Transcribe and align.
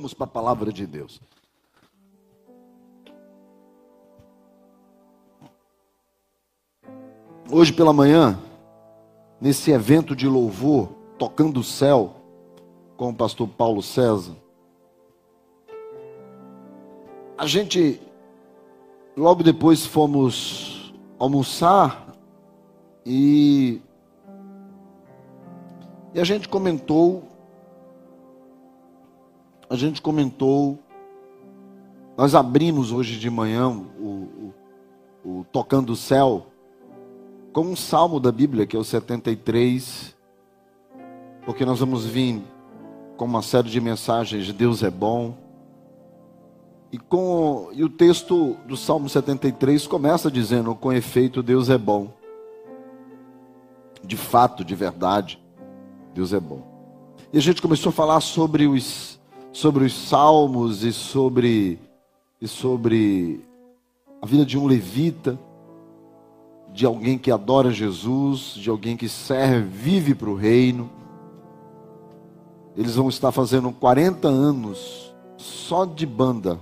Vamos 0.00 0.14
para 0.14 0.24
a 0.24 0.30
palavra 0.30 0.72
de 0.72 0.86
Deus. 0.86 1.20
Hoje 7.52 7.70
pela 7.70 7.92
manhã, 7.92 8.40
nesse 9.38 9.70
evento 9.70 10.16
de 10.16 10.26
louvor, 10.26 10.88
tocando 11.18 11.60
o 11.60 11.62
céu, 11.62 12.14
com 12.96 13.10
o 13.10 13.14
pastor 13.14 13.46
Paulo 13.46 13.82
César, 13.82 14.34
a 17.36 17.46
gente, 17.46 18.00
logo 19.14 19.42
depois 19.42 19.84
fomos 19.84 20.94
almoçar 21.18 22.16
e, 23.04 23.82
e 26.14 26.20
a 26.20 26.24
gente 26.24 26.48
comentou, 26.48 27.29
a 29.70 29.76
gente 29.76 30.02
comentou, 30.02 30.80
nós 32.18 32.34
abrimos 32.34 32.90
hoje 32.90 33.16
de 33.20 33.30
manhã 33.30 33.68
o, 33.68 34.52
o, 35.24 35.30
o 35.30 35.44
Tocando 35.52 35.92
o 35.92 35.96
Céu, 35.96 36.48
com 37.52 37.62
um 37.62 37.76
salmo 37.76 38.18
da 38.18 38.32
Bíblia, 38.32 38.66
que 38.66 38.76
é 38.76 38.78
o 38.78 38.82
73, 38.82 40.16
porque 41.46 41.64
nós 41.64 41.78
vamos 41.78 42.04
vir 42.04 42.42
com 43.16 43.24
uma 43.24 43.42
série 43.42 43.70
de 43.70 43.80
mensagens 43.80 44.44
de 44.44 44.52
Deus 44.52 44.82
é 44.82 44.90
bom. 44.90 45.36
E, 46.90 46.98
com, 46.98 47.68
e 47.72 47.84
o 47.84 47.88
texto 47.88 48.56
do 48.66 48.76
Salmo 48.76 49.08
73 49.08 49.86
começa 49.86 50.28
dizendo: 50.28 50.74
Com 50.74 50.92
efeito, 50.92 51.44
Deus 51.44 51.70
é 51.70 51.78
bom. 51.78 52.12
De 54.02 54.16
fato, 54.16 54.64
de 54.64 54.74
verdade, 54.74 55.40
Deus 56.12 56.32
é 56.32 56.40
bom. 56.40 56.62
E 57.32 57.38
a 57.38 57.40
gente 57.40 57.62
começou 57.62 57.90
a 57.90 57.92
falar 57.92 58.20
sobre 58.20 58.66
os, 58.66 59.09
sobre 59.52 59.84
os 59.84 59.92
salmos 59.92 60.84
e 60.84 60.92
sobre, 60.92 61.78
e 62.40 62.46
sobre 62.46 63.44
a 64.22 64.26
vida 64.26 64.44
de 64.44 64.58
um 64.58 64.66
levita 64.66 65.38
de 66.72 66.86
alguém 66.86 67.18
que 67.18 67.30
adora 67.30 67.70
Jesus, 67.70 68.54
de 68.54 68.70
alguém 68.70 68.96
que 68.96 69.08
serve, 69.08 69.68
vive 69.68 70.14
para 70.14 70.30
o 70.30 70.34
reino. 70.34 70.88
Eles 72.76 72.94
vão 72.94 73.08
estar 73.08 73.32
fazendo 73.32 73.72
40 73.72 74.28
anos 74.28 75.12
só 75.36 75.84
de 75.84 76.06
banda. 76.06 76.60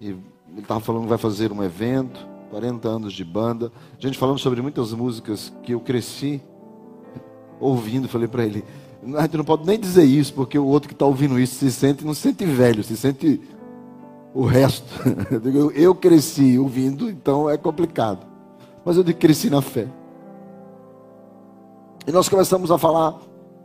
E 0.00 0.10
ele 0.10 0.22
estava 0.58 0.80
falando 0.80 1.02
que 1.02 1.08
vai 1.08 1.18
fazer 1.18 1.50
um 1.50 1.62
evento, 1.62 2.26
40 2.50 2.88
anos 2.88 3.12
de 3.12 3.24
banda. 3.24 3.72
A 3.98 4.00
gente 4.00 4.16
falando 4.16 4.38
sobre 4.38 4.62
muitas 4.62 4.92
músicas 4.92 5.52
que 5.62 5.72
eu 5.72 5.80
cresci 5.80 6.40
ouvindo. 7.58 8.08
Falei 8.08 8.28
para 8.28 8.44
ele: 8.44 8.64
a 9.16 9.22
gente 9.22 9.36
não 9.36 9.44
pode 9.44 9.66
nem 9.66 9.78
dizer 9.78 10.04
isso, 10.04 10.32
porque 10.34 10.58
o 10.58 10.66
outro 10.66 10.88
que 10.88 10.94
está 10.94 11.06
ouvindo 11.06 11.38
isso 11.38 11.56
se 11.56 11.70
sente, 11.70 12.04
não 12.04 12.14
se 12.14 12.22
sente 12.22 12.44
velho, 12.44 12.82
se 12.82 12.96
sente 12.96 13.40
o 14.34 14.44
resto. 14.44 14.88
Eu 15.74 15.94
cresci 15.94 16.58
ouvindo, 16.58 17.08
então 17.08 17.48
é 17.48 17.56
complicado 17.56 18.34
mas 18.84 18.96
eu 18.96 19.04
cresci 19.14 19.48
na 19.48 19.62
fé. 19.62 19.88
E 22.06 22.12
nós 22.12 22.28
começamos 22.28 22.70
a 22.70 22.76
falar, 22.76 23.18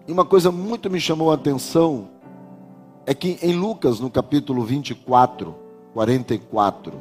e 0.08 0.12
uma 0.12 0.24
coisa 0.24 0.50
muito 0.50 0.90
me 0.90 1.00
chamou 1.00 1.30
a 1.30 1.36
atenção, 1.36 2.08
é 3.06 3.14
que 3.14 3.38
em 3.42 3.54
Lucas, 3.54 4.00
no 4.00 4.10
capítulo 4.10 4.64
24, 4.64 5.54
44 5.94 6.94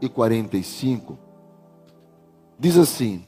e 0.00 0.08
45, 0.08 1.18
diz 2.58 2.78
assim, 2.78 3.24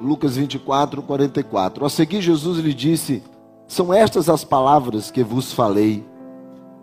Lucas 0.00 0.36
24, 0.36 1.02
44, 1.02 1.84
a 1.84 1.90
seguir 1.90 2.22
Jesus 2.22 2.58
lhe 2.58 2.72
disse, 2.72 3.22
são 3.66 3.92
estas 3.92 4.28
as 4.28 4.44
palavras 4.44 5.10
que 5.10 5.22
vos 5.22 5.52
falei, 5.52 6.04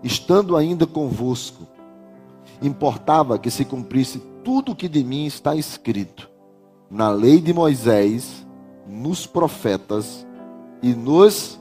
estando 0.04 0.58
ainda 0.58 0.88
convosco, 0.88 1.68
importava 2.62 3.38
que 3.38 3.52
se 3.52 3.64
cumprisse 3.64 4.20
tudo 4.44 4.72
o 4.72 4.76
que 4.76 4.88
de 4.88 5.04
mim 5.04 5.26
está 5.26 5.56
escrito 5.56 6.30
na 6.90 7.10
lei 7.10 7.40
de 7.40 7.54
Moisés, 7.54 8.46
nos 8.88 9.28
profetas 9.28 10.26
e 10.82 10.96
nos 10.96 11.60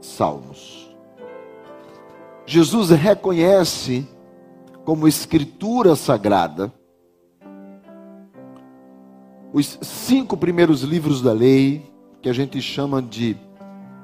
salmos. 0.00 0.94
Jesus 2.44 2.90
reconhece 2.90 4.06
como 4.84 5.06
escritura 5.06 5.94
sagrada 5.94 6.72
os 9.52 9.78
cinco 9.80 10.36
primeiros 10.36 10.82
livros 10.82 11.22
da 11.22 11.32
lei, 11.32 11.90
que 12.20 12.28
a 12.28 12.32
gente 12.32 12.60
chama 12.60 13.00
de 13.00 13.36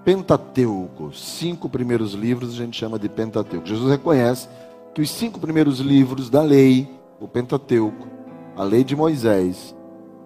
Pentateuco. 0.04 1.12
Cinco 1.12 1.68
primeiros 1.68 2.12
livros 2.12 2.54
a 2.54 2.56
gente 2.56 2.78
chama 2.78 2.98
de 2.98 3.08
Pentateuco. 3.08 3.66
Jesus 3.66 3.90
reconhece 3.90 4.48
que 4.94 5.00
os 5.00 5.10
cinco 5.10 5.38
primeiros 5.38 5.78
livros 5.78 6.28
da 6.28 6.42
lei, 6.42 6.90
o 7.20 7.28
Pentateuco, 7.28 8.08
a 8.56 8.64
lei 8.64 8.84
de 8.84 8.96
Moisés 8.96 9.74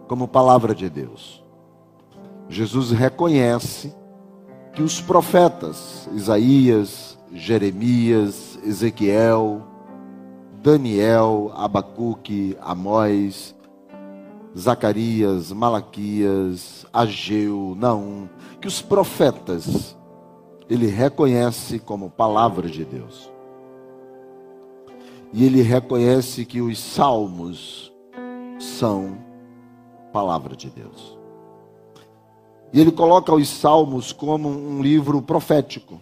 como 0.08 0.26
palavra 0.26 0.74
de 0.74 0.88
Deus. 0.88 1.44
Jesus 2.48 2.90
reconhece 2.90 3.94
que 4.72 4.82
os 4.82 5.00
profetas 5.00 6.08
Isaías, 6.12 7.18
Jeremias, 7.32 8.58
Ezequiel, 8.64 9.62
Daniel, 10.62 11.52
Abacuque, 11.54 12.56
Amós, 12.60 13.54
Zacarias, 14.56 15.52
Malaquias, 15.52 16.86
Ageu, 16.92 17.76
Naum, 17.78 18.28
que 18.66 18.68
os 18.68 18.82
profetas 18.82 19.96
ele 20.68 20.88
reconhece 20.88 21.78
como 21.78 22.10
palavra 22.10 22.68
de 22.68 22.84
Deus. 22.84 23.30
E 25.32 25.44
ele 25.44 25.62
reconhece 25.62 26.44
que 26.44 26.60
os 26.60 26.76
salmos 26.76 27.92
são 28.58 29.18
palavra 30.12 30.56
de 30.56 30.68
Deus. 30.68 31.16
E 32.72 32.80
ele 32.80 32.90
coloca 32.90 33.32
os 33.32 33.48
Salmos 33.48 34.12
como 34.12 34.48
um 34.48 34.82
livro 34.82 35.22
profético. 35.22 36.00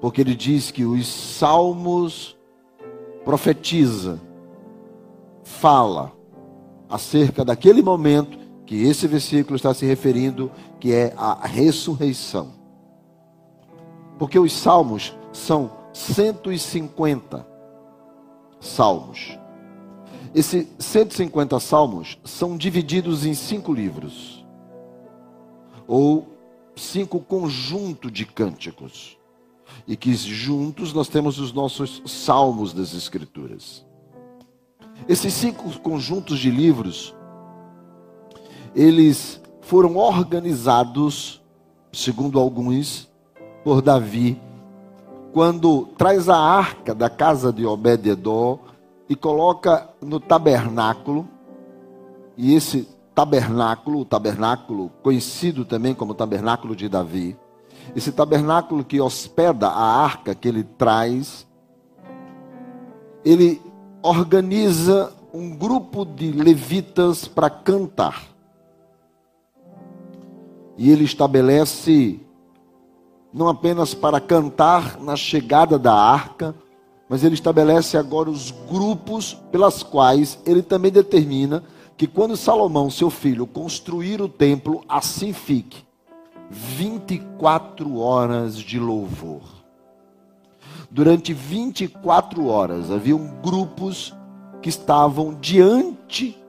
Porque 0.00 0.22
ele 0.22 0.34
diz 0.34 0.70
que 0.70 0.86
os 0.86 1.06
Salmos 1.06 2.34
profetiza, 3.26 4.18
fala 5.42 6.12
acerca 6.88 7.44
daquele 7.44 7.82
momento 7.82 8.44
que 8.66 8.82
esse 8.84 9.06
versículo 9.06 9.56
está 9.56 9.74
se 9.74 9.84
referindo, 9.84 10.50
que 10.84 10.92
é 10.92 11.14
a 11.16 11.46
ressurreição. 11.46 12.52
Porque 14.18 14.38
os 14.38 14.52
salmos 14.52 15.16
são 15.32 15.72
150 15.94 17.48
salmos. 18.60 19.38
Esses 20.34 20.66
150 20.78 21.58
salmos 21.58 22.18
são 22.22 22.58
divididos 22.58 23.24
em 23.24 23.32
cinco 23.32 23.72
livros, 23.72 24.44
ou 25.86 26.28
cinco 26.76 27.18
conjuntos 27.18 28.12
de 28.12 28.26
cânticos, 28.26 29.16
e 29.88 29.96
que 29.96 30.12
juntos 30.12 30.92
nós 30.92 31.08
temos 31.08 31.38
os 31.38 31.50
nossos 31.50 32.02
salmos 32.04 32.74
das 32.74 32.92
Escrituras. 32.92 33.86
Esses 35.08 35.32
cinco 35.32 35.80
conjuntos 35.80 36.38
de 36.38 36.50
livros, 36.50 37.14
eles 38.74 39.40
foram 39.64 39.96
organizados, 39.96 41.42
segundo 41.92 42.38
alguns, 42.38 43.08
por 43.64 43.80
Davi, 43.80 44.40
quando 45.32 45.86
traz 45.96 46.28
a 46.28 46.36
arca 46.36 46.94
da 46.94 47.08
casa 47.08 47.52
de 47.52 47.64
Obed-edom 47.64 48.58
e 49.08 49.16
coloca 49.16 49.88
no 50.00 50.20
tabernáculo, 50.20 51.28
e 52.36 52.54
esse 52.54 52.88
tabernáculo, 53.14 54.00
o 54.00 54.04
tabernáculo 54.04 54.90
conhecido 55.02 55.64
também 55.64 55.94
como 55.94 56.14
tabernáculo 56.14 56.76
de 56.76 56.88
Davi, 56.88 57.36
esse 57.96 58.12
tabernáculo 58.12 58.84
que 58.84 59.00
hospeda 59.00 59.68
a 59.68 60.04
arca 60.04 60.34
que 60.34 60.46
ele 60.46 60.62
traz, 60.62 61.46
ele 63.24 63.62
organiza 64.02 65.12
um 65.32 65.50
grupo 65.56 66.04
de 66.04 66.30
levitas 66.32 67.26
para 67.26 67.48
cantar. 67.48 68.33
E 70.76 70.90
ele 70.90 71.04
estabelece 71.04 72.20
não 73.32 73.48
apenas 73.48 73.94
para 73.94 74.20
cantar 74.20 75.00
na 75.00 75.16
chegada 75.16 75.78
da 75.78 75.92
arca, 75.92 76.54
mas 77.08 77.24
ele 77.24 77.34
estabelece 77.34 77.96
agora 77.96 78.30
os 78.30 78.50
grupos 78.50 79.34
pelas 79.50 79.82
quais 79.82 80.38
ele 80.46 80.62
também 80.62 80.92
determina 80.92 81.62
que 81.96 82.06
quando 82.06 82.36
Salomão, 82.36 82.90
seu 82.90 83.10
filho, 83.10 83.46
construir 83.46 84.20
o 84.20 84.28
templo, 84.28 84.82
assim 84.88 85.32
fique. 85.32 85.84
24 86.50 87.96
horas 87.98 88.56
de 88.56 88.78
louvor. 88.78 89.42
Durante 90.90 91.32
24 91.32 92.46
horas 92.46 92.90
haviam 92.90 93.34
grupos 93.42 94.14
que 94.62 94.68
estavam 94.68 95.34
diante 95.34 96.40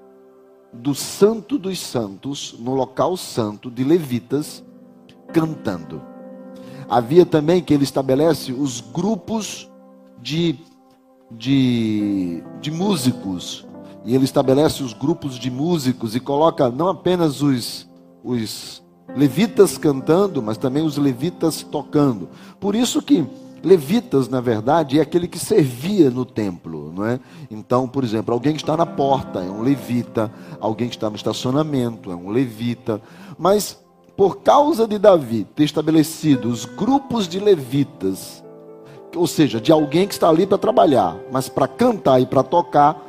do 0.81 0.94
Santo 0.94 1.57
dos 1.57 1.80
Santos, 1.80 2.56
no 2.60 2.74
local 2.74 3.18
santo 3.18 3.72
de 3.72 3.83
Levitas, 3.83 4.63
cantando. 5.33 6.01
havia 6.88 7.25
também 7.25 7.62
que 7.62 7.74
ele 7.74 7.83
estabelece 7.83 8.54
os 8.54 8.80
grupos 8.80 9.69
de, 10.22 10.56
de, 11.31 12.44
de 12.62 12.72
músicos. 12.72 13.66
E 14.06 14.13
ele 14.13 14.25
estabelece 14.25 14.83
os 14.83 14.94
grupos 14.94 15.39
de 15.39 15.50
músicos 15.50 16.16
e 16.16 16.19
coloca 16.19 16.69
não 16.69 16.88
apenas 16.88 17.42
os, 17.42 17.89
os 18.24 18.83
levitas 19.16 19.78
cantando, 19.78 20.42
mas 20.42 20.57
também 20.57 20.83
os 20.83 20.98
levitas 20.98 21.63
tocando. 21.63 22.30
Por 22.60 22.75
isso 22.75 23.01
que 23.01 23.25
levitas, 23.66 24.30
na 24.30 24.40
verdade, 24.40 25.00
é 25.00 25.02
aquele 25.02 25.28
que 25.28 25.40
servia 25.40 26.10
no 26.10 26.24
templo, 26.24 26.94
não 26.96 27.06
é? 27.06 27.20
Então, 27.50 27.88
por 27.88 28.04
exemplo, 28.04 28.34
alguém 28.34 28.54
que 28.54 28.62
está 28.62 28.78
na 28.78 28.86
porta 28.86 29.40
é 29.40 29.50
um 29.50 29.62
levita, 29.62 30.32
alguém 30.60 30.88
que 30.88 30.96
está 30.96 31.10
no 31.10 31.16
estacionamento 31.16 32.12
é 32.12 32.16
um 32.16 32.30
levita, 32.30 33.02
mas 33.38 33.84
por 34.16 34.38
causa 34.38 34.88
de 34.88 34.98
Davi 34.98 35.46
ter 35.56 35.64
estabelecido 35.64 36.48
os 36.48 36.64
grupos 36.64 37.28
de 37.28 37.40
levitas, 37.40 38.44
ou 39.16 39.28
seja, 39.28 39.60
de 39.60 39.72
alguém 39.72 40.08
que 40.08 40.14
está 40.14 40.30
ali 40.30 40.46
para 40.46 40.58
trabalhar, 40.58 41.18
mas 41.32 41.50
para 41.50 41.68
cantar 41.68 42.22
e 42.22 42.26
para 42.26 42.44
tocar, 42.44 43.02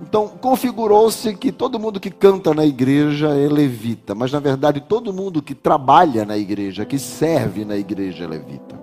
então 0.00 0.26
configurou-se 0.28 1.32
que 1.34 1.52
todo 1.52 1.78
mundo 1.78 2.00
que 2.00 2.10
canta 2.10 2.52
na 2.52 2.66
igreja 2.66 3.28
é 3.28 3.48
levita, 3.48 4.14
mas 4.14 4.32
na 4.32 4.40
verdade 4.40 4.80
todo 4.80 5.12
mundo 5.12 5.40
que 5.40 5.54
trabalha 5.54 6.24
na 6.24 6.36
igreja, 6.36 6.84
que 6.84 6.98
serve 6.98 7.64
na 7.64 7.76
igreja 7.76 8.24
é 8.24 8.26
levita. 8.26 8.81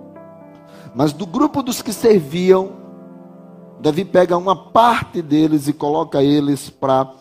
Mas 0.94 1.12
do 1.12 1.26
grupo 1.26 1.62
dos 1.62 1.82
que 1.82 1.92
serviam, 1.92 2.72
Davi 3.80 4.04
pega 4.04 4.36
uma 4.36 4.56
parte 4.56 5.22
deles 5.22 5.68
e 5.68 5.72
coloca 5.72 6.22
eles 6.22 6.68
para 6.68 7.12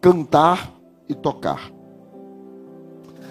cantar 0.00 0.72
e 1.08 1.14
tocar. 1.14 1.70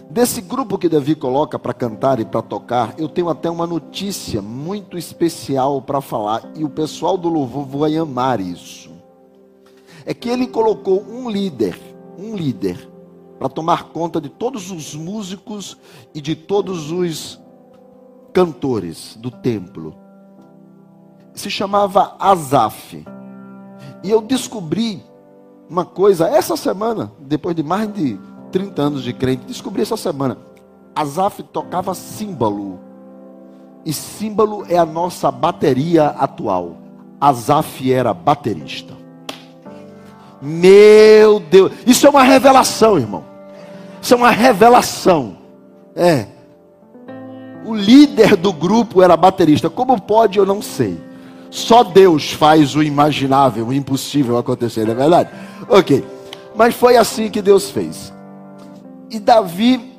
Desse 0.10 0.39
grupo 0.39 0.78
que 0.78 0.88
Davi 0.88 1.16
coloca 1.16 1.60
para 1.60 1.74
cantar 1.74 2.19
e 2.19 2.25
para 2.25 2.42
tocar, 2.42 2.95
eu 2.98 3.10
tenho 3.10 3.30
até 3.30 3.50
uma 3.50 3.68
notícia 3.68 4.42
muito 4.42 4.98
especial 4.98 5.81
para 5.81 6.00
falar, 6.00 6.50
e 6.56 6.63
o 6.63 6.69
pessoal 6.69 7.18
do 7.18 7.28
louvor 7.28 7.66
vai 7.66 7.98
amar 7.98 8.40
isso. 8.40 8.90
É 10.06 10.13
que 10.13 10.30
ele 10.30 10.48
colocou 10.48 11.04
um 11.04 11.30
líder, 11.30 11.78
um 12.18 12.36
líder, 12.36 12.90
para 13.38 13.50
tomar 13.50 13.90
conta 13.90 14.22
de 14.22 14.30
todos 14.30 14.72
os 14.72 14.95
músicos 14.95 15.78
e 16.16 16.22
de 16.22 16.36
todos 16.36 16.90
os 16.90 17.38
cantores 18.33 19.18
do 19.19 19.31
templo. 19.31 19.95
Se 21.33 21.50
chamava 21.50 22.15
Azaf. 22.19 23.06
E 24.03 24.09
eu 24.09 24.21
descobri 24.21 25.03
uma 25.69 25.85
coisa 25.85 26.27
essa 26.27 26.56
semana, 26.56 27.12
depois 27.19 27.56
de 27.56 27.63
mais 27.63 27.91
de 27.94 28.19
30 28.51 28.81
anos 28.81 29.03
de 29.03 29.13
crente, 29.13 29.45
descobri 29.45 29.81
essa 29.81 29.97
semana. 29.97 30.38
Azaf 30.95 31.44
tocava 31.44 31.94
símbolo. 31.94 32.79
E 33.85 33.94
símbolo 33.94 34.65
é 34.68 34.77
a 34.77 34.85
nossa 34.85 35.31
bateria 35.31 36.07
atual. 36.07 36.77
Azaf 37.19 37.91
era 37.91 38.13
baterista. 38.13 38.95
Meu 40.41 41.39
Deus, 41.39 41.71
isso 41.85 42.06
é 42.06 42.09
uma 42.09 42.23
revelação, 42.23 42.97
irmão. 42.97 43.23
Isso 44.01 44.13
é 44.13 44.18
uma 44.18 44.30
revelação. 44.30 45.38
É. 45.95 46.27
O 47.68 47.75
líder 47.75 48.38
do 48.38 48.54
grupo 48.54 49.02
era 49.02 49.18
baterista. 49.18 49.69
Como 49.69 50.02
pode, 50.02 50.40
eu 50.40 50.46
não 50.46 50.62
sei. 50.62 50.98
Só 51.50 51.84
Deus 51.84 52.31
faz 52.31 52.75
o 52.75 52.81
imaginável, 52.81 53.68
o 53.68 53.74
impossível 53.74 54.38
acontecer, 54.38 54.86
não 54.86 54.94
é 54.94 54.96
verdade? 54.96 55.30
Ok. 55.68 56.06
Mas 56.56 56.75
foi 56.75 56.96
assim 56.96 57.30
que 57.30 57.42
Deus 57.42 57.69
fez. 57.69 58.14
E 59.12 59.19
Davi 59.19 59.98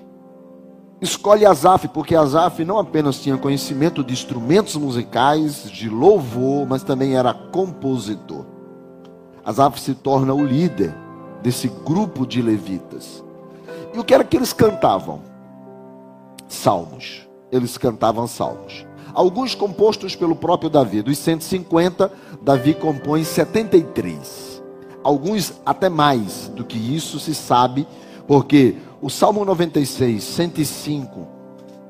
escolhe 0.99 1.45
Asaf, 1.45 1.89
porque 1.89 2.15
Asaf 2.15 2.65
não 2.65 2.79
apenas 2.79 3.21
tinha 3.21 3.37
conhecimento 3.37 4.03
de 4.03 4.15
instrumentos 4.15 4.75
musicais, 4.77 5.71
de 5.71 5.91
louvor, 5.91 6.67
mas 6.67 6.83
também 6.83 7.17
era 7.17 7.35
compositor. 7.35 8.47
Asaf 9.45 9.79
se 9.79 9.95
torna 9.95 10.33
o 10.33 10.43
líder 10.43 10.95
desse 11.43 11.69
grupo 11.85 12.27
de 12.27 12.41
levitas. 12.41 13.23
E 13.93 13.99
o 13.99 14.05
que 14.05 14.15
era 14.15 14.25
que 14.25 14.39
eles 14.39 14.55
cantavam? 14.55 15.21
Salmos. 16.49 17.28
Eles 17.51 17.79
cantavam 17.79 18.27
salmos. 18.27 18.87
Alguns 19.15 19.55
compostos 19.55 20.15
pelo 20.15 20.37
próprio 20.37 20.71
Davi. 20.71 21.03
Dos 21.03 21.19
150, 21.19 22.13
Davi 22.43 22.75
compõe 22.75 23.25
73. 23.25 24.63
Alguns 25.03 25.55
até 25.65 25.89
mais 25.89 26.49
do 26.55 26.65
que 26.65 26.79
isso 26.79 27.19
se 27.19 27.35
sabe, 27.35 27.87
porque 28.27 28.77
o 29.01 29.09
Salmo 29.09 29.45
96, 29.45 30.23
105 30.23 31.27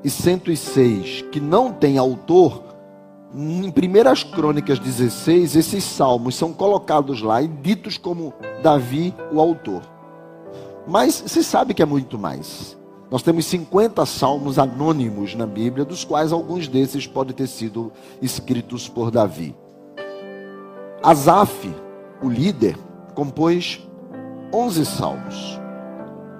e 0.03 0.09
106, 0.09 1.25
que 1.31 1.39
não 1.39 1.71
tem 1.71 1.97
autor, 1.97 2.63
em 3.35 3.69
Primeiras 3.69 4.23
Crônicas 4.23 4.79
16, 4.79 5.55
esses 5.55 5.83
salmos 5.83 6.35
são 6.35 6.53
colocados 6.53 7.21
lá 7.21 7.41
e 7.41 7.47
ditos 7.47 7.97
como 7.97 8.33
Davi, 8.63 9.13
o 9.31 9.39
autor. 9.39 9.81
Mas 10.87 11.23
se 11.27 11.43
sabe 11.43 11.73
que 11.73 11.83
é 11.83 11.85
muito 11.85 12.17
mais. 12.17 12.78
Nós 13.09 13.23
temos 13.23 13.45
50 13.45 14.05
salmos 14.05 14.59
anônimos 14.59 15.33
na 15.35 15.45
Bíblia, 15.45 15.83
dos 15.83 16.03
quais 16.03 16.31
alguns 16.31 16.67
desses 16.67 17.07
podem 17.07 17.35
ter 17.35 17.47
sido 17.47 17.91
escritos 18.21 18.87
por 18.87 19.09
Davi. 19.09 19.55
Asaf, 21.01 21.73
o 22.21 22.29
líder, 22.29 22.77
compôs 23.15 23.79
11 24.53 24.85
salmos 24.85 25.59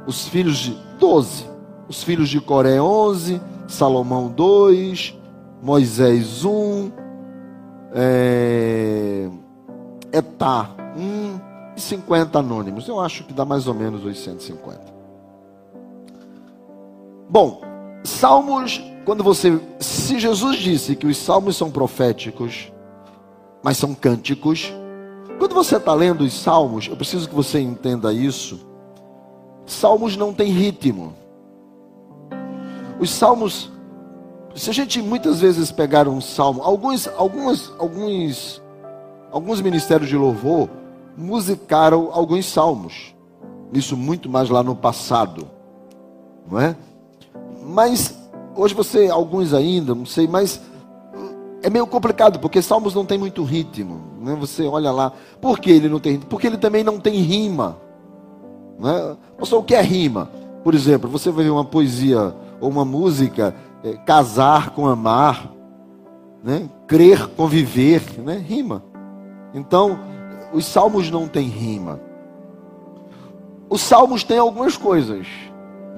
os 0.10 0.28
filhos 0.28 0.58
de 0.58 0.76
12, 1.00 1.46
os 1.88 2.02
filhos 2.02 2.30
de 2.30 2.42
Coré 2.42 2.82
11, 2.82 3.40
Salomão 3.68 4.28
2, 4.28 5.16
Moisés 5.62 6.44
1, 6.44 6.92
é, 7.94 9.30
Etá 10.12 10.72
1 10.98 11.40
e 11.78 11.80
50 11.80 12.40
anônimos. 12.40 12.88
Eu 12.88 13.00
acho 13.00 13.24
que 13.24 13.34
dá 13.34 13.46
mais 13.46 13.68
ou 13.68 13.76
menos 13.76 14.04
os 14.04 14.20
150. 14.20 14.99
Bom, 17.30 17.62
salmos, 18.04 18.82
quando 19.06 19.24
você. 19.24 19.62
Se 19.80 20.20
Jesus 20.20 20.58
disse 20.58 20.96
que 20.96 21.06
os 21.06 21.16
salmos 21.16 21.56
são 21.56 21.70
proféticos, 21.70 22.72
mas 23.62 23.78
são 23.78 23.94
cânticos, 23.94 24.74
quando 25.38 25.54
você 25.54 25.76
está 25.78 25.94
lendo 25.94 26.22
os 26.22 26.34
salmos, 26.34 26.88
eu 26.88 26.96
preciso 26.96 27.30
que 27.30 27.36
você 27.36 27.60
entenda 27.60 28.12
isso. 28.12 28.68
Salmos 29.68 30.18
não 30.18 30.34
tem 30.34 30.52
ritmo. 30.52 31.14
Os 33.00 33.12
salmos, 33.12 33.72
se 34.56 34.72
a 34.72 34.74
gente 34.74 35.00
muitas 35.00 35.40
vezes 35.40 35.72
pegar 35.72 36.08
um 36.08 36.20
salmo, 36.20 36.64
alguns, 36.64 37.08
algumas, 37.10 37.72
alguns, 37.78 38.62
alguns 39.32 39.62
ministérios 39.62 40.10
de 40.10 40.18
louvor 40.18 40.68
musicaram 41.16 42.10
alguns 42.12 42.48
salmos. 42.48 43.14
Isso 43.72 43.96
muito 43.96 44.28
mais 44.28 44.50
lá 44.50 44.64
no 44.64 44.76
passado, 44.76 45.48
não 46.50 46.60
é? 46.60 46.76
Mas 47.70 48.18
hoje 48.56 48.74
você, 48.74 49.10
alguns 49.10 49.54
ainda, 49.54 49.94
não 49.94 50.06
sei, 50.06 50.28
mas 50.28 50.60
é 51.62 51.70
meio 51.70 51.86
complicado 51.86 52.40
porque 52.40 52.62
salmos 52.62 52.96
não 52.96 53.06
tem 53.06 53.18
muito 53.18 53.44
ritmo, 53.44 54.02
né? 54.20 54.36
Você 54.40 54.66
olha 54.66 54.92
lá, 54.92 55.14
por 55.40 55.60
que 55.60 55.70
ele 55.70 55.88
não 55.88 56.00
tem? 56.00 56.20
Porque 56.20 56.48
ele 56.48 56.58
também 56.58 56.84
não 56.84 57.00
tem 57.00 57.22
rima. 57.22 57.78
Né? 58.80 59.16
Pastor, 59.38 59.60
o 59.60 59.64
que 59.64 59.76
é 59.76 59.82
rima? 59.82 60.32
Por 60.64 60.74
exemplo, 60.74 61.08
você 61.08 61.30
vai 61.30 61.44
ver 61.44 61.52
uma 61.52 61.64
poesia 61.64 62.34
ou 62.60 62.70
uma 62.70 62.84
música, 62.84 63.56
é, 63.84 63.94
casar 63.98 64.72
com 64.72 64.88
amar, 64.88 65.52
né? 66.44 66.68
crer, 66.88 67.28
conviver, 67.28 68.02
né? 68.20 68.38
rima. 68.38 68.84
Então, 69.54 70.00
os 70.52 70.66
salmos 70.66 71.12
não 71.12 71.28
têm 71.28 71.48
rima. 71.48 72.00
Os 73.70 73.82
salmos 73.82 74.24
têm 74.24 74.40
algumas 74.40 74.76
coisas 74.76 75.28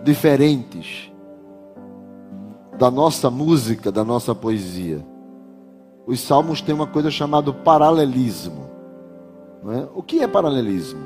diferentes 0.03 1.10
da 2.81 2.89
nossa 2.89 3.29
música, 3.29 3.91
da 3.91 4.03
nossa 4.03 4.33
poesia. 4.33 5.05
Os 6.07 6.19
salmos 6.19 6.61
têm 6.61 6.73
uma 6.73 6.87
coisa 6.87 7.11
chamada 7.11 7.53
paralelismo. 7.53 8.71
É? 9.69 9.87
O 9.93 10.01
que 10.01 10.19
é 10.19 10.27
paralelismo? 10.27 10.99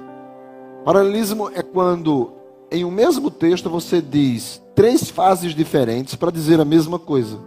Paralelismo 0.86 1.52
é 1.54 1.62
quando 1.62 2.32
em 2.72 2.86
um 2.86 2.92
mesmo 2.92 3.30
texto 3.30 3.70
você 3.70 4.02
diz 4.02 4.62
três 4.74 5.10
fases 5.10 5.54
diferentes 5.54 6.16
para 6.16 6.32
dizer 6.32 6.62
a 6.62 6.66
mesma 6.66 6.98
coisa. 6.98 7.38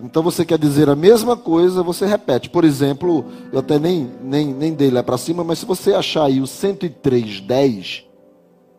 Então 0.00 0.22
você 0.22 0.44
quer 0.44 0.58
dizer 0.58 0.88
a 0.88 0.94
mesma 0.94 1.36
coisa, 1.36 1.82
você 1.82 2.06
repete. 2.06 2.48
Por 2.48 2.62
exemplo, 2.62 3.24
eu 3.52 3.58
até 3.58 3.80
nem, 3.80 4.08
nem, 4.22 4.54
nem 4.54 4.72
dei 4.74 4.92
lá 4.92 5.02
para 5.02 5.18
cima, 5.18 5.42
mas 5.42 5.58
se 5.58 5.66
você 5.66 5.92
achar 5.92 6.26
aí 6.26 6.40
o 6.40 6.44
103.10, 6.44 8.11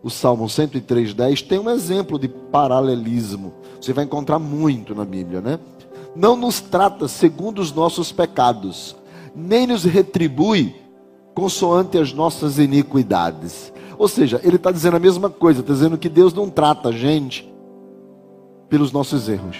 o 0.04 0.10
Salmo 0.10 0.46
103.10, 0.46 1.48
tem 1.48 1.58
um 1.58 1.70
exemplo 1.70 2.20
de 2.20 2.28
paralelismo. 2.28 3.54
Você 3.80 3.94
vai 3.94 4.04
encontrar 4.04 4.38
muito 4.38 4.94
na 4.94 5.06
Bíblia, 5.06 5.40
né? 5.40 5.58
Não 6.14 6.36
nos 6.36 6.60
trata 6.60 7.08
segundo 7.08 7.60
os 7.60 7.72
nossos 7.72 8.12
pecados, 8.12 8.96
nem 9.34 9.66
nos 9.66 9.86
retribui 9.86 10.76
consoante 11.34 11.98
as 11.98 12.12
nossas 12.12 12.60
iniquidades. 12.60 13.72
Ou 13.98 14.08
seja, 14.08 14.42
ele 14.44 14.58
está 14.58 14.72
dizendo 14.72 14.98
a 14.98 15.00
mesma 15.00 15.30
coisa, 15.30 15.62
está 15.62 15.74
dizendo 15.74 15.98
que 15.98 16.10
Deus 16.10 16.34
não 16.34 16.50
trata 16.50 16.90
a 16.90 16.92
gente 16.92 17.52
pelos 18.68 18.92
nossos 18.92 19.30
erros. 19.30 19.58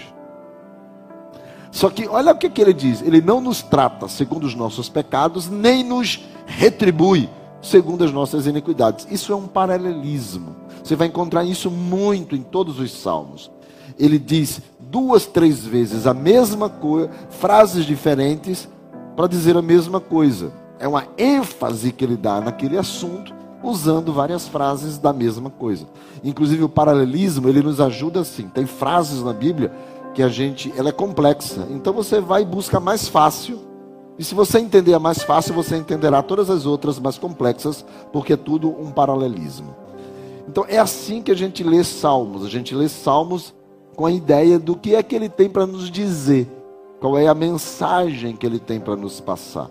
Só 1.72 1.90
que 1.90 2.08
olha 2.08 2.34
o 2.34 2.38
que, 2.38 2.50
que 2.50 2.62
ele 2.62 2.74
diz: 2.74 3.02
ele 3.02 3.22
não 3.22 3.40
nos 3.40 3.62
trata 3.62 4.08
segundo 4.08 4.44
os 4.44 4.54
nossos 4.54 4.90
pecados, 4.90 5.50
nem 5.50 5.84
nos 5.84 6.20
retribui 6.46 7.30
segundo 7.64 8.04
as 8.04 8.12
nossas 8.12 8.46
iniquidades. 8.46 9.08
Isso 9.10 9.32
é 9.32 9.36
um 9.36 9.48
paralelismo. 9.48 10.56
Você 10.84 10.96
vai 10.96 11.08
encontrar 11.08 11.46
isso 11.46 11.72
muito 11.72 12.36
em 12.36 12.44
todos 12.44 12.80
os 12.80 12.92
salmos. 12.92 13.50
Ele 13.98 14.20
diz 14.20 14.62
duas, 14.80 15.26
três 15.26 15.66
vezes 15.66 16.06
a 16.06 16.14
mesma 16.14 16.70
coisa, 16.70 17.10
frases 17.30 17.86
diferentes 17.86 18.68
para 19.16 19.28
dizer 19.28 19.56
a 19.56 19.62
mesma 19.62 20.00
coisa. 20.00 20.52
É 20.78 20.88
uma 20.88 21.08
ênfase 21.18 21.94
que 21.94 22.04
ele 22.04 22.18
dá 22.18 22.42
naquele 22.42 22.78
assunto, 22.78 23.34
usando 23.64 24.12
várias 24.12 24.48
frases 24.48 24.98
da 24.98 25.14
mesma 25.14 25.50
coisa. 25.50 25.88
Inclusive 26.22 26.64
o 26.64 26.70
paralelismo, 26.70 27.48
ele 27.48 27.62
nos 27.62 27.80
ajuda 27.80 28.20
assim. 28.20 28.50
Tem 28.50 28.66
frases 28.66 29.24
na 29.24 29.32
Bíblia 29.32 29.72
que 30.14 30.22
a 30.22 30.28
gente, 30.28 30.74
ela 30.76 30.90
é 30.90 30.92
complexa. 30.92 31.66
Então 31.72 31.94
você 31.94 32.20
vai 32.20 32.42
e 32.42 32.46
busca 32.46 32.80
mais 32.80 33.08
fácil 33.08 33.73
e 34.18 34.24
se 34.24 34.36
você 34.36 34.60
entender 34.60 34.94
a 34.94 35.00
mais 35.00 35.24
fácil, 35.24 35.54
você 35.54 35.76
entenderá 35.76 36.22
todas 36.22 36.50
as 36.50 36.66
outras 36.66 37.00
mais 37.00 37.18
complexas, 37.18 37.84
porque 38.12 38.34
é 38.34 38.38
tudo 38.38 38.70
um 38.70 38.92
paralelismo. 38.92 39.76
Então 40.48 40.66
é 40.68 40.78
assim 40.78 41.22
que 41.22 41.32
a 41.32 41.36
gente 41.36 41.64
lê 41.64 41.84
Salmos. 41.84 42.46
A 42.46 42.50
gente 42.50 42.76
lê 42.76 42.88
Salmos 42.88 43.54
com 43.96 44.06
a 44.06 44.12
ideia 44.12 44.60
do 44.60 44.76
que 44.76 44.96
é 44.96 45.02
que 45.02 45.16
ele 45.16 45.30
tem 45.30 45.50
para 45.50 45.66
nos 45.66 45.90
dizer, 45.90 46.48
qual 47.00 47.18
é 47.18 47.28
a 47.28 47.34
mensagem 47.34 48.36
que 48.36 48.46
ele 48.46 48.60
tem 48.60 48.80
para 48.80 48.96
nos 48.96 49.20
passar. 49.20 49.70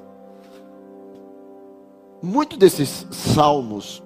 Muitos 2.20 2.56
desses 2.56 3.06
salmos, 3.10 4.02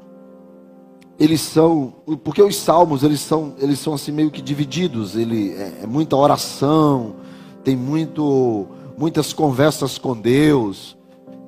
eles 1.18 1.40
são, 1.40 1.94
porque 2.24 2.42
os 2.42 2.56
salmos 2.56 3.02
eles 3.02 3.20
são, 3.20 3.54
eles 3.58 3.78
são 3.78 3.92
assim 3.92 4.10
meio 4.10 4.30
que 4.30 4.40
divididos. 4.40 5.16
Ele 5.16 5.52
é, 5.52 5.80
é 5.82 5.86
muita 5.86 6.16
oração, 6.16 7.16
tem 7.62 7.76
muito 7.76 8.66
muitas 8.96 9.32
conversas 9.32 9.98
com 9.98 10.16
Deus, 10.16 10.96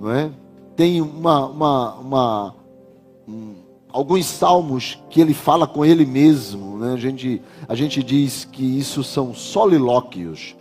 não 0.00 0.11
é? 0.11 0.31
Tem 0.76 1.00
uma, 1.00 1.47
uma, 1.47 1.95
uma 1.95 2.55
um, 3.26 3.55
alguns 3.88 4.26
salmos 4.26 5.02
que 5.11 5.21
ele 5.21 5.35
fala 5.35 5.67
com 5.67 5.85
ele 5.85 6.07
mesmo, 6.07 6.78
né? 6.78 6.93
A 6.93 6.97
gente, 6.97 7.43
a 7.67 7.75
gente 7.75 8.02
diz 8.02 8.45
que 8.45 8.78
isso 8.78 9.02
são 9.02 9.35
solilóquios. 9.35 10.57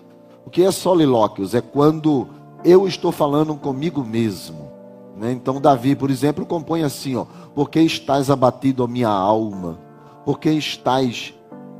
O 0.45 0.49
que 0.49 0.63
é 0.63 0.71
solilóquios? 0.71 1.53
É 1.53 1.61
quando 1.61 2.27
eu 2.63 2.87
estou 2.87 3.11
falando 3.11 3.53
comigo 3.55 4.03
mesmo. 4.03 4.71
Né? 5.17 5.31
Então 5.31 5.59
Davi, 5.59 5.95
por 5.95 6.09
exemplo, 6.09 6.45
compõe 6.45 6.83
assim, 6.83 7.15
ó: 7.15 7.25
Porque 7.53 7.79
estás 7.79 8.29
abatido 8.29 8.83
a 8.83 8.87
minha 8.87 9.09
alma? 9.09 9.79
Porque 10.25 10.49
estás 10.51 11.33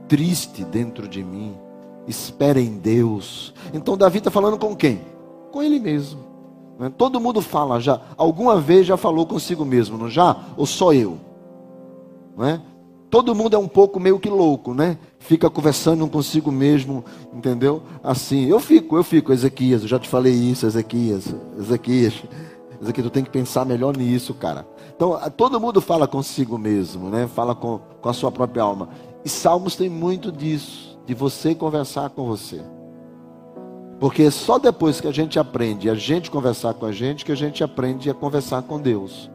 triste 0.07 0.63
dentro 0.63 1.07
de 1.07 1.23
mim? 1.23 1.55
Espera 2.07 2.59
em 2.59 2.77
Deus. 2.77 3.53
Então 3.73 3.97
Davi 3.97 4.19
está 4.19 4.31
falando 4.31 4.57
com 4.57 4.75
quem? 4.75 5.01
Com 5.51 5.61
ele 5.61 5.79
mesmo. 5.79 6.19
Né? 6.79 6.91
Todo 6.95 7.19
mundo 7.19 7.41
fala 7.41 7.79
já, 7.79 8.01
alguma 8.15 8.59
vez 8.59 8.85
já 8.85 8.97
falou 8.97 9.25
consigo 9.25 9.65
mesmo, 9.65 9.97
não 9.97 10.09
já? 10.09 10.35
Ou 10.55 10.65
só 10.65 10.93
eu? 10.93 11.17
Né? 12.37 12.61
Todo 13.09 13.33
mundo 13.33 13.55
é 13.55 13.59
um 13.59 13.67
pouco 13.67 13.99
meio 13.99 14.19
que 14.19 14.29
louco, 14.29 14.73
né? 14.73 14.97
Fica 15.17 15.49
conversando 15.49 16.07
consigo 16.09 16.51
mesmo, 16.51 17.05
entendeu? 17.33 17.81
Assim, 18.03 18.45
eu 18.45 18.59
fico, 18.59 18.97
eu 18.97 19.03
fico, 19.03 19.31
Ezequias, 19.31 19.81
eu 19.81 19.87
já 19.87 19.97
te 19.97 20.09
falei 20.09 20.33
isso, 20.33 20.65
Ezequias, 20.65 21.33
Ezequias, 21.57 22.13
Ezequias, 22.81 23.07
tu 23.07 23.09
tem 23.09 23.23
que 23.23 23.29
pensar 23.29 23.65
melhor 23.65 23.95
nisso, 23.95 24.33
cara. 24.33 24.67
Então, 24.93 25.17
todo 25.37 25.59
mundo 25.59 25.79
fala 25.79 26.05
consigo 26.05 26.57
mesmo, 26.57 27.09
né? 27.09 27.27
Fala 27.27 27.55
com, 27.55 27.79
com 28.01 28.09
a 28.09 28.13
sua 28.13 28.29
própria 28.29 28.63
alma. 28.63 28.89
E 29.23 29.29
Salmos 29.29 29.77
tem 29.77 29.89
muito 29.89 30.29
disso 30.29 30.96
de 31.07 31.15
você 31.15 31.55
conversar 31.55 32.09
com 32.09 32.25
você. 32.25 32.61
Porque 33.99 34.29
só 34.29 34.59
depois 34.59 35.01
que 35.01 35.07
a 35.07 35.11
gente 35.11 35.39
aprende 35.39 35.89
a 35.89 35.95
gente 35.95 36.29
conversar 36.29 36.73
com 36.75 36.85
a 36.85 36.91
gente 36.91 37.25
que 37.25 37.31
a 37.31 37.35
gente 37.35 37.63
aprende 37.63 38.09
a 38.09 38.13
conversar 38.13 38.61
com 38.61 38.79
Deus. 38.79 39.31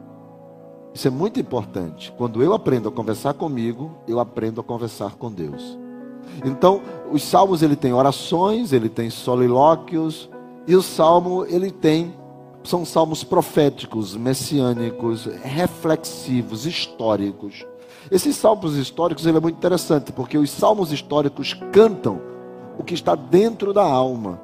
Isso 0.93 1.07
é 1.07 1.11
muito 1.11 1.39
importante. 1.39 2.13
Quando 2.15 2.43
eu 2.43 2.53
aprendo 2.53 2.87
a 2.87 2.91
conversar 2.91 3.33
comigo, 3.33 3.97
eu 4.07 4.19
aprendo 4.19 4.61
a 4.61 4.63
conversar 4.63 5.15
com 5.15 5.31
Deus. 5.31 5.77
Então, 6.45 6.81
os 7.11 7.23
salmos 7.23 7.63
ele 7.63 7.75
tem 7.75 7.91
orações, 7.91 8.71
ele 8.71 8.87
tem 8.87 9.09
solilóquios, 9.09 10.29
e 10.67 10.75
o 10.75 10.81
salmo 10.81 11.45
ele 11.45 11.71
tem 11.71 12.13
são 12.63 12.85
salmos 12.85 13.25
proféticos, 13.25 14.15
messiânicos, 14.15 15.25
reflexivos, 15.25 16.65
históricos. 16.65 17.65
Esses 18.11 18.35
salmos 18.35 18.75
históricos 18.75 19.25
ele 19.25 19.37
é 19.37 19.41
muito 19.41 19.57
interessante, 19.57 20.11
porque 20.11 20.37
os 20.37 20.49
salmos 20.49 20.91
históricos 20.91 21.53
cantam 21.71 22.21
o 22.77 22.83
que 22.83 22.93
está 22.93 23.15
dentro 23.15 23.73
da 23.73 23.83
alma. 23.83 24.41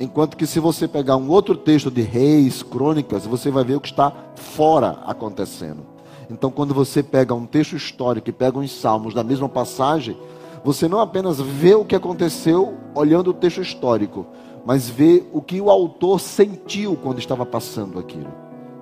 Enquanto 0.00 0.36
que 0.36 0.46
se 0.46 0.60
você 0.60 0.86
pegar 0.86 1.16
um 1.16 1.28
outro 1.28 1.56
texto 1.56 1.90
de 1.90 2.02
reis, 2.02 2.62
crônicas, 2.62 3.26
você 3.26 3.50
vai 3.50 3.64
ver 3.64 3.74
o 3.74 3.80
que 3.80 3.88
está 3.88 4.12
fora 4.34 4.98
acontecendo. 5.04 5.84
Então, 6.30 6.50
quando 6.50 6.72
você 6.72 7.02
pega 7.02 7.34
um 7.34 7.46
texto 7.46 7.74
histórico 7.74 8.28
e 8.28 8.32
pega 8.32 8.58
uns 8.58 8.70
salmos 8.70 9.14
da 9.14 9.24
mesma 9.24 9.48
passagem, 9.48 10.16
você 10.62 10.86
não 10.86 11.00
apenas 11.00 11.40
vê 11.40 11.74
o 11.74 11.84
que 11.84 11.96
aconteceu 11.96 12.74
olhando 12.94 13.30
o 13.30 13.34
texto 13.34 13.60
histórico, 13.60 14.26
mas 14.64 14.88
vê 14.88 15.24
o 15.32 15.40
que 15.40 15.60
o 15.60 15.70
autor 15.70 16.20
sentiu 16.20 16.96
quando 16.96 17.18
estava 17.18 17.46
passando 17.46 17.98
aquilo. 17.98 18.32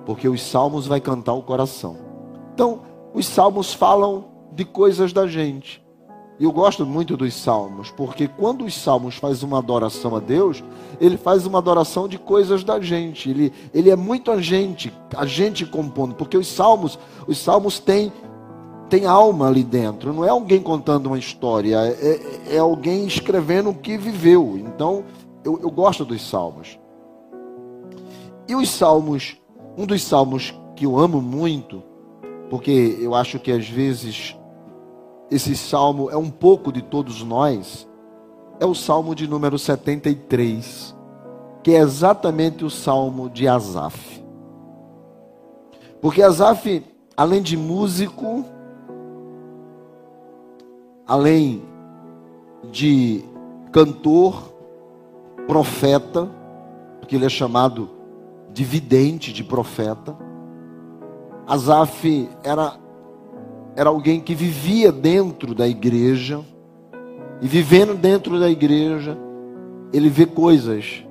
Porque 0.05 0.27
os 0.27 0.41
salmos 0.41 0.85
vai 0.85 0.99
cantar 0.99 1.33
o 1.33 1.41
coração. 1.41 1.97
Então, 2.53 2.81
os 3.17 3.25
salmos 3.25 3.73
falam 3.73 4.25
de 4.53 4.63
coisas 4.63 5.11
da 5.11 5.25
gente. 5.25 5.83
E 6.39 6.43
eu 6.43 6.51
gosto 6.51 6.85
muito 6.85 7.17
dos 7.17 7.33
salmos, 7.33 7.89
porque 7.89 8.27
quando 8.27 8.63
os 8.63 8.75
salmos 8.75 9.15
faz 9.15 9.41
uma 9.41 9.57
adoração 9.57 10.15
a 10.15 10.19
Deus, 10.19 10.63
ele 11.01 11.17
faz 11.17 11.47
uma 11.47 11.57
adoração 11.57 12.07
de 12.07 12.19
coisas 12.19 12.63
da 12.63 12.79
gente. 12.79 13.27
Ele, 13.27 13.51
ele 13.73 13.89
é 13.89 13.95
muito 13.95 14.29
a 14.29 14.39
gente, 14.39 14.93
a 15.15 15.25
gente 15.25 15.65
compondo, 15.65 16.13
porque 16.13 16.37
os 16.37 16.47
salmos, 16.47 16.99
os 17.27 17.39
salmos 17.39 17.79
têm 17.79 18.13
tem 18.87 19.07
alma 19.07 19.47
ali 19.47 19.63
dentro. 19.63 20.13
Não 20.13 20.23
é 20.23 20.29
alguém 20.29 20.61
contando 20.61 21.07
uma 21.07 21.17
história, 21.17 21.75
é, 21.75 22.55
é 22.55 22.59
alguém 22.59 23.07
escrevendo 23.07 23.71
o 23.71 23.73
que 23.73 23.97
viveu. 23.97 24.59
Então, 24.59 25.03
eu, 25.43 25.59
eu 25.59 25.71
gosto 25.71 26.05
dos 26.05 26.21
salmos. 26.21 26.79
E 28.47 28.55
os 28.55 28.69
salmos, 28.69 29.37
um 29.75 29.87
dos 29.87 30.03
salmos 30.03 30.53
que 30.75 30.85
eu 30.85 30.99
amo 30.99 31.19
muito 31.19 31.83
porque 32.49 32.97
eu 32.99 33.13
acho 33.13 33.39
que 33.39 33.51
às 33.51 33.67
vezes 33.67 34.35
esse 35.29 35.55
salmo 35.55 36.09
é 36.09 36.17
um 36.17 36.29
pouco 36.29 36.71
de 36.71 36.81
todos 36.81 37.21
nós, 37.23 37.87
é 38.59 38.65
o 38.65 38.73
salmo 38.73 39.13
de 39.13 39.27
número 39.27 39.59
73, 39.59 40.95
que 41.63 41.71
é 41.71 41.79
exatamente 41.79 42.63
o 42.63 42.69
salmo 42.69 43.29
de 43.29 43.47
Asaf. 43.47 44.23
Porque 46.01 46.21
Asaf, 46.21 46.83
além 47.15 47.41
de 47.41 47.57
músico, 47.57 48.45
além 51.05 51.61
de 52.71 53.23
cantor, 53.71 54.53
profeta, 55.45 56.29
porque 56.99 57.15
ele 57.15 57.25
é 57.25 57.29
chamado 57.29 57.89
de 58.53 58.63
vidente, 58.63 59.31
de 59.31 59.43
profeta, 59.43 60.17
Asaf 61.47 62.29
era, 62.43 62.75
era 63.75 63.89
alguém 63.89 64.19
que 64.19 64.35
vivia 64.35 64.91
dentro 64.91 65.55
da 65.55 65.65
igreja, 65.65 66.43
e 67.41 67.47
vivendo 67.47 67.95
dentro 67.95 68.37
da 68.37 68.49
igreja, 68.49 69.17
ele 69.93 70.09
vê 70.09 70.25
coisas, 70.25 71.05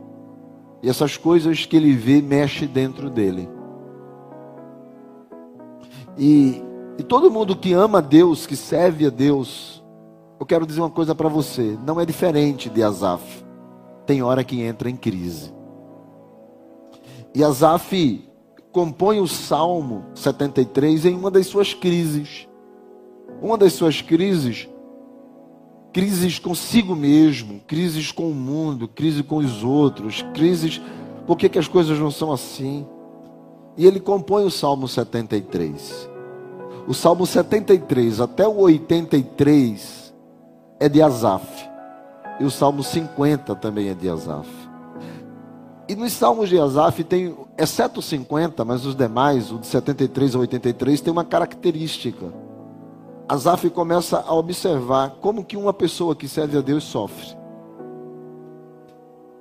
e 0.82 0.88
essas 0.90 1.16
coisas 1.16 1.64
que 1.64 1.74
ele 1.74 1.92
vê 1.92 2.20
mexem 2.20 2.68
dentro 2.68 3.08
dele. 3.08 3.48
E, 6.18 6.62
e 6.98 7.02
todo 7.02 7.30
mundo 7.30 7.56
que 7.56 7.72
ama 7.72 7.98
a 7.98 8.02
Deus, 8.02 8.46
que 8.46 8.56
serve 8.56 9.06
a 9.06 9.10
Deus, 9.10 9.82
eu 10.38 10.44
quero 10.44 10.66
dizer 10.66 10.80
uma 10.80 10.90
coisa 10.90 11.14
para 11.14 11.28
você: 11.28 11.78
não 11.86 11.98
é 11.98 12.04
diferente 12.04 12.68
de 12.68 12.82
Asaf. 12.82 13.44
Tem 14.04 14.22
hora 14.22 14.44
que 14.44 14.60
entra 14.60 14.88
em 14.90 14.96
crise. 14.96 15.52
E 17.34 17.42
Asaf 17.42 18.26
compõe 18.76 19.20
o 19.20 19.26
Salmo 19.26 20.04
73 20.14 21.06
em 21.06 21.14
uma 21.14 21.30
das 21.30 21.46
suas 21.46 21.72
crises. 21.72 22.46
Uma 23.40 23.56
das 23.56 23.72
suas 23.72 24.02
crises, 24.02 24.68
crises 25.94 26.38
consigo 26.38 26.94
mesmo, 26.94 27.62
crises 27.66 28.12
com 28.12 28.30
o 28.30 28.34
mundo, 28.34 28.86
crise 28.86 29.22
com 29.22 29.36
os 29.38 29.64
outros, 29.64 30.20
crises, 30.34 30.78
por 31.26 31.38
que, 31.38 31.48
que 31.48 31.58
as 31.58 31.66
coisas 31.66 31.98
não 31.98 32.10
são 32.10 32.30
assim? 32.30 32.86
E 33.78 33.86
ele 33.86 33.98
compõe 33.98 34.44
o 34.44 34.50
Salmo 34.50 34.86
73. 34.86 36.10
O 36.86 36.92
Salmo 36.92 37.26
73 37.26 38.20
até 38.20 38.46
o 38.46 38.58
83 38.58 40.14
é 40.78 40.86
de 40.86 41.00
Asaf. 41.00 41.48
E 42.38 42.44
o 42.44 42.50
Salmo 42.50 42.82
50 42.82 43.54
também 43.54 43.88
é 43.88 43.94
de 43.94 44.06
Asaf. 44.06 44.65
E 45.88 45.94
nos 45.94 46.12
Salmos 46.12 46.48
de 46.48 46.58
Asaf 46.58 47.04
tem, 47.04 47.36
exceto 47.56 48.00
os 48.00 48.06
50, 48.06 48.64
mas 48.64 48.84
os 48.84 48.96
demais, 48.96 49.52
o 49.52 49.58
de 49.58 49.66
73 49.66 50.34
a 50.34 50.38
83, 50.40 51.00
tem 51.00 51.12
uma 51.12 51.24
característica. 51.24 52.26
Asaf 53.28 53.70
começa 53.70 54.24
a 54.26 54.34
observar 54.34 55.16
como 55.20 55.44
que 55.44 55.56
uma 55.56 55.72
pessoa 55.72 56.16
que 56.16 56.28
serve 56.28 56.58
a 56.58 56.60
Deus 56.60 56.84
sofre. 56.84 57.36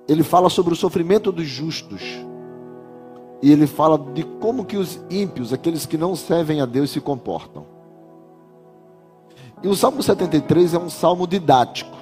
Ele 0.07 0.23
fala 0.23 0.49
sobre 0.49 0.73
o 0.73 0.77
sofrimento 0.77 1.31
dos 1.31 1.47
justos. 1.47 2.01
E 3.41 3.51
ele 3.51 3.65
fala 3.67 3.97
de 3.97 4.23
como 4.23 4.65
que 4.65 4.77
os 4.77 4.99
ímpios, 5.09 5.51
aqueles 5.51 5.85
que 5.85 5.97
não 5.97 6.15
servem 6.15 6.61
a 6.61 6.65
Deus, 6.65 6.91
se 6.91 7.01
comportam. 7.01 7.65
E 9.63 9.67
o 9.67 9.75
Salmo 9.75 10.01
73 10.01 10.75
é 10.75 10.79
um 10.79 10.89
salmo 10.89 11.25
didático. 11.25 11.94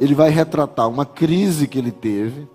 Ele 0.00 0.14
vai 0.14 0.30
retratar 0.30 0.88
uma 0.88 1.04
crise 1.04 1.68
que 1.68 1.78
ele 1.78 1.92
teve. 1.92 2.48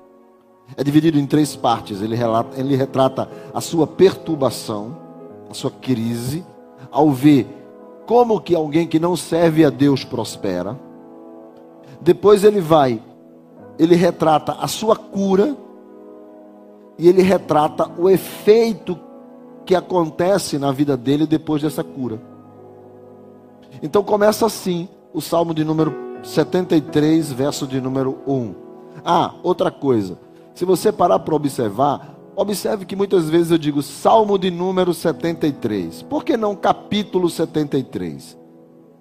É 0.75 0.83
dividido 0.83 1.19
em 1.19 1.27
três 1.27 1.55
partes. 1.55 2.01
Ele, 2.01 2.15
relata, 2.15 2.59
ele 2.59 2.75
retrata 2.75 3.29
a 3.53 3.61
sua 3.61 3.85
perturbação, 3.85 4.97
a 5.47 5.53
sua 5.53 5.69
crise, 5.69 6.43
ao 6.91 7.11
ver 7.11 7.47
como 8.07 8.41
que 8.41 8.55
alguém 8.55 8.87
que 8.87 8.99
não 8.99 9.15
serve 9.15 9.63
a 9.63 9.69
Deus 9.69 10.03
prospera. 10.03 10.79
Depois 12.01 12.43
ele 12.43 12.61
vai, 12.61 13.01
ele 13.77 13.95
retrata 13.95 14.53
a 14.53 14.67
sua 14.67 14.95
cura 14.95 15.55
e 16.97 17.07
ele 17.07 17.21
retrata 17.21 17.91
o 17.97 18.09
efeito 18.09 18.99
que 19.65 19.75
acontece 19.75 20.57
na 20.57 20.71
vida 20.71 20.97
dele 20.97 21.27
depois 21.27 21.61
dessa 21.61 21.83
cura. 21.83 22.21
Então 23.81 24.03
começa 24.03 24.45
assim 24.45 24.87
o 25.13 25.21
Salmo 25.21 25.53
de 25.53 25.63
número 25.63 26.04
73, 26.25 27.31
verso 27.31 27.67
de 27.67 27.79
número 27.79 28.17
1. 28.27 28.55
Ah, 29.05 29.35
outra 29.43 29.69
coisa. 29.69 30.17
Se 30.55 30.65
você 30.65 30.91
parar 30.91 31.19
para 31.19 31.35
observar, 31.35 32.17
observe 32.35 32.85
que 32.85 32.95
muitas 32.95 33.29
vezes 33.29 33.51
eu 33.51 33.57
digo 33.57 33.81
Salmo 33.83 34.37
de 34.37 34.49
número 34.49 34.93
73. 34.93 36.01
Por 36.01 36.25
que 36.25 36.35
não 36.35 36.55
capítulo 36.55 37.29
73? 37.29 38.37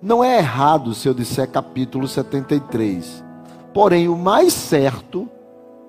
Não 0.02 0.22
é 0.22 0.36
errado 0.36 0.92
se 0.94 1.08
eu 1.08 1.14
disser 1.14 1.50
capítulo 1.50 2.06
73. 2.06 3.24
Porém, 3.72 4.06
o 4.06 4.16
mais 4.16 4.52
certo 4.52 5.26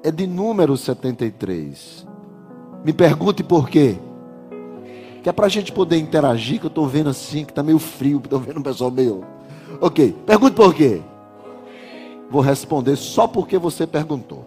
é 0.03 0.09
de 0.09 0.25
número 0.25 0.77
73. 0.77 2.07
Me 2.83 2.93
pergunte 2.93 3.43
por 3.43 3.69
quê. 3.69 3.97
Que 5.21 5.27
é 5.27 5.33
para 5.33 5.47
a 5.47 5.49
gente 5.49 5.71
poder 5.71 5.97
interagir, 5.97 6.59
que 6.59 6.65
eu 6.65 6.69
estou 6.69 6.87
vendo 6.87 7.09
assim, 7.09 7.43
que 7.43 7.51
está 7.51 7.61
meio 7.61 7.79
frio, 7.79 8.21
estou 8.23 8.39
vendo 8.39 8.59
o 8.59 8.63
pessoal 8.63 8.89
meio. 8.89 9.25
Ok, 9.81 10.15
pergunte 10.25 10.55
por 10.55 10.73
quê. 10.73 11.01
Vou 12.29 12.41
responder 12.41 12.95
só 12.95 13.27
porque 13.27 13.57
você 13.57 13.85
perguntou. 13.85 14.45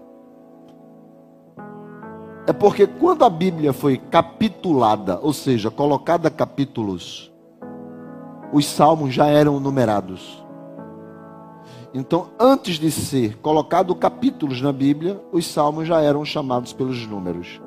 É 2.46 2.52
porque 2.52 2.86
quando 2.86 3.24
a 3.24 3.30
Bíblia 3.30 3.72
foi 3.72 3.98
capitulada, 3.98 5.18
ou 5.20 5.32
seja, 5.32 5.70
colocada 5.70 6.30
capítulos, 6.30 7.30
os 8.52 8.66
salmos 8.66 9.12
já 9.12 9.26
eram 9.26 9.60
numerados. 9.60 10.42
Então, 11.92 12.28
antes 12.38 12.78
de 12.78 12.90
ser 12.90 13.36
colocado 13.38 13.94
capítulos 13.94 14.60
na 14.60 14.72
Bíblia, 14.72 15.20
os 15.30 15.46
salmos 15.46 15.86
já 15.86 16.00
eram 16.00 16.24
chamados 16.24 16.72
pelos 16.72 17.06
números. 17.06 17.60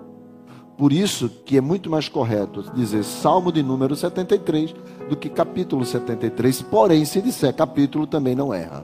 Por 0.77 0.91
isso 0.91 1.29
que 1.45 1.57
é 1.57 1.61
muito 1.61 1.89
mais 1.89 2.09
correto 2.09 2.63
dizer 2.73 3.03
Salmo 3.03 3.51
de 3.51 3.61
número 3.61 3.95
73 3.95 4.73
do 5.07 5.15
que 5.15 5.29
capítulo 5.29 5.85
73. 5.85 6.63
Porém, 6.63 7.05
se 7.05 7.21
disser 7.21 7.53
capítulo, 7.53 8.07
também 8.07 8.33
não 8.33 8.51
erra. 8.51 8.83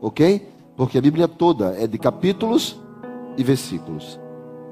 Ok? 0.00 0.53
Porque 0.76 0.98
a 0.98 1.00
Bíblia 1.00 1.28
toda 1.28 1.74
é 1.78 1.86
de 1.86 1.98
capítulos 1.98 2.80
e 3.36 3.44
versículos. 3.44 4.18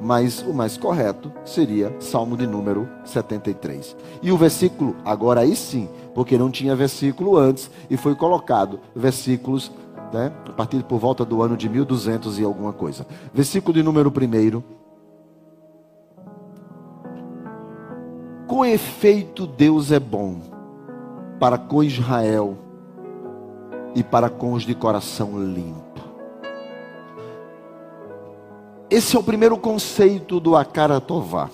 Mas 0.01 0.43
o 0.43 0.53
mais 0.53 0.77
correto 0.77 1.33
seria 1.45 1.95
Salmo 2.01 2.37
de 2.37 2.47
número 2.47 2.89
73. 3.05 3.97
E 4.21 4.33
o 4.33 4.37
versículo, 4.37 4.97
agora 5.05 5.43
aí 5.43 5.55
sim, 5.55 5.89
porque 6.13 6.37
não 6.37 6.51
tinha 6.51 6.75
versículo 6.75 7.37
antes 7.37 7.71
e 7.89 7.97
foi 7.97 8.17
colocado 8.17 8.81
versículos 8.97 9.71
né, 10.13 10.33
a 10.47 10.53
partir 10.53 10.83
por 10.83 10.99
volta 10.99 11.25
do 11.25 11.41
ano 11.41 11.57
de 11.57 11.69
1200 11.69 12.39
e 12.39 12.45
alguma 12.45 12.73
coisa. 12.73 13.07
Versículo 13.33 13.75
de 13.75 13.83
número 13.83 14.11
1 14.11 14.63
Com 18.47 18.65
efeito, 18.65 19.47
Deus 19.47 19.91
é 19.93 20.01
bom 20.01 20.41
para 21.39 21.57
com 21.57 21.83
Israel 21.83 22.57
e 23.95 24.03
para 24.03 24.29
com 24.29 24.53
os 24.53 24.65
de 24.65 24.75
coração 24.75 25.43
limpo. 25.43 25.82
Esse 28.93 29.17
é 29.17 29.19
o 29.19 29.23
primeiro 29.23 29.57
conceito 29.57 30.39
do 30.39 30.55
Akaratová. 30.55 31.49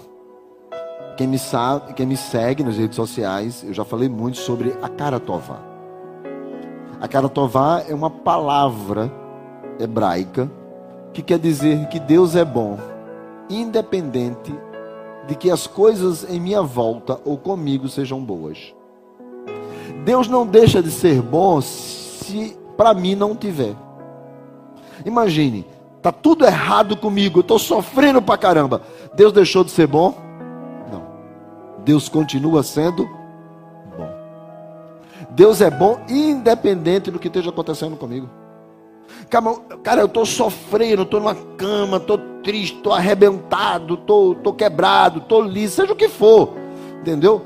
Quem 1.16 1.29
me, 1.29 1.38
sabe, 1.38 1.94
quem 1.94 2.05
me 2.05 2.16
segue 2.16 2.64
nas 2.64 2.77
redes 2.77 2.96
sociais, 2.96 3.62
eu 3.62 3.72
já 3.72 3.85
falei 3.85 4.09
muito 4.09 4.38
sobre 4.38 4.74
Akaratová. 4.83 5.61
Akaratová 7.01 7.85
é 7.88 7.94
uma 7.94 8.11
palavra 8.11 9.09
hebraica 9.79 10.51
que 11.12 11.22
quer 11.22 11.38
dizer 11.38 11.87
que 11.87 12.01
Deus 12.01 12.35
é 12.35 12.44
bom, 12.44 12.77
independente 13.48 14.53
de 15.29 15.37
que 15.37 15.48
as 15.48 15.64
coisas 15.64 16.29
em 16.29 16.40
minha 16.40 16.61
volta 16.61 17.20
ou 17.24 17.38
comigo 17.38 17.88
sejam 17.88 18.20
boas. 18.20 18.74
Deus 20.05 20.27
não 20.27 20.44
deixa 20.44 20.83
de 20.83 20.90
ser 20.90 21.22
bom 21.22 21.61
se 21.61 22.59
para 22.77 22.92
mim 22.92 23.14
não 23.14 23.37
tiver. 23.37 23.77
Imagine, 25.07 25.64
tá 26.09 26.12
tudo 26.12 26.47
errado 26.47 26.97
comigo, 26.97 27.38
eu 27.38 27.42
estou 27.42 27.59
sofrendo 27.59 28.23
pra 28.23 28.38
caramba. 28.38 28.81
Deus 29.14 29.31
deixou 29.31 29.62
de 29.62 29.71
ser 29.71 29.87
bom? 29.87 30.14
Não. 30.90 31.03
Deus 31.85 32.09
continua 32.09 32.62
sendo 32.62 33.05
bom. 33.97 34.11
Deus 35.31 35.61
é 35.61 35.71
bom 35.71 35.99
independente 36.09 37.11
do 37.11 37.18
que 37.18 37.29
esteja 37.29 37.51
acontecendo 37.51 37.94
comigo. 37.97 38.29
Cara, 39.83 40.01
eu 40.01 40.07
estou 40.07 40.25
sofrendo, 40.25 41.03
estou 41.03 41.21
numa 41.21 41.35
cama, 41.35 41.99
estou 41.99 42.18
triste, 42.42 42.77
estou 42.77 42.94
arrebentado, 42.94 43.94
estou 43.94 44.55
quebrado, 44.55 45.18
estou 45.18 45.42
liso, 45.42 45.77
seja 45.77 45.92
o 45.92 45.97
que 45.97 46.09
for, 46.09 46.55
entendeu? 47.01 47.42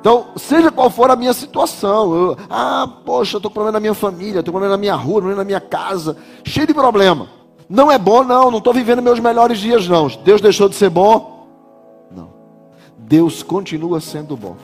Então, 0.00 0.26
seja 0.36 0.70
qual 0.70 0.90
for 0.90 1.10
a 1.10 1.16
minha 1.16 1.32
situação, 1.32 2.14
eu, 2.14 2.36
ah, 2.50 2.88
poxa, 3.04 3.38
estou 3.38 3.50
com 3.50 3.54
problema 3.54 3.72
na 3.72 3.80
minha 3.80 3.94
família, 3.94 4.40
estou 4.40 4.52
com 4.52 4.58
problema 4.58 4.76
na 4.76 4.80
minha 4.80 4.94
rua, 4.94 5.20
problema 5.20 5.42
na 5.42 5.44
minha 5.44 5.60
casa, 5.60 6.16
cheio 6.44 6.66
de 6.66 6.74
problema. 6.74 7.28
Não 7.68 7.90
é 7.90 7.98
bom, 7.98 8.22
não, 8.22 8.50
não 8.50 8.58
estou 8.58 8.72
vivendo 8.72 9.02
meus 9.02 9.18
melhores 9.18 9.58
dias, 9.58 9.88
não. 9.88 10.08
Deus 10.24 10.40
deixou 10.40 10.68
de 10.68 10.76
ser 10.76 10.88
bom? 10.88 11.46
Não. 12.10 12.28
Deus 12.96 13.42
continua 13.42 14.00
sendo 14.00 14.36
bom. 14.36 14.56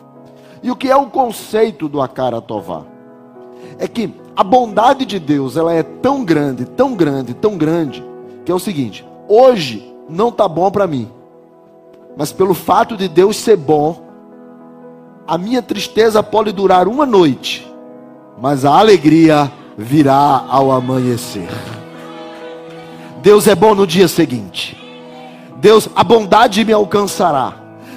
E 0.62 0.70
o 0.70 0.76
que 0.76 0.88
é 0.88 0.96
o 0.96 1.06
conceito 1.06 1.88
do 1.88 2.00
Akara 2.00 2.40
Tová? 2.40 2.82
É 3.78 3.88
que 3.88 4.14
a 4.36 4.44
bondade 4.44 5.04
de 5.04 5.18
Deus, 5.18 5.56
ela 5.56 5.74
é 5.74 5.82
tão 5.82 6.24
grande, 6.24 6.64
tão 6.64 6.94
grande, 6.94 7.34
tão 7.34 7.56
grande, 7.56 8.04
que 8.44 8.52
é 8.52 8.54
o 8.54 8.60
seguinte: 8.60 9.04
hoje 9.28 9.92
não 10.08 10.28
está 10.28 10.46
bom 10.46 10.70
para 10.70 10.86
mim, 10.86 11.10
mas 12.16 12.32
pelo 12.32 12.54
fato 12.54 12.96
de 12.96 13.08
Deus 13.08 13.36
ser 13.36 13.56
bom, 13.56 14.00
a 15.26 15.36
minha 15.36 15.62
tristeza 15.62 16.22
pode 16.22 16.52
durar 16.52 16.86
uma 16.86 17.04
noite, 17.04 17.66
mas 18.40 18.64
a 18.64 18.78
alegria 18.78 19.50
virá 19.76 20.44
ao 20.48 20.70
amanhecer. 20.70 21.48
Deus 23.22 23.46
é 23.46 23.54
bom 23.54 23.74
no 23.74 23.86
dia 23.86 24.08
seguinte. 24.08 24.76
Deus, 25.58 25.88
a 25.94 26.02
bondade 26.02 26.64
me 26.64 26.72
alcançará. 26.72 27.54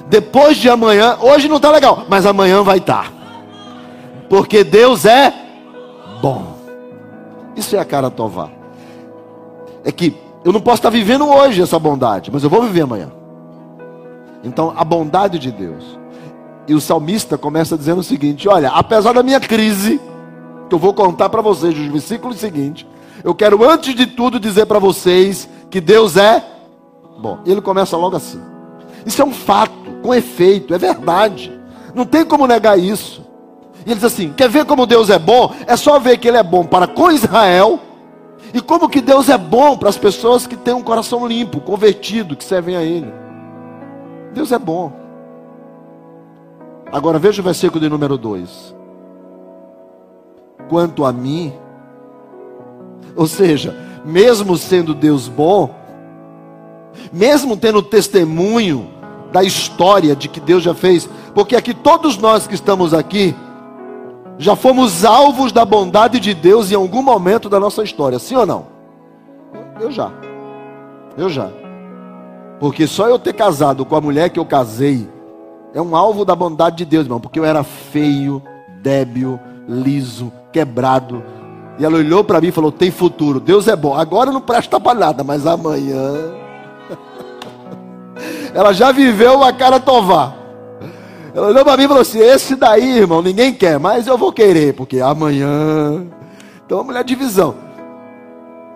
Depois 0.08 0.58
de 0.58 0.70
amanhã, 0.70 1.18
hoje 1.20 1.48
não 1.50 1.58
está 1.58 1.72
legal, 1.72 2.06
mas 2.08 2.26
amanhã 2.26 2.62
vai 2.62 2.78
estar. 2.78 3.06
Tá. 3.06 3.14
Porque 4.30 4.64
Deus 4.64 5.04
é 5.04 5.34
bom. 6.22 6.56
Isso 7.56 7.76
é 7.76 7.80
a 7.80 7.86
cara 7.86 8.12
tová. 8.12 8.50
É 9.84 9.92
que 9.92 10.16
eu 10.44 10.54
não 10.54 10.62
posso 10.62 10.78
estar 10.78 10.92
vivendo 10.92 11.28
hoje 11.28 11.62
essa 11.62 11.80
bondade, 11.80 12.30
mas 12.32 12.44
eu 12.44 12.50
vou 12.50 12.62
viver 12.62 12.82
amanhã. 12.82 13.12
Então, 14.44 14.74
a 14.78 14.84
bondade 14.84 15.40
de 15.40 15.52
Deus. 15.52 15.98
E 16.68 16.76
o 16.76 16.82
salmista 16.82 17.36
começa 17.36 17.76
dizendo 17.76 18.00
o 18.00 18.04
seguinte: 18.04 18.48
Olha, 18.48 18.70
apesar 18.70 19.14
da 19.14 19.24
minha 19.24 19.40
crise, 19.40 20.00
que 20.70 20.76
eu 20.76 20.80
vou 20.80 20.94
contar 20.94 21.30
para 21.30 21.42
vocês 21.42 21.76
nos 21.76 21.88
versículos 21.88 22.38
seguintes, 22.38 22.86
eu 23.26 23.34
quero 23.34 23.68
antes 23.68 23.96
de 23.96 24.06
tudo 24.06 24.40
dizer 24.40 24.68
para 24.68 24.78
vocês 24.78 25.50
que 25.72 25.82
Deus 25.82 26.16
é 26.16 26.46
bom. 27.18 27.40
Ele 27.44 27.60
começa 27.60 27.98
logo 27.98 28.16
assim. 28.16 28.40
Isso 29.04 29.20
é 29.20 29.26
um 29.26 29.34
fato, 29.34 29.74
com 30.04 30.14
efeito, 30.14 30.76
é 30.76 30.78
verdade. 30.78 31.52
Não 31.96 32.06
tem 32.06 32.24
como 32.24 32.46
negar 32.46 32.78
isso. 32.78 33.26
E 33.84 33.90
ele 33.90 33.96
diz 33.96 34.04
assim: 34.04 34.32
quer 34.32 34.48
ver 34.48 34.66
como 34.66 34.86
Deus 34.86 35.10
é 35.10 35.18
bom? 35.18 35.52
É 35.66 35.76
só 35.76 35.98
ver 35.98 36.20
que 36.20 36.28
Ele 36.28 36.38
é 36.38 36.44
bom 36.44 36.66
para 36.66 36.86
com 36.86 37.12
Israel. 37.12 37.80
E 38.54 38.62
como 38.62 38.88
que 38.88 39.02
Deus 39.02 39.28
é 39.28 39.40
bom 39.40 39.76
para 39.76 39.90
as 39.90 39.98
pessoas 39.98 40.46
que 40.46 40.56
têm 40.56 40.76
um 40.76 40.84
coração 40.84 41.26
limpo, 41.26 41.60
convertido, 41.60 42.36
que 42.36 42.44
servem 42.44 42.76
a 42.78 42.84
Ele. 42.84 43.12
Deus 44.34 44.52
é 44.52 44.60
bom. 44.60 44.94
Agora 46.92 47.18
veja 47.18 47.42
o 47.42 47.44
versículo 47.44 47.82
de 47.82 47.90
número 47.90 48.20
2. 48.20 48.76
Quanto 50.70 51.04
a 51.04 51.12
mim, 51.12 51.52
ou 53.16 53.28
seja, 53.28 53.76
mesmo 54.04 54.58
sendo 54.58 54.94
Deus 54.94 55.28
bom, 55.28 55.74
mesmo 57.12 57.58
tendo 57.58 57.82
testemunho 57.82 58.90
da 59.32 59.44
história 59.44 60.16
de 60.16 60.30
que 60.30 60.40
Deus 60.40 60.64
já 60.64 60.74
fez, 60.74 61.10
porque 61.34 61.56
aqui 61.56 61.74
todos 61.74 62.18
nós 62.18 62.48
que 62.48 62.56
estamos 62.56 62.94
aqui, 62.94 63.36
Já 64.38 64.56
fomos 64.56 65.06
alvos 65.06 65.52
da 65.52 65.64
bondade 65.64 66.20
de 66.20 66.34
Deus 66.34 66.72
em 66.72 66.76
algum 66.76 67.02
momento 67.02 67.50
da 67.50 67.60
nossa 67.60 67.84
história, 67.84 68.20
sim 68.20 68.36
ou 68.36 68.46
não? 68.46 68.66
Eu 69.80 69.92
já. 69.92 70.12
Eu 71.18 71.30
já. 71.30 71.50
Porque 72.60 72.86
só 72.86 73.08
eu 73.08 73.18
ter 73.18 73.34
casado 73.34 73.86
com 73.86 73.96
a 73.96 74.02
mulher 74.02 74.30
que 74.30 74.40
eu 74.40 74.46
casei 74.46 75.08
é 75.74 75.82
um 75.82 75.96
alvo 75.96 76.26
da 76.26 76.36
bondade 76.36 76.78
de 76.78 76.86
Deus, 76.86 77.06
irmão. 77.06 77.20
Porque 77.20 77.40
eu 77.40 77.46
era 77.46 77.64
feio, 77.64 78.42
débil, 78.82 79.40
liso, 79.68 80.32
quebrado. 80.52 81.24
E 81.78 81.86
ela 81.86 81.98
olhou 81.98 82.24
para 82.24 82.40
mim 82.40 82.48
e 82.48 82.52
falou: 82.52 82.72
tem 82.72 82.92
futuro. 82.92 83.40
Deus 83.40 83.68
é 83.68 83.76
bom. 83.76 83.96
Agora 83.96 84.32
não 84.32 84.42
presta 84.42 84.80
para 84.80 84.98
nada, 84.98 85.24
mas 85.24 85.46
amanhã. 85.46 86.34
ela 88.54 88.74
já 88.74 88.92
viveu 88.92 89.36
uma 89.36 89.52
cara 89.52 89.80
tovar. 89.80 90.36
Ela 91.34 91.48
olhou 91.48 91.66
para 91.66 91.76
mim 91.78 91.84
e 91.84 91.88
falou 91.88 92.02
assim: 92.02 92.20
Esse 92.20 92.56
daí, 92.56 93.00
irmão, 93.00 93.22
ninguém 93.22 93.54
quer, 93.54 93.78
mas 93.78 94.08
eu 94.08 94.18
vou 94.18 94.32
querer, 94.32 94.74
porque 94.74 95.02
amanhã. 95.02 96.06
Então, 96.66 96.80
a 96.80 96.84
mulher 96.84 97.04
de 97.04 97.14
visão. 97.14 97.56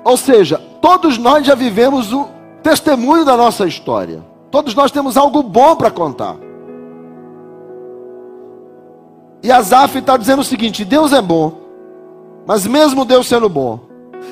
Ou 0.04 0.18
seja, 0.18 0.62
todos 0.82 1.18
nós 1.18 1.46
já 1.46 1.56
vivemos 1.56 2.12
o 2.12 2.28
testemunho 2.62 3.24
da 3.24 3.38
nossa 3.38 3.66
história. 3.66 4.24
Todos 4.52 4.76
nós 4.76 4.92
temos 4.92 5.16
algo 5.16 5.42
bom 5.42 5.76
para 5.76 5.90
contar. 5.90 6.36
E 9.42 9.52
Azaf 9.52 9.98
está 9.98 10.18
dizendo 10.18 10.40
o 10.40 10.44
seguinte: 10.44 10.84
Deus 10.84 11.14
é 11.14 11.22
bom, 11.22 11.59
mas 12.50 12.66
mesmo 12.66 13.06
Deus 13.06 13.28
sendo 13.28 13.48
bom, 13.48 13.80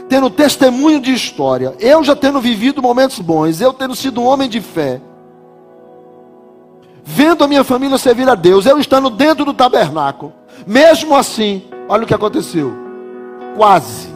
tendo 0.09 0.27
testemunho 0.31 0.99
de 0.99 1.13
história, 1.13 1.75
eu 1.79 2.03
já 2.03 2.15
tendo 2.15 2.41
vivido 2.41 2.81
momentos 2.81 3.19
bons, 3.19 3.61
eu 3.61 3.71
tendo 3.71 3.95
sido 3.95 4.19
um 4.19 4.25
homem 4.25 4.49
de 4.49 4.59
fé, 4.59 4.99
vendo 7.03 7.43
a 7.43 7.47
minha 7.47 7.63
família 7.63 7.95
servir 7.99 8.27
a 8.27 8.33
Deus, 8.33 8.65
eu 8.65 8.79
estando 8.79 9.11
dentro 9.11 9.45
do 9.45 9.53
tabernáculo, 9.53 10.33
mesmo 10.65 11.15
assim, 11.15 11.65
olha 11.87 12.05
o 12.05 12.07
que 12.07 12.13
aconteceu. 12.13 12.73
Quase 13.55 14.09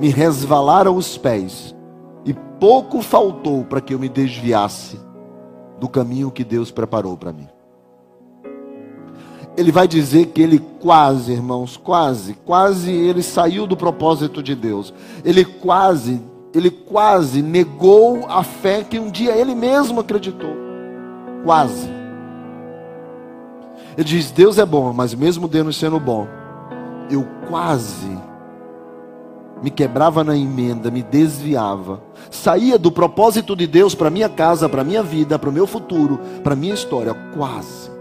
me 0.00 0.08
resvalaram 0.08 0.96
os 0.96 1.16
pés, 1.16 1.72
e 2.24 2.34
pouco 2.58 3.00
faltou 3.00 3.62
para 3.62 3.80
que 3.80 3.94
eu 3.94 3.98
me 4.00 4.08
desviasse 4.08 4.98
do 5.78 5.88
caminho 5.88 6.32
que 6.32 6.42
Deus 6.42 6.72
preparou 6.72 7.16
para 7.16 7.32
mim. 7.32 7.46
Ele 9.56 9.70
vai 9.70 9.86
dizer 9.86 10.26
que 10.26 10.40
ele 10.40 10.58
quase, 10.80 11.32
irmãos, 11.32 11.76
quase, 11.76 12.34
quase 12.44 12.90
ele 12.90 13.22
saiu 13.22 13.66
do 13.66 13.76
propósito 13.76 14.42
de 14.42 14.54
Deus. 14.54 14.94
Ele 15.24 15.44
quase, 15.44 16.20
ele 16.54 16.70
quase 16.70 17.42
negou 17.42 18.26
a 18.28 18.42
fé 18.42 18.82
que 18.82 18.98
um 18.98 19.10
dia 19.10 19.36
ele 19.36 19.54
mesmo 19.54 20.00
acreditou. 20.00 20.54
Quase. 21.44 21.88
Ele 23.96 24.04
diz: 24.04 24.30
Deus 24.30 24.58
é 24.58 24.64
bom, 24.64 24.92
mas 24.92 25.14
mesmo 25.14 25.46
Deus 25.46 25.76
sendo 25.76 26.00
bom, 26.00 26.26
eu 27.10 27.26
quase 27.48 28.16
me 29.62 29.70
quebrava 29.70 30.24
na 30.24 30.36
emenda, 30.36 30.90
me 30.90 31.02
desviava, 31.02 32.02
saía 32.30 32.76
do 32.76 32.90
propósito 32.90 33.54
de 33.54 33.66
Deus 33.66 33.94
para 33.94 34.10
minha 34.10 34.28
casa, 34.28 34.68
para 34.68 34.82
minha 34.82 35.02
vida, 35.02 35.38
para 35.38 35.48
o 35.48 35.52
meu 35.52 35.68
futuro, 35.68 36.18
para 36.42 36.56
minha 36.56 36.74
história, 36.74 37.14
quase. 37.36 37.91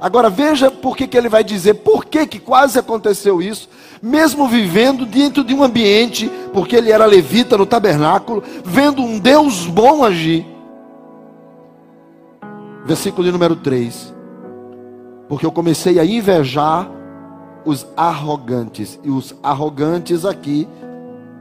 Agora 0.00 0.30
veja 0.30 0.70
por 0.70 0.96
que, 0.96 1.06
que 1.06 1.16
ele 1.16 1.28
vai 1.28 1.42
dizer 1.42 1.74
por 1.74 2.04
que, 2.04 2.26
que 2.26 2.38
quase 2.38 2.78
aconteceu 2.78 3.42
isso, 3.42 3.68
mesmo 4.00 4.48
vivendo 4.48 5.04
dentro 5.04 5.42
de 5.42 5.54
um 5.54 5.62
ambiente, 5.62 6.30
porque 6.52 6.76
ele 6.76 6.92
era 6.92 7.04
levita 7.04 7.56
no 7.56 7.66
tabernáculo, 7.66 8.42
vendo 8.64 9.02
um 9.02 9.18
Deus 9.18 9.66
bom 9.66 10.04
agir 10.04 10.58
versículo 12.88 13.22
de 13.22 13.30
número 13.30 13.54
3. 13.54 14.14
Porque 15.28 15.44
eu 15.44 15.52
comecei 15.52 16.00
a 16.00 16.04
invejar 16.06 16.90
os 17.64 17.86
arrogantes. 17.94 18.98
E 19.04 19.10
os 19.10 19.36
arrogantes 19.42 20.24
aqui, 20.24 20.66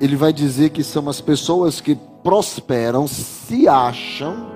ele 0.02 0.18
vai 0.18 0.34
dizer 0.34 0.72
que 0.72 0.84
são 0.84 1.08
as 1.08 1.22
pessoas 1.22 1.80
que 1.80 1.96
prosperam, 2.22 3.08
se 3.08 3.66
acham 3.66 4.52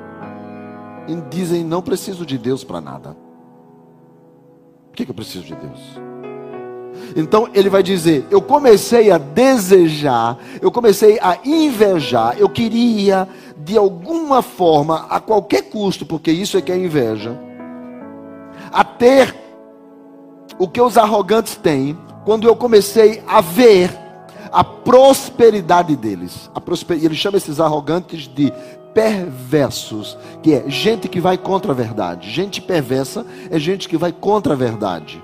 e 1.08 1.16
dizem: 1.34 1.64
não 1.64 1.82
preciso 1.82 2.26
de 2.26 2.38
Deus 2.38 2.62
para 2.62 2.82
nada. 2.82 3.16
Por 4.92 4.98
que, 4.98 5.06
que 5.06 5.12
eu 5.12 5.16
preciso 5.16 5.46
de 5.46 5.56
Deus? 5.56 5.80
Então 7.16 7.50
ele 7.54 7.70
vai 7.70 7.82
dizer: 7.82 8.28
Eu 8.30 8.42
comecei 8.42 9.10
a 9.10 9.18
desejar, 9.18 10.38
eu 10.62 10.70
comecei 10.70 11.18
a 11.22 11.40
invejar, 11.46 12.36
eu 12.38 12.50
queria 12.50 13.28
de 13.64 13.78
alguma 13.78 14.42
forma, 14.42 15.06
a 15.10 15.20
qualquer 15.20 15.64
custo, 15.70 16.06
porque 16.06 16.32
isso 16.32 16.58
é 16.58 16.62
que 16.62 16.72
é 16.72 16.78
inveja, 16.78 17.40
a 18.72 18.84
ter 18.84 19.34
o 20.58 20.68
que 20.68 20.82
os 20.82 20.98
arrogantes 20.98 21.56
têm, 21.56 21.98
quando 22.26 22.48
eu 22.48 22.56
comecei 22.56 23.24
a 23.28 23.40
ver 23.40 23.92
a 24.52 24.64
prosperidade 24.64 25.96
deles. 25.96 26.50
A 26.54 26.60
prosper... 26.60 27.04
Ele 27.04 27.16
chama 27.16 27.38
esses 27.38 27.60
arrogantes 27.60 28.28
de 28.28 28.52
perversos, 28.94 30.18
que 30.42 30.54
é 30.54 30.70
gente 30.70 31.08
que 31.08 31.20
vai 31.20 31.38
contra 31.38 31.72
a 31.72 31.76
verdade. 31.76 32.30
Gente 32.30 32.62
perversa 32.62 33.26
é 33.50 33.60
gente 33.60 33.88
que 33.90 33.98
vai 33.98 34.12
contra 34.12 34.54
a 34.54 34.58
verdade. 34.58 35.24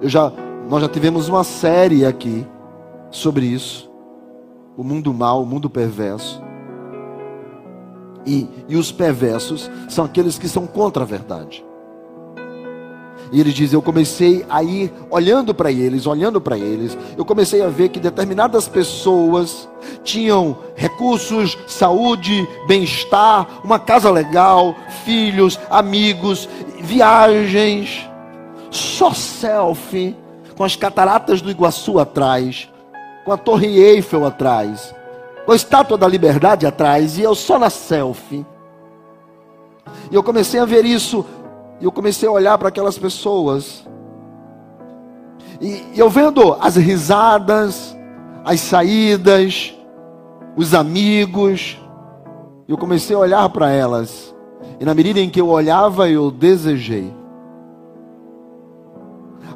Eu 0.00 0.08
já, 0.08 0.32
nós 0.68 0.82
já 0.82 0.88
tivemos 0.88 1.28
uma 1.28 1.44
série 1.44 2.04
aqui 2.04 2.46
sobre 3.10 3.46
isso. 3.46 3.90
O 4.76 4.84
mundo 4.84 5.12
mal, 5.12 5.42
o 5.42 5.46
mundo 5.46 5.68
perverso. 5.68 6.42
E, 8.24 8.48
e 8.68 8.76
os 8.76 8.92
perversos 8.92 9.70
são 9.88 10.04
aqueles 10.04 10.38
que 10.38 10.48
são 10.48 10.66
contra 10.66 11.02
a 11.02 11.06
verdade. 11.06 11.65
E 13.32 13.40
ele 13.40 13.52
diz: 13.52 13.72
Eu 13.72 13.82
comecei 13.82 14.44
a 14.48 14.62
ir 14.62 14.92
olhando 15.10 15.54
para 15.54 15.70
eles, 15.70 16.06
olhando 16.06 16.40
para 16.40 16.56
eles, 16.56 16.96
eu 17.16 17.24
comecei 17.24 17.62
a 17.62 17.68
ver 17.68 17.88
que 17.88 18.00
determinadas 18.00 18.68
pessoas 18.68 19.68
tinham 20.02 20.56
recursos, 20.74 21.56
saúde, 21.66 22.46
bem-estar, 22.66 23.46
uma 23.64 23.78
casa 23.78 24.10
legal, 24.10 24.74
filhos, 25.04 25.58
amigos, 25.70 26.48
viagens, 26.80 28.08
só 28.70 29.12
selfie, 29.12 30.16
com 30.56 30.64
as 30.64 30.76
cataratas 30.76 31.42
do 31.42 31.50
Iguaçu 31.50 31.98
atrás, 31.98 32.68
com 33.24 33.32
a 33.32 33.36
Torre 33.36 33.78
Eiffel 33.78 34.24
atrás, 34.24 34.94
com 35.44 35.52
a 35.52 35.56
estátua 35.56 35.98
da 35.98 36.08
liberdade 36.08 36.66
atrás, 36.66 37.18
e 37.18 37.22
eu 37.22 37.34
só 37.34 37.58
na 37.58 37.70
selfie. 37.70 38.46
E 40.10 40.14
eu 40.14 40.22
comecei 40.22 40.58
a 40.60 40.64
ver 40.64 40.84
isso, 40.84 41.24
e 41.80 41.84
eu 41.84 41.92
comecei 41.92 42.28
a 42.28 42.32
olhar 42.32 42.56
para 42.58 42.68
aquelas 42.68 42.98
pessoas. 42.98 43.86
E, 45.60 45.82
e 45.94 45.98
eu 45.98 46.08
vendo 46.08 46.54
as 46.60 46.76
risadas, 46.76 47.96
as 48.44 48.60
saídas, 48.60 49.74
os 50.56 50.74
amigos, 50.74 51.78
eu 52.68 52.76
comecei 52.76 53.14
a 53.14 53.18
olhar 53.18 53.48
para 53.50 53.70
elas. 53.70 54.34
E 54.80 54.84
na 54.84 54.94
medida 54.94 55.20
em 55.20 55.30
que 55.30 55.40
eu 55.40 55.48
olhava, 55.48 56.08
eu 56.08 56.30
desejei. 56.30 57.12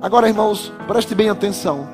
Agora, 0.00 0.28
irmãos, 0.28 0.72
preste 0.86 1.14
bem 1.14 1.28
atenção. 1.28 1.86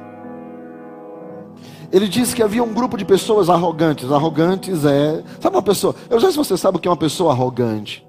Ele 1.93 2.09
disse 2.09 2.35
que 2.35 2.43
havia 2.43 2.63
um 2.63 2.73
grupo 2.73 2.97
de 2.97 3.05
pessoas 3.05 3.49
arrogantes. 3.49 4.11
Arrogantes 4.11 4.85
é. 4.85 5.23
Sabe 5.41 5.57
uma 5.57 5.63
pessoa? 5.63 5.95
Eu 6.11 6.15
não 6.15 6.21
sei 6.21 6.31
se 6.33 6.37
você 6.37 6.57
sabe 6.57 6.77
o 6.77 6.81
que 6.81 6.89
é 6.89 6.91
uma 6.91 6.97
pessoa 6.97 7.33
arrogante. 7.33 8.07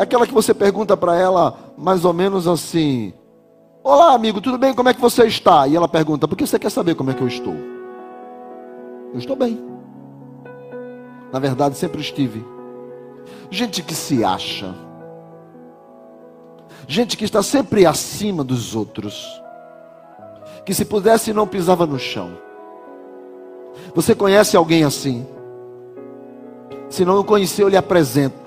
É 0.00 0.02
aquela 0.02 0.26
que 0.26 0.32
você 0.32 0.54
pergunta 0.54 0.96
para 0.96 1.14
ela 1.14 1.74
mais 1.76 2.06
ou 2.06 2.14
menos 2.14 2.48
assim: 2.48 3.12
Olá, 3.84 4.14
amigo, 4.14 4.40
tudo 4.40 4.56
bem? 4.56 4.72
Como 4.72 4.88
é 4.88 4.94
que 4.94 5.00
você 5.00 5.26
está? 5.26 5.66
E 5.68 5.76
ela 5.76 5.86
pergunta: 5.86 6.26
Por 6.26 6.38
que 6.38 6.46
você 6.46 6.58
quer 6.58 6.70
saber 6.70 6.94
como 6.94 7.10
é 7.10 7.14
que 7.14 7.20
eu 7.20 7.28
estou? 7.28 7.54
Eu 9.12 9.18
estou 9.18 9.36
bem. 9.36 9.62
Na 11.30 11.38
verdade, 11.38 11.76
sempre 11.76 12.00
estive. 12.00 12.42
Gente 13.50 13.82
que 13.82 13.94
se 13.94 14.24
acha. 14.24 14.74
Gente 16.88 17.14
que 17.14 17.26
está 17.26 17.42
sempre 17.42 17.84
acima 17.84 18.42
dos 18.42 18.74
outros 18.74 19.28
que 20.64 20.72
se 20.72 20.86
pudesse 20.86 21.34
não 21.34 21.46
pisava 21.46 21.84
no 21.84 21.98
chão. 21.98 22.38
Você 23.94 24.14
conhece 24.14 24.56
alguém 24.56 24.82
assim? 24.82 25.26
Se 26.88 27.04
não 27.04 27.18
o 27.18 27.24
conhecer, 27.24 27.64
eu 27.64 27.68
lhe 27.68 27.76
apresento. 27.76 28.39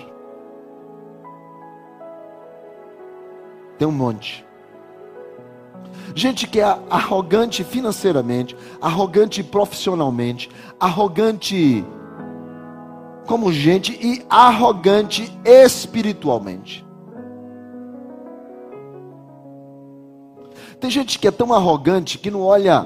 Tem 3.78 3.88
um 3.88 3.92
monte. 3.92 4.46
Gente 6.16 6.48
que 6.48 6.60
é 6.60 6.80
arrogante 6.90 7.64
financeiramente, 7.64 8.56
arrogante 8.82 9.44
profissionalmente, 9.44 10.50
arrogante 10.80 11.84
como 13.26 13.52
gente 13.52 13.94
e 13.94 14.24
arrogante 14.30 15.32
espiritualmente. 15.44 16.86
Tem 20.80 20.92
gente 20.92 21.18
que 21.18 21.28
é 21.28 21.32
tão 21.32 21.54
arrogante 21.54 22.20
que 22.20 22.30
não 22.30 22.42
olha, 22.42 22.86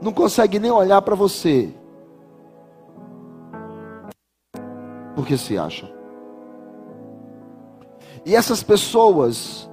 não 0.00 0.12
consegue 0.12 0.58
nem 0.58 0.70
olhar 0.70 1.02
para 1.02 1.14
você, 1.14 1.72
porque 5.14 5.36
se 5.36 5.58
acha. 5.58 5.93
E 8.26 8.34
essas 8.34 8.62
pessoas, 8.62 9.68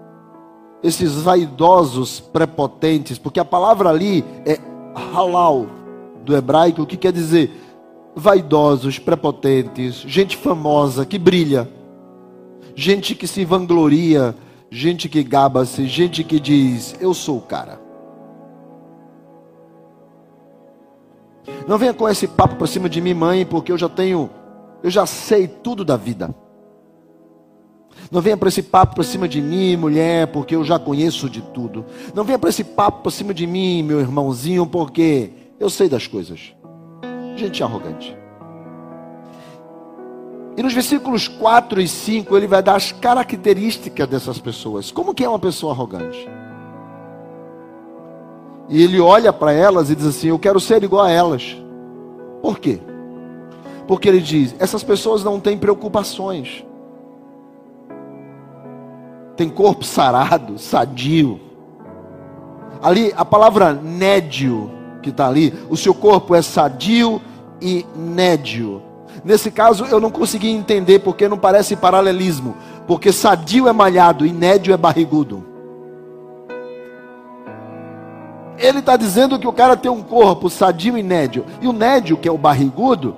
esses 0.83 1.13
vaidosos 1.13 2.19
prepotentes, 2.19 3.17
porque 3.17 3.39
a 3.39 3.45
palavra 3.45 3.89
ali 3.89 4.25
é 4.45 4.59
halal 5.13 5.67
do 6.23 6.35
hebraico, 6.35 6.81
o 6.81 6.85
que 6.85 6.97
quer 6.97 7.13
dizer? 7.13 7.51
Vaidosos, 8.15 8.99
prepotentes, 8.99 9.95
gente 9.95 10.35
famosa 10.35 11.05
que 11.05 11.17
brilha, 11.17 11.69
gente 12.75 13.15
que 13.15 13.25
se 13.25 13.45
vangloria, 13.45 14.35
gente 14.69 15.07
que 15.07 15.23
gaba-se, 15.23 15.87
gente 15.87 16.23
que 16.23 16.39
diz: 16.39 16.95
Eu 16.99 17.13
sou 17.13 17.37
o 17.37 17.41
cara. 17.41 17.79
Não 21.67 21.77
venha 21.77 21.93
com 21.93 22.07
esse 22.09 22.27
papo 22.27 22.55
para 22.55 22.67
cima 22.67 22.89
de 22.89 22.99
mim, 22.99 23.13
mãe, 23.13 23.45
porque 23.45 23.71
eu 23.71 23.77
já 23.77 23.87
tenho, 23.87 24.29
eu 24.83 24.89
já 24.89 25.05
sei 25.05 25.47
tudo 25.47 25.85
da 25.85 25.95
vida. 25.95 26.35
Não 28.12 28.21
venha 28.21 28.36
para 28.36 28.49
esse 28.49 28.62
papo 28.62 28.95
para 28.95 29.04
cima 29.04 29.27
de 29.27 29.41
mim, 29.41 29.75
mulher, 29.77 30.27
porque 30.27 30.56
eu 30.56 30.63
já 30.63 30.77
conheço 30.77 31.30
de 31.30 31.41
tudo. 31.41 31.86
Não 32.13 32.23
venha 32.23 32.38
para 32.38 32.49
esse 32.49 32.63
papo 32.63 33.01
para 33.04 33.12
cima 33.12 33.34
de 33.34 33.47
mim, 33.47 33.84
meu 33.84 33.99
irmãozinho, 33.99 34.65
porque 34.65 35.32
eu 35.60 35.69
sei 35.69 35.88
das 35.88 36.08
coisas. 36.08 36.54
Gente 37.36 37.63
arrogante. 37.63 38.15
E 40.58 40.62
nos 40.62 40.73
versículos 40.73 41.27
4 41.27 41.82
e 41.82 41.88
5 41.88 42.36
ele 42.36 42.47
vai 42.47 42.62
dar 42.62 42.75
as 42.75 42.91
características 42.91 44.08
dessas 44.08 44.38
pessoas. 44.38 44.91
Como 44.91 45.13
que 45.13 45.23
é 45.23 45.30
uma 45.30 45.39
pessoa 45.39 45.71
arrogante? 45.71 46.27
E 48.67 48.82
ele 48.84 48.99
olha 48.99 49.32
para 49.32 49.51
elas 49.51 49.89
e 49.89 49.95
diz 49.95 50.06
assim: 50.06 50.27
Eu 50.27 50.39
quero 50.39 50.60
ser 50.60 50.84
igual 50.84 51.06
a 51.06 51.12
elas. 51.12 51.58
Por 52.41 52.60
quê? 52.60 52.80
Porque 53.88 54.10
ele 54.10 54.19
diz: 54.19 54.54
Essas 54.60 54.84
pessoas 54.84 55.23
não 55.23 55.39
têm 55.39 55.58
preocupações. 55.58 56.65
Tem 59.41 59.49
corpo 59.49 59.84
sarado, 59.84 60.60
sadio. 60.60 61.39
Ali, 62.80 63.12
a 63.17 63.25
palavra 63.25 63.73
nédio 63.73 64.69
que 65.01 65.10
está 65.10 65.27
ali, 65.27 65.51
o 65.67 65.75
seu 65.75 65.95
corpo 65.95 66.36
é 66.36 66.43
sadio 66.43 67.19
e 67.60 67.84
nédio. 67.95 68.84
Nesse 69.25 69.49
caso, 69.49 69.86
eu 69.86 69.99
não 69.99 70.12
consegui 70.12 70.51
entender 70.51 70.99
porque 70.99 71.27
não 71.27 71.39
parece 71.39 71.75
paralelismo. 71.75 72.56
Porque 72.86 73.12
sadio 73.12 73.67
é 73.67 73.73
malhado 73.73 74.27
e 74.27 74.32
nédio 74.32 74.75
é 74.75 74.77
barrigudo. 74.77 75.43
Ele 78.60 78.77
está 78.77 78.95
dizendo 78.95 79.39
que 79.39 79.47
o 79.47 79.54
cara 79.54 79.75
tem 79.75 79.89
um 79.89 80.04
corpo 80.04 80.51
sadio 80.51 80.95
e 80.99 81.01
nédio. 81.01 81.47
E 81.60 81.67
o 81.67 81.73
nédio, 81.73 82.15
que 82.15 82.30
é 82.30 82.32
o 82.32 82.38
barrigudo, 82.38 83.15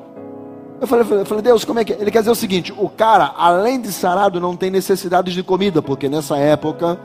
eu 0.84 0.88
falei, 0.88 1.22
eu 1.22 1.26
falei, 1.26 1.42
Deus, 1.42 1.64
como 1.64 1.80
é 1.80 1.86
que 1.86 1.94
é? 1.94 2.02
Ele 2.02 2.12
quer 2.12 2.20
dizer 2.20 2.32
o 2.32 2.36
seguinte: 2.36 2.74
o 2.78 2.90
cara, 2.90 3.34
além 3.38 3.80
de 3.80 3.92
sarado, 3.92 4.40
não 4.40 4.56
tem 4.56 4.70
necessidades 4.70 5.34
de 5.34 5.42
comida, 5.42 5.82
porque 5.82 6.10
nessa 6.10 6.38
época 6.38 7.00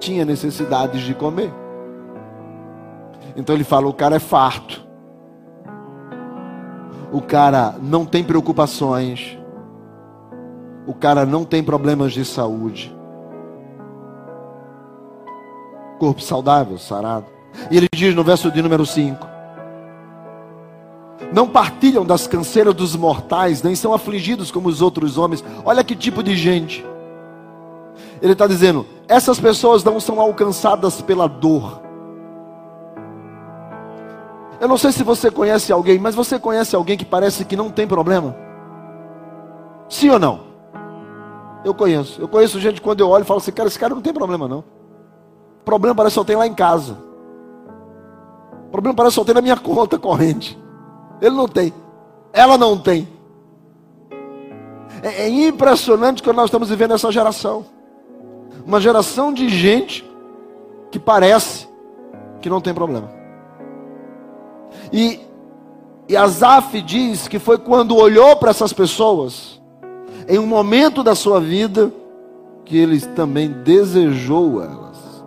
tinha 0.00 0.24
necessidades 0.24 1.02
de 1.02 1.14
comer. 1.14 1.52
Então 3.36 3.54
ele 3.54 3.64
fala: 3.64 3.86
o 3.86 3.92
cara 3.92 4.16
é 4.16 4.18
farto. 4.18 4.82
O 7.12 7.20
cara 7.20 7.74
não 7.82 8.06
tem 8.06 8.24
preocupações. 8.24 9.38
O 10.86 10.94
cara 10.94 11.26
não 11.26 11.44
tem 11.44 11.62
problemas 11.62 12.14
de 12.14 12.24
saúde. 12.24 12.96
Corpo 15.98 16.22
saudável, 16.22 16.78
sarado. 16.78 17.26
E 17.70 17.76
ele 17.76 17.88
diz 17.94 18.14
no 18.14 18.24
verso 18.24 18.50
de 18.50 18.62
número 18.62 18.86
5: 18.86 19.31
Não 21.32 21.48
partilham 21.48 22.04
das 22.04 22.26
canseiras 22.26 22.74
dos 22.74 22.96
mortais, 22.96 23.62
nem 23.62 23.74
são 23.74 23.92
afligidos 23.92 24.50
como 24.50 24.68
os 24.68 24.80
outros 24.80 25.18
homens. 25.18 25.44
Olha 25.64 25.84
que 25.84 25.94
tipo 25.94 26.22
de 26.22 26.36
gente. 26.36 26.84
Ele 28.20 28.32
está 28.32 28.46
dizendo: 28.46 28.86
essas 29.08 29.38
pessoas 29.38 29.84
não 29.84 30.00
são 30.00 30.20
alcançadas 30.20 31.02
pela 31.02 31.26
dor. 31.26 31.82
Eu 34.60 34.68
não 34.68 34.78
sei 34.78 34.92
se 34.92 35.02
você 35.02 35.30
conhece 35.30 35.72
alguém, 35.72 35.98
mas 35.98 36.14
você 36.14 36.38
conhece 36.38 36.76
alguém 36.76 36.96
que 36.96 37.04
parece 37.04 37.44
que 37.44 37.56
não 37.56 37.68
tem 37.68 37.86
problema? 37.86 38.36
Sim 39.88 40.10
ou 40.10 40.20
não? 40.20 40.40
Eu 41.64 41.74
conheço. 41.74 42.20
Eu 42.20 42.28
conheço 42.28 42.60
gente 42.60 42.80
quando 42.80 43.00
eu 43.00 43.08
olho 43.08 43.22
e 43.22 43.26
falo 43.26 43.38
assim, 43.38 43.50
cara, 43.50 43.68
esse 43.68 43.78
cara 43.78 43.92
não 43.92 44.00
tem 44.00 44.12
problema 44.12 44.46
não. 44.46 44.62
Problema 45.64 45.96
parece 45.96 46.14
que 46.14 46.20
só 46.20 46.24
tem 46.24 46.36
lá 46.36 46.46
em 46.46 46.54
casa. 46.54 46.96
Problema 48.70 48.94
parece 48.94 49.16
só 49.16 49.24
ter 49.24 49.34
na 49.34 49.42
minha 49.42 49.56
conta 49.58 49.98
corrente. 49.98 50.61
Ele 51.22 51.36
não 51.36 51.46
tem. 51.46 51.72
Ela 52.32 52.58
não 52.58 52.76
tem. 52.76 53.06
É, 55.00 55.22
é 55.22 55.28
impressionante 55.28 56.20
que 56.20 56.32
nós 56.32 56.46
estamos 56.46 56.68
vivendo 56.68 56.94
essa 56.94 57.12
geração. 57.12 57.64
Uma 58.66 58.80
geração 58.80 59.32
de 59.32 59.48
gente 59.48 60.04
que 60.90 60.98
parece 60.98 61.68
que 62.40 62.50
não 62.50 62.60
tem 62.60 62.74
problema. 62.74 63.08
E, 64.92 65.20
e 66.08 66.16
Azaf 66.16 66.82
diz 66.82 67.28
que 67.28 67.38
foi 67.38 67.56
quando 67.56 67.96
olhou 67.96 68.34
para 68.34 68.50
essas 68.50 68.72
pessoas, 68.72 69.62
em 70.28 70.40
um 70.40 70.46
momento 70.46 71.04
da 71.04 71.14
sua 71.14 71.40
vida, 71.40 71.92
que 72.64 72.76
ele 72.76 73.00
também 73.00 73.48
desejou 73.48 74.60
elas, 74.60 75.24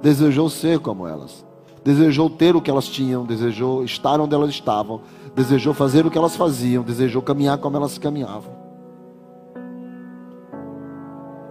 desejou 0.00 0.48
ser 0.48 0.78
como 0.78 1.06
elas 1.06 1.44
desejou 1.84 2.30
ter 2.30 2.54
o 2.54 2.60
que 2.60 2.70
elas 2.70 2.86
tinham, 2.86 3.24
desejou 3.24 3.84
estar 3.84 4.20
onde 4.20 4.34
elas 4.34 4.50
estavam, 4.50 5.00
desejou 5.34 5.72
fazer 5.72 6.06
o 6.06 6.10
que 6.10 6.18
elas 6.18 6.36
faziam, 6.36 6.82
desejou 6.82 7.22
caminhar 7.22 7.58
como 7.58 7.76
elas 7.76 7.98
caminhavam. 7.98 8.62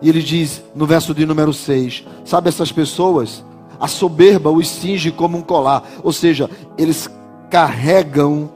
E 0.01 0.09
ele 0.09 0.21
diz 0.21 0.63
no 0.75 0.85
verso 0.85 1.13
de 1.13 1.25
número 1.25 1.53
6: 1.53 2.05
Sabe 2.25 2.49
essas 2.49 2.71
pessoas? 2.71 3.43
A 3.79 3.87
soberba 3.87 4.51
os 4.51 4.67
cinge 4.67 5.11
como 5.11 5.37
um 5.37 5.41
colar, 5.41 5.83
ou 6.03 6.13
seja, 6.13 6.49
eles 6.77 7.09
carregam 7.49 8.49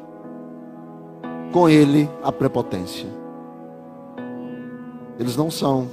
com 1.52 1.68
ele 1.68 2.08
a 2.24 2.32
prepotência. 2.32 3.08
Eles 5.20 5.36
não 5.36 5.50
são 5.50 5.88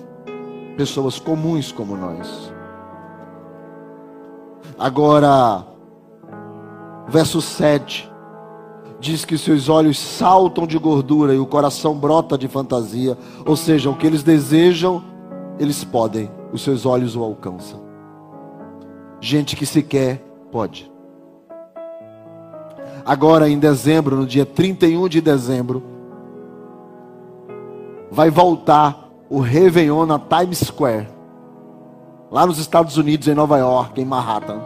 pessoas 0.76 1.18
comuns 1.18 1.72
como 1.72 1.96
nós. 1.96 2.52
Agora, 4.78 5.64
verso 7.08 7.40
7, 7.40 8.11
diz 9.02 9.24
que 9.24 9.36
seus 9.36 9.68
olhos 9.68 9.98
saltam 9.98 10.64
de 10.64 10.78
gordura 10.78 11.34
e 11.34 11.38
o 11.38 11.44
coração 11.44 11.92
brota 11.96 12.38
de 12.38 12.46
fantasia. 12.46 13.18
Ou 13.44 13.56
seja, 13.56 13.90
o 13.90 13.96
que 13.96 14.06
eles 14.06 14.22
desejam, 14.22 15.02
eles 15.58 15.82
podem, 15.82 16.30
os 16.52 16.62
seus 16.62 16.86
olhos 16.86 17.16
o 17.16 17.22
alcançam. 17.22 17.82
Gente 19.20 19.56
que 19.56 19.66
sequer 19.66 20.24
pode. 20.52 20.90
Agora, 23.04 23.48
em 23.48 23.58
dezembro, 23.58 24.14
no 24.14 24.24
dia 24.24 24.46
31 24.46 25.08
de 25.08 25.20
dezembro, 25.20 25.82
vai 28.08 28.30
voltar 28.30 29.10
o 29.28 29.40
Réveillon 29.40 30.06
na 30.06 30.20
Times 30.20 30.58
Square, 30.58 31.08
lá 32.30 32.46
nos 32.46 32.58
Estados 32.58 32.96
Unidos, 32.96 33.26
em 33.26 33.34
Nova 33.34 33.58
York, 33.58 34.00
em 34.00 34.04
Manhattan. 34.04 34.60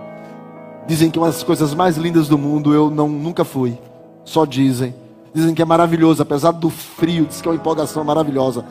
Dizem 0.87 1.11
que 1.11 1.19
é 1.19 1.23
uma 1.23 1.29
das 1.29 1.43
coisas 1.43 1.73
mais 1.73 1.97
lindas 1.97 2.29
do 2.29 2.37
mundo, 2.37 2.75
eu 2.75 2.91
não, 2.91 3.09
nunca 3.09 3.43
fui. 3.43 3.79
Só 4.27 4.45
dizem. 4.45 4.93
Dizem 5.33 5.55
que 5.55 5.63
é 5.63 5.65
maravilhoso, 5.65 6.21
apesar 6.21 6.51
do 6.51 6.69
frio, 6.69 7.25
diz 7.27 7.41
que 7.41 7.49
é 7.49 7.51
uma 7.53 7.57
empolgação 7.57 8.03
maravilhosa. 8.05 8.65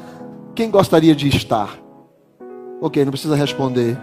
Quem 0.53 0.69
gostaria 0.69 1.15
de 1.15 1.27
estar? 1.29 1.79
Ok, 2.81 3.03
não 3.03 3.11
precisa 3.11 3.35
responder. 3.35 3.97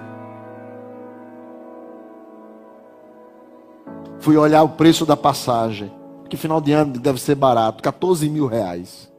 Fui 4.19 4.37
olhar 4.37 4.63
o 4.63 4.71
preço 4.71 5.05
da 5.05 5.17
passagem. 5.17 5.93
Que 6.29 6.37
final 6.37 6.61
de 6.61 6.73
ano 6.73 6.95
deve 6.99 7.21
ser 7.21 7.35
barato. 7.35 7.83
14 7.83 8.29
mil 8.31 8.47
reais. 8.47 9.13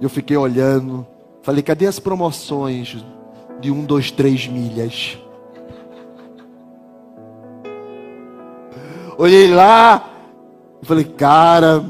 Eu 0.00 0.08
fiquei 0.08 0.36
olhando. 0.36 1.06
Falei, 1.42 1.62
cadê 1.62 1.86
as 1.86 1.98
promoções 1.98 3.04
de 3.60 3.70
um, 3.70 3.84
dois, 3.84 4.10
três 4.10 4.46
milhas? 4.46 5.18
Olhei 9.18 9.52
lá 9.52 10.04
e 10.82 10.86
falei, 10.86 11.04
cara, 11.04 11.82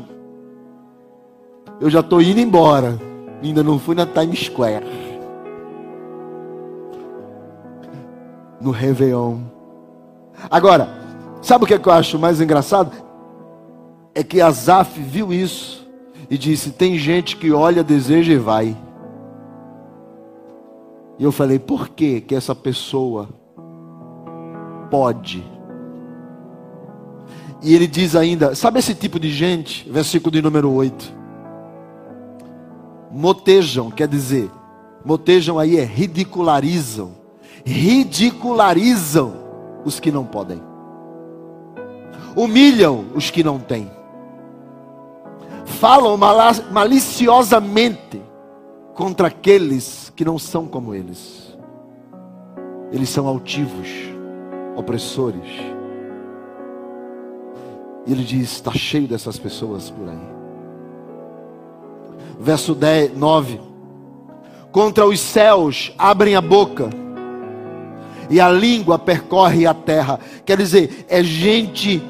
eu 1.80 1.90
já 1.90 2.00
estou 2.00 2.22
indo 2.22 2.40
embora. 2.40 2.98
Ainda 3.42 3.62
não 3.62 3.78
fui 3.78 3.94
na 3.94 4.06
Times 4.06 4.46
Square. 4.46 4.86
No 8.60 8.70
Réveillon. 8.70 9.38
Agora, 10.50 10.88
sabe 11.42 11.64
o 11.64 11.66
que, 11.66 11.74
é 11.74 11.78
que 11.78 11.88
eu 11.88 11.92
acho 11.92 12.18
mais 12.18 12.40
engraçado? 12.40 12.92
É 14.14 14.22
que 14.22 14.40
Azaf 14.40 14.98
viu 15.00 15.32
isso 15.32 15.86
e 16.30 16.38
disse: 16.38 16.70
tem 16.70 16.96
gente 16.96 17.36
que 17.36 17.52
olha, 17.52 17.82
deseja 17.84 18.32
e 18.32 18.38
vai. 18.38 18.76
E 21.18 21.24
eu 21.24 21.32
falei: 21.32 21.58
por 21.58 21.88
que 21.88 22.20
que 22.20 22.34
essa 22.34 22.54
pessoa 22.54 23.28
pode? 24.90 25.55
E 27.62 27.74
ele 27.74 27.86
diz 27.86 28.14
ainda: 28.14 28.54
sabe 28.54 28.78
esse 28.78 28.94
tipo 28.94 29.18
de 29.18 29.30
gente? 29.30 29.88
Versículo 29.90 30.30
de 30.30 30.42
número 30.42 30.70
8. 30.72 31.14
Motejam, 33.10 33.90
quer 33.90 34.08
dizer, 34.08 34.50
motejam 35.04 35.58
aí 35.58 35.78
é 35.78 35.84
ridicularizam. 35.84 37.12
Ridicularizam 37.64 39.34
os 39.84 39.98
que 39.98 40.12
não 40.12 40.24
podem. 40.24 40.60
Humilham 42.36 43.06
os 43.14 43.30
que 43.30 43.42
não 43.42 43.58
têm. 43.58 43.90
Falam 45.64 46.16
maliciosamente 46.70 48.22
contra 48.94 49.28
aqueles 49.28 50.12
que 50.14 50.24
não 50.24 50.38
são 50.38 50.66
como 50.66 50.94
eles. 50.94 51.56
Eles 52.92 53.08
são 53.08 53.26
altivos, 53.26 53.88
opressores. 54.76 55.75
E 58.06 58.12
ele 58.12 58.24
diz: 58.24 58.52
está 58.52 58.72
cheio 58.72 59.08
dessas 59.08 59.38
pessoas 59.38 59.90
por 59.90 60.08
aí. 60.08 60.36
Verso 62.38 62.74
10, 62.74 63.16
9. 63.16 63.60
Contra 64.70 65.06
os 65.06 65.20
céus 65.20 65.92
abrem 65.98 66.36
a 66.36 66.40
boca, 66.40 66.90
e 68.28 68.40
a 68.40 68.48
língua 68.48 68.98
percorre 68.98 69.66
a 69.66 69.74
terra. 69.74 70.20
Quer 70.44 70.58
dizer, 70.58 71.06
é 71.08 71.22
gente 71.22 72.02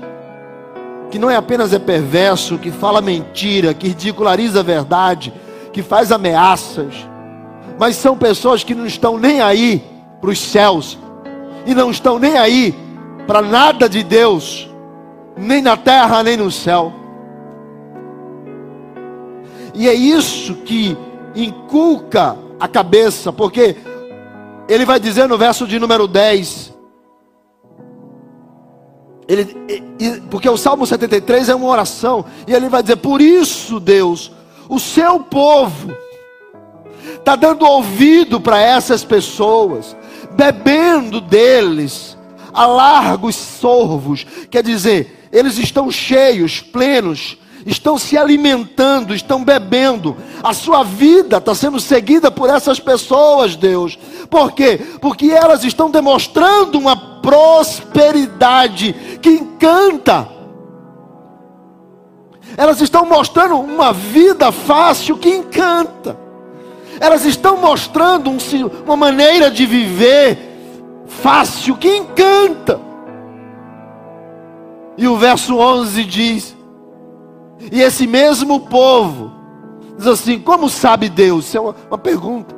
que 1.10 1.18
não 1.18 1.30
é 1.30 1.36
apenas 1.36 1.72
é 1.72 1.78
perverso, 1.78 2.58
que 2.58 2.70
fala 2.70 3.00
mentira, 3.00 3.72
que 3.72 3.88
ridiculariza 3.88 4.60
a 4.60 4.62
verdade, 4.62 5.32
que 5.72 5.82
faz 5.82 6.10
ameaças, 6.10 6.94
mas 7.78 7.96
são 7.96 8.16
pessoas 8.16 8.64
que 8.64 8.74
não 8.74 8.86
estão 8.86 9.18
nem 9.18 9.40
aí 9.40 9.82
para 10.20 10.30
os 10.30 10.38
céus, 10.38 10.98
e 11.64 11.74
não 11.74 11.90
estão 11.90 12.18
nem 12.18 12.36
aí 12.36 12.74
para 13.26 13.42
nada 13.42 13.88
de 13.88 14.02
Deus, 14.02 14.65
nem 15.36 15.60
na 15.60 15.76
terra, 15.76 16.22
nem 16.22 16.36
no 16.36 16.50
céu. 16.50 16.92
E 19.74 19.88
é 19.88 19.92
isso 19.92 20.54
que 20.56 20.96
inculca 21.34 22.36
a 22.58 22.66
cabeça, 22.66 23.32
porque 23.32 23.76
ele 24.68 24.84
vai 24.84 24.98
dizer 24.98 25.28
no 25.28 25.36
verso 25.36 25.66
de 25.66 25.78
número 25.78 26.08
10. 26.08 26.74
Ele, 29.28 29.44
porque 30.30 30.48
o 30.48 30.56
Salmo 30.56 30.86
73 30.86 31.48
é 31.48 31.54
uma 31.54 31.68
oração, 31.68 32.24
e 32.46 32.54
ele 32.54 32.68
vai 32.68 32.82
dizer: 32.82 32.96
Por 32.96 33.20
isso, 33.20 33.78
Deus, 33.78 34.32
o 34.68 34.78
seu 34.78 35.20
povo 35.20 35.94
está 37.18 37.36
dando 37.36 37.66
ouvido 37.66 38.40
para 38.40 38.58
essas 38.58 39.04
pessoas, 39.04 39.96
bebendo 40.32 41.20
deles 41.20 42.16
a 42.52 42.66
largos 42.66 43.34
sorvos, 43.34 44.24
quer 44.48 44.62
dizer, 44.62 45.15
eles 45.32 45.58
estão 45.58 45.90
cheios, 45.90 46.60
plenos 46.60 47.38
estão 47.66 47.98
se 47.98 48.16
alimentando, 48.16 49.12
estão 49.12 49.44
bebendo. 49.44 50.16
A 50.42 50.54
sua 50.54 50.84
vida 50.84 51.38
está 51.38 51.54
sendo 51.54 51.80
seguida 51.80 52.30
por 52.30 52.48
essas 52.48 52.78
pessoas, 52.78 53.56
Deus. 53.56 53.98
Por 54.30 54.52
quê? 54.52 54.80
Porque 55.00 55.26
elas 55.26 55.64
estão 55.64 55.90
demonstrando 55.90 56.78
uma 56.78 56.96
prosperidade 56.96 58.94
que 59.20 59.30
encanta. 59.30 60.28
Elas 62.56 62.80
estão 62.80 63.04
mostrando 63.04 63.56
uma 63.56 63.92
vida 63.92 64.52
fácil 64.52 65.18
que 65.18 65.28
encanta. 65.28 66.16
Elas 67.00 67.24
estão 67.24 67.58
mostrando 67.58 68.30
um, 68.30 68.38
uma 68.84 68.96
maneira 68.96 69.50
de 69.50 69.66
viver 69.66 70.38
fácil 71.06 71.76
que 71.76 71.88
encanta. 71.88 72.80
E 74.98 75.06
o 75.06 75.16
verso 75.16 75.56
11 75.56 76.04
diz: 76.04 76.56
e 77.70 77.80
esse 77.80 78.06
mesmo 78.06 78.60
povo 78.60 79.32
diz 79.96 80.06
assim: 80.06 80.38
como 80.38 80.68
sabe 80.68 81.08
Deus? 81.08 81.46
Isso 81.46 81.56
é 81.56 81.60
uma, 81.60 81.74
uma 81.88 81.98
pergunta. 81.98 82.54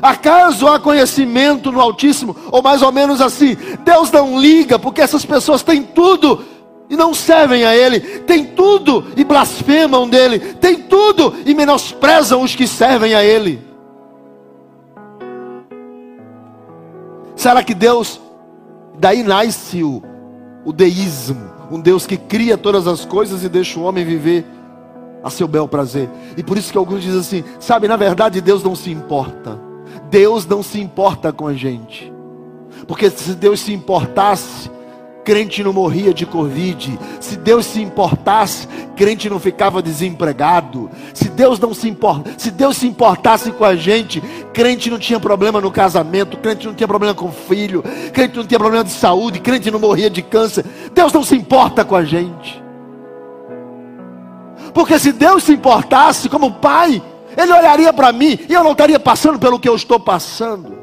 Acaso 0.00 0.66
há 0.66 0.80
conhecimento 0.80 1.70
no 1.70 1.80
Altíssimo? 1.80 2.34
Ou 2.50 2.62
mais 2.62 2.82
ou 2.82 2.90
menos 2.90 3.20
assim: 3.20 3.56
Deus 3.84 4.10
não 4.10 4.38
liga, 4.38 4.78
porque 4.78 5.00
essas 5.00 5.24
pessoas 5.24 5.62
têm 5.62 5.82
tudo 5.82 6.44
e 6.90 6.96
não 6.96 7.14
servem 7.14 7.64
a 7.64 7.74
Ele, 7.74 8.00
têm 8.00 8.44
tudo 8.44 9.06
e 9.16 9.24
blasfemam 9.24 10.08
dele, 10.08 10.38
têm 10.38 10.76
tudo 10.82 11.34
e 11.46 11.54
menosprezam 11.54 12.42
os 12.42 12.54
que 12.54 12.66
servem 12.66 13.14
a 13.14 13.24
Ele. 13.24 13.60
Será 17.36 17.62
que 17.62 17.74
Deus, 17.74 18.20
daí 18.98 19.22
nasce 19.22 19.82
o, 19.82 20.02
o 20.64 20.72
deísmo? 20.72 21.51
Um 21.72 21.80
Deus 21.80 22.06
que 22.06 22.18
cria 22.18 22.58
todas 22.58 22.86
as 22.86 23.04
coisas 23.04 23.42
e 23.42 23.48
deixa 23.48 23.80
o 23.80 23.82
homem 23.82 24.04
viver 24.04 24.44
a 25.24 25.30
seu 25.30 25.48
bel 25.48 25.66
prazer. 25.66 26.08
E 26.36 26.42
por 26.42 26.58
isso 26.58 26.70
que 26.70 26.76
alguns 26.76 27.02
dizem 27.02 27.20
assim: 27.20 27.44
sabe, 27.58 27.88
na 27.88 27.96
verdade 27.96 28.42
Deus 28.42 28.62
não 28.62 28.76
se 28.76 28.90
importa. 28.90 29.58
Deus 30.10 30.46
não 30.46 30.62
se 30.62 30.78
importa 30.78 31.32
com 31.32 31.46
a 31.46 31.54
gente. 31.54 32.12
Porque 32.86 33.08
se 33.08 33.34
Deus 33.34 33.60
se 33.60 33.72
importasse, 33.72 34.70
crente 35.24 35.62
não 35.62 35.72
morria 35.72 36.12
de 36.12 36.26
Covid. 36.26 36.98
Se 37.18 37.36
Deus 37.36 37.64
se 37.64 37.80
importasse, 37.80 38.68
crente 38.94 39.30
não 39.30 39.38
ficava 39.38 39.80
desempregado. 39.80 40.90
Se 41.14 41.30
Deus 41.30 41.58
não 41.58 41.72
se 41.72 41.88
importa, 41.88 42.32
se 42.36 42.50
Deus 42.50 42.76
se 42.76 42.86
importasse 42.86 43.50
com 43.52 43.64
a 43.64 43.74
gente, 43.74 44.22
crente 44.52 44.90
não 44.90 44.98
tinha 44.98 45.18
problema 45.18 45.60
no 45.60 45.70
casamento, 45.70 46.36
crente 46.36 46.66
não 46.66 46.74
tinha 46.74 46.86
problema 46.86 47.14
com 47.14 47.26
o 47.26 47.32
filho, 47.32 47.82
crente 48.12 48.36
não 48.36 48.46
tinha 48.46 48.58
problema 48.58 48.84
de 48.84 48.90
saúde, 48.90 49.40
crente 49.40 49.70
não 49.70 49.80
morria 49.80 50.10
de 50.10 50.22
câncer. 50.22 50.64
Deus 50.92 51.12
não 51.12 51.24
se 51.24 51.34
importa 51.34 51.84
com 51.84 51.96
a 51.96 52.04
gente. 52.04 52.62
Porque 54.74 54.98
se 54.98 55.12
Deus 55.12 55.44
se 55.44 55.52
importasse 55.52 56.28
como 56.28 56.52
pai, 56.52 57.02
ele 57.36 57.52
olharia 57.52 57.92
para 57.92 58.12
mim 58.12 58.38
e 58.48 58.52
eu 58.52 58.64
não 58.64 58.72
estaria 58.72 58.98
passando 58.98 59.38
pelo 59.38 59.58
que 59.58 59.68
eu 59.68 59.74
estou 59.74 59.98
passando. 59.98 60.78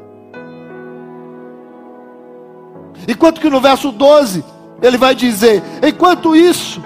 Enquanto 3.08 3.40
que 3.40 3.50
no 3.50 3.60
verso 3.60 3.90
12, 3.90 4.44
ele 4.82 4.96
vai 4.96 5.14
dizer: 5.14 5.62
enquanto 5.82 6.36
isso, 6.36 6.82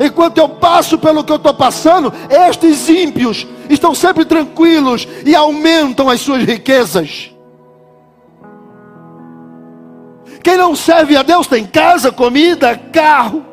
enquanto 0.00 0.38
eu 0.38 0.48
passo 0.48 0.98
pelo 0.98 1.24
que 1.24 1.32
eu 1.32 1.36
estou 1.36 1.54
passando, 1.54 2.12
estes 2.28 2.88
ímpios 2.88 3.46
estão 3.68 3.94
sempre 3.94 4.24
tranquilos 4.24 5.06
e 5.24 5.34
aumentam 5.34 6.08
as 6.08 6.20
suas 6.20 6.44
riquezas. 6.44 7.30
Quem 10.42 10.56
não 10.56 10.74
serve 10.74 11.16
a 11.16 11.22
Deus 11.22 11.46
tem 11.46 11.66
casa, 11.66 12.12
comida, 12.12 12.76
carro. 12.76 13.44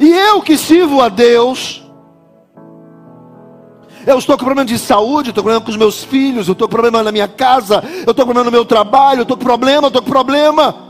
E 0.00 0.10
eu 0.10 0.42
que 0.42 0.56
sirvo 0.56 1.00
a 1.00 1.08
Deus, 1.08 1.82
eu 4.06 4.18
estou 4.18 4.36
com 4.36 4.44
problema 4.44 4.66
de 4.66 4.78
saúde, 4.78 5.30
estou 5.30 5.42
com 5.42 5.48
problema 5.48 5.64
com 5.64 5.70
os 5.70 5.76
meus 5.76 6.04
filhos, 6.04 6.46
eu 6.46 6.52
estou 6.52 6.68
com 6.68 6.72
problema 6.72 7.02
na 7.02 7.12
minha 7.12 7.28
casa, 7.28 7.82
eu 8.04 8.10
estou 8.10 8.26
com 8.26 8.32
problema 8.32 8.44
no 8.44 8.50
meu 8.50 8.64
trabalho, 8.64 9.20
eu 9.20 9.22
estou 9.22 9.36
com 9.36 9.44
problema, 9.44 9.86
eu 9.86 9.88
estou 9.88 10.02
com 10.02 10.10
problema. 10.10 10.83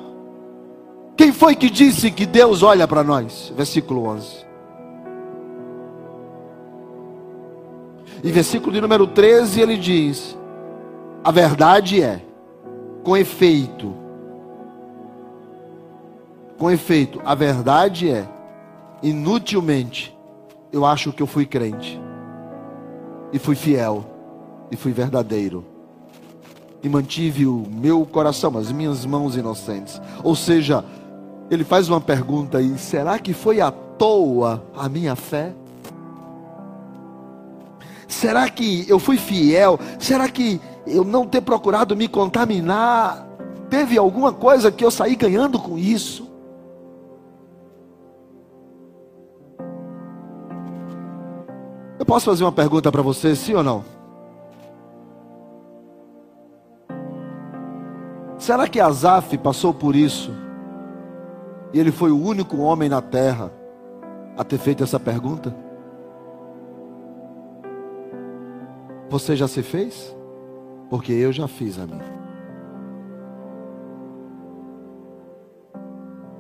Quem 1.17 1.33
foi 1.33 1.55
que 1.55 1.71
disse 1.71 2.11
que 2.11 2.27
Deus 2.27 2.63
olha 2.63 2.89
para 2.89 3.05
nós? 3.05 3.53
Versículo 3.57 4.07
11. 4.07 4.45
E 8.23 8.33
versículo 8.33 8.73
de 8.73 8.81
número 8.81 9.07
13 9.07 9.61
ele 9.61 9.77
diz: 9.77 10.37
A 11.23 11.31
verdade 11.31 12.03
é, 12.03 12.23
com 13.03 13.17
efeito, 13.17 13.95
com 16.59 16.71
efeito, 16.71 17.21
a 17.25 17.35
verdade 17.35 18.11
é, 18.11 18.27
inutilmente, 19.03 20.17
eu 20.73 20.87
acho 20.87 21.13
que 21.13 21.23
eu 21.23 21.27
fui 21.27 21.45
crente 21.45 22.01
e 23.33 23.39
fui 23.39 23.55
fiel, 23.55 24.05
e 24.71 24.77
fui 24.77 24.93
verdadeiro, 24.93 25.65
e 26.83 26.89
mantive 26.89 27.47
o 27.47 27.67
meu 27.71 28.07
coração, 28.07 28.57
as 28.57 28.73
minhas 28.73 29.05
mãos 29.05 29.37
inocentes. 29.37 30.01
Ou 30.23 30.35
seja, 30.35 30.85
ele 31.51 31.65
faz 31.65 31.89
uma 31.89 32.01
pergunta 32.01 32.59
aí: 32.59 32.79
será 32.79 33.19
que 33.19 33.33
foi 33.33 33.61
à 33.61 33.71
toa 33.71 34.63
a 34.77 34.89
minha 34.89 35.15
fé? 35.15 35.53
Será 38.09 38.49
que 38.49 38.89
eu 38.89 38.99
fui 38.99 39.17
fiel? 39.17 39.79
Será 39.99 40.29
que 40.29 40.61
eu 40.87 41.05
não 41.05 41.27
ter 41.27 41.41
procurado 41.41 41.97
me 41.97 42.09
contaminar? 42.09 43.27
Teve 43.69 43.99
alguma 43.99 44.33
coisa 44.33 44.71
que 44.71 44.85
eu 44.85 44.91
saí 44.91 45.17
ganhando 45.17 45.59
com 45.59 45.77
isso? 45.79 46.31
Eu 51.99 52.05
posso 52.07 52.27
fazer 52.27 52.45
uma 52.45 52.53
pergunta 52.53 52.93
para 52.93 53.03
você, 53.03 53.35
sim 53.35 53.55
ou 53.55 53.63
não? 53.63 53.85
Será 58.39 58.69
que 58.69 58.79
Azaf 58.79 59.39
passou 59.39 59.73
por 59.73 59.97
isso? 59.97 60.44
E 61.75 61.81
ele 61.81 61.91
foi 61.91 62.13
o 62.13 62.23
único 62.23 62.59
homem 62.59 62.89
na 62.89 63.03
terra 63.03 63.51
a 64.37 64.45
ter 64.45 64.59
feito 64.59 64.85
essa 64.85 65.01
pergunta? 65.01 65.53
Você 69.11 69.35
já 69.35 69.49
se 69.49 69.61
fez? 69.61 70.17
Porque 70.89 71.13
eu 71.13 71.33
já 71.33 71.49
fiz 71.49 71.77
a 71.81 71.85
minha. 71.85 72.15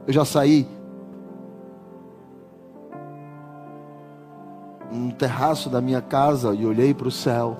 Eu 0.06 0.12
já 0.12 0.24
saí 0.24 0.68
no 4.92 5.12
terraço 5.14 5.68
da 5.68 5.80
minha 5.80 6.00
casa 6.00 6.54
e 6.54 6.64
olhei 6.64 6.94
para 6.94 7.08
o 7.08 7.10
céu 7.10 7.56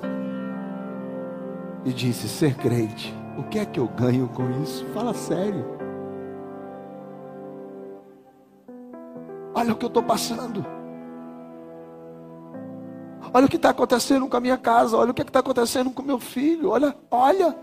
e 1.84 1.92
disse: 1.92 2.28
Ser 2.28 2.54
crente, 2.54 3.12
o 3.36 3.42
que 3.42 3.58
é 3.58 3.66
que 3.66 3.80
eu 3.80 3.88
ganho 3.88 4.28
com 4.28 4.48
isso? 4.62 4.86
Fala 4.94 5.12
sério. 5.12 5.73
Olha 9.54 9.72
o 9.72 9.76
que 9.76 9.84
eu 9.84 9.88
estou 9.88 10.02
passando. 10.02 10.64
Olha 13.32 13.46
o 13.46 13.48
que 13.48 13.56
está 13.56 13.70
acontecendo 13.70 14.26
com 14.28 14.36
a 14.36 14.40
minha 14.40 14.56
casa. 14.56 14.96
Olha 14.96 15.10
o 15.10 15.14
que 15.14 15.22
está 15.22 15.40
acontecendo 15.40 15.90
com 15.90 16.02
meu 16.02 16.18
filho. 16.18 16.70
Olha, 16.70 16.94
olha. 17.10 17.56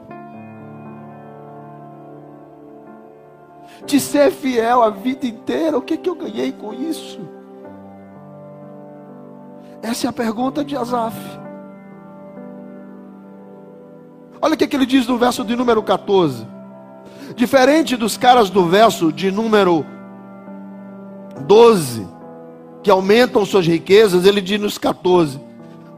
De 3.86 4.00
ser 4.00 4.32
fiel 4.32 4.84
a 4.84 4.90
vida 4.90 5.26
inteira, 5.26 5.78
o 5.78 5.82
que, 5.82 5.98
que 5.98 6.10
eu 6.10 6.16
ganhei 6.16 6.52
com 6.52 6.74
isso? 6.74 7.20
Essa 9.82 10.08
é 10.08 10.10
a 10.10 10.14
pergunta 10.14 10.64
de 10.64 10.78
Asaf. 10.78 11.18
Olha 14.42 14.56
o 14.56 14.58
que, 14.58 14.68
que 14.68 14.76
ele 14.76 14.86
diz 14.86 15.08
no 15.08 15.18
verso 15.18 15.44
de 15.44 15.56
número 15.56 15.82
14. 15.82 16.48
Diferente 17.36 17.96
dos 17.96 18.18
caras 18.18 18.50
do 18.50 18.66
verso 18.66 19.12
de 19.12 19.32
número 19.32 19.86
12, 21.42 22.08
que 22.84 22.90
aumentam 22.90 23.46
suas 23.46 23.68
riquezas, 23.68 24.26
ele 24.26 24.42
diz 24.42 24.60
nos 24.60 24.78
14: 24.78 25.40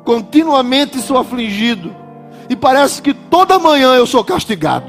continuamente 0.04 1.00
sou 1.00 1.18
afligido, 1.18 1.96
e 2.50 2.56
parece 2.56 3.02
que 3.02 3.14
toda 3.14 3.60
manhã 3.60 3.96
eu 3.96 4.06
sou 4.06 4.24
castigado. 4.24 4.86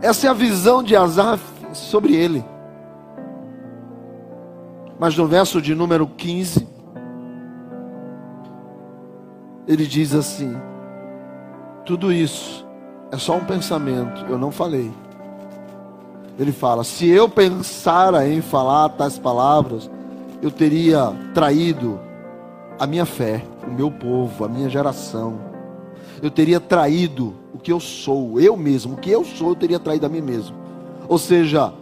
Essa 0.00 0.26
é 0.26 0.30
a 0.30 0.34
visão 0.34 0.82
de 0.82 0.94
Asaf 0.94 1.42
sobre 1.72 2.14
ele. 2.14 2.44
Mas 4.98 5.16
no 5.16 5.26
verso 5.26 5.60
de 5.60 5.74
número 5.74 6.06
15, 6.06 6.66
ele 9.66 9.86
diz 9.86 10.14
assim: 10.14 10.56
tudo 11.84 12.12
isso 12.12 12.66
é 13.10 13.18
só 13.18 13.36
um 13.36 13.44
pensamento, 13.44 14.24
eu 14.28 14.38
não 14.38 14.50
falei. 14.50 14.90
Ele 16.38 16.52
fala: 16.52 16.84
se 16.84 17.08
eu 17.08 17.28
pensara 17.28 18.28
em 18.28 18.40
falar 18.40 18.90
tais 18.90 19.18
palavras, 19.18 19.90
eu 20.42 20.50
teria 20.50 21.12
traído 21.34 21.98
a 22.78 22.86
minha 22.86 23.06
fé, 23.06 23.42
o 23.66 23.72
meu 23.72 23.90
povo, 23.90 24.44
a 24.44 24.48
minha 24.48 24.68
geração. 24.68 25.38
Eu 26.22 26.30
teria 26.30 26.60
traído 26.60 27.34
o 27.52 27.58
que 27.58 27.72
eu 27.72 27.80
sou, 27.80 28.40
eu 28.40 28.56
mesmo, 28.56 28.94
o 28.94 28.96
que 28.96 29.10
eu 29.10 29.24
sou, 29.24 29.50
eu 29.50 29.54
teria 29.54 29.78
traído 29.78 30.06
a 30.06 30.08
mim 30.08 30.20
mesmo. 30.20 30.56
Ou 31.08 31.18
seja, 31.18 31.72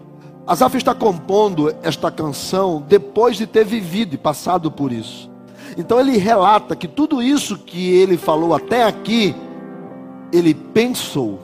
Asaf 0.46 0.76
está 0.76 0.94
compondo 0.94 1.74
esta 1.82 2.10
canção 2.10 2.84
depois 2.86 3.36
de 3.36 3.46
ter 3.46 3.64
vivido 3.64 4.14
e 4.14 4.18
passado 4.18 4.70
por 4.70 4.92
isso. 4.92 5.30
Então 5.76 5.98
ele 5.98 6.16
relata 6.16 6.76
que 6.76 6.86
tudo 6.86 7.22
isso 7.22 7.58
que 7.58 7.94
ele 7.94 8.16
falou 8.16 8.54
até 8.54 8.84
aqui, 8.84 9.34
ele 10.32 10.54
pensou, 10.54 11.40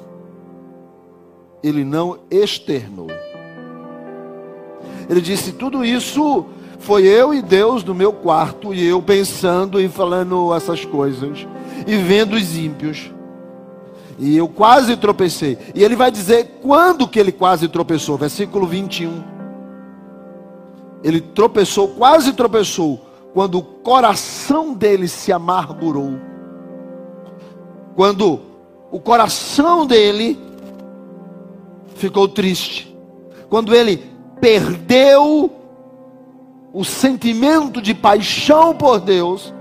ele 1.62 1.84
não 1.84 2.18
externou. 2.30 3.08
Ele 5.08 5.20
disse: 5.20 5.52
tudo 5.52 5.84
isso 5.84 6.46
foi 6.78 7.06
eu 7.06 7.34
e 7.34 7.42
Deus 7.42 7.84
no 7.84 7.94
meu 7.94 8.12
quarto, 8.12 8.72
e 8.72 8.86
eu 8.86 9.02
pensando 9.02 9.80
e 9.80 9.88
falando 9.88 10.54
essas 10.54 10.84
coisas, 10.84 11.46
e 11.86 11.96
vendo 11.96 12.34
os 12.34 12.56
ímpios. 12.56 13.10
E 14.18 14.36
eu 14.36 14.48
quase 14.48 14.96
tropecei. 14.96 15.56
E 15.74 15.82
ele 15.82 15.96
vai 15.96 16.10
dizer 16.10 16.58
quando 16.62 17.08
que 17.08 17.18
ele 17.18 17.32
quase 17.32 17.68
tropeçou, 17.68 18.18
versículo 18.18 18.66
21. 18.66 19.24
Ele 21.02 21.20
tropeçou, 21.20 21.88
quase 21.88 22.34
tropeçou, 22.34 23.00
quando 23.32 23.58
o 23.58 23.62
coração 23.62 24.74
dele 24.74 25.08
se 25.08 25.32
amargurou. 25.32 26.18
Quando 27.96 28.40
o 28.90 29.00
coração 29.00 29.86
dele 29.86 30.38
ficou 32.00 32.26
triste. 32.26 32.96
Quando 33.48 33.74
ele 33.74 34.02
perdeu 34.40 35.52
o 36.72 36.84
sentimento 36.84 37.80
de 37.82 37.94
paixão 37.94 38.74
por 38.74 39.00
Deus 39.00 39.52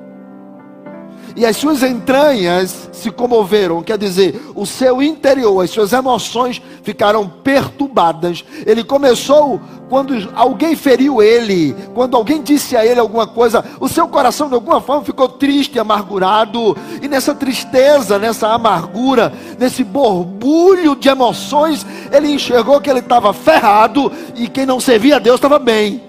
e 1.36 1.46
as 1.46 1.58
suas 1.58 1.84
entranhas 1.84 2.90
se 2.92 3.10
comoveram, 3.12 3.82
quer 3.82 3.98
dizer, 3.98 4.42
o 4.56 4.66
seu 4.66 5.02
interior, 5.02 5.64
as 5.64 5.70
suas 5.70 5.94
emoções 5.94 6.62
ficaram 6.84 7.28
perturbadas. 7.28 8.44
Ele 8.66 8.84
começou 8.84 9.60
quando 9.90 10.30
alguém 10.36 10.76
feriu 10.76 11.22
ele, 11.22 11.76
quando 11.94 12.16
alguém 12.16 12.42
disse 12.42 12.76
a 12.76 12.86
ele 12.86 13.00
alguma 13.00 13.26
coisa, 13.26 13.64
o 13.80 13.88
seu 13.88 14.08
coração 14.08 14.48
de 14.48 14.56
alguma 14.56 14.82
forma 14.82 15.04
ficou 15.04 15.28
triste, 15.28 15.80
amargurado, 15.80 16.78
e 17.02 17.08
nessa 17.08 17.34
tristeza, 17.34 18.20
nessa 18.20 18.50
amargura, 18.50 19.34
nesse 19.58 19.84
borbulho 19.84 20.96
de 20.96 21.10
emoções, 21.10 21.86
ele 22.12 22.32
enxergou 22.32 22.80
que 22.82 22.90
ele 22.90 23.00
estava 23.00 23.34
ferrado 23.34 24.12
e 24.36 24.48
quem 24.48 24.66
não 24.66 24.80
servia 24.80 25.16
a 25.16 25.20
Deus 25.20 25.36
estava 25.36 25.58
bem. 25.58 26.04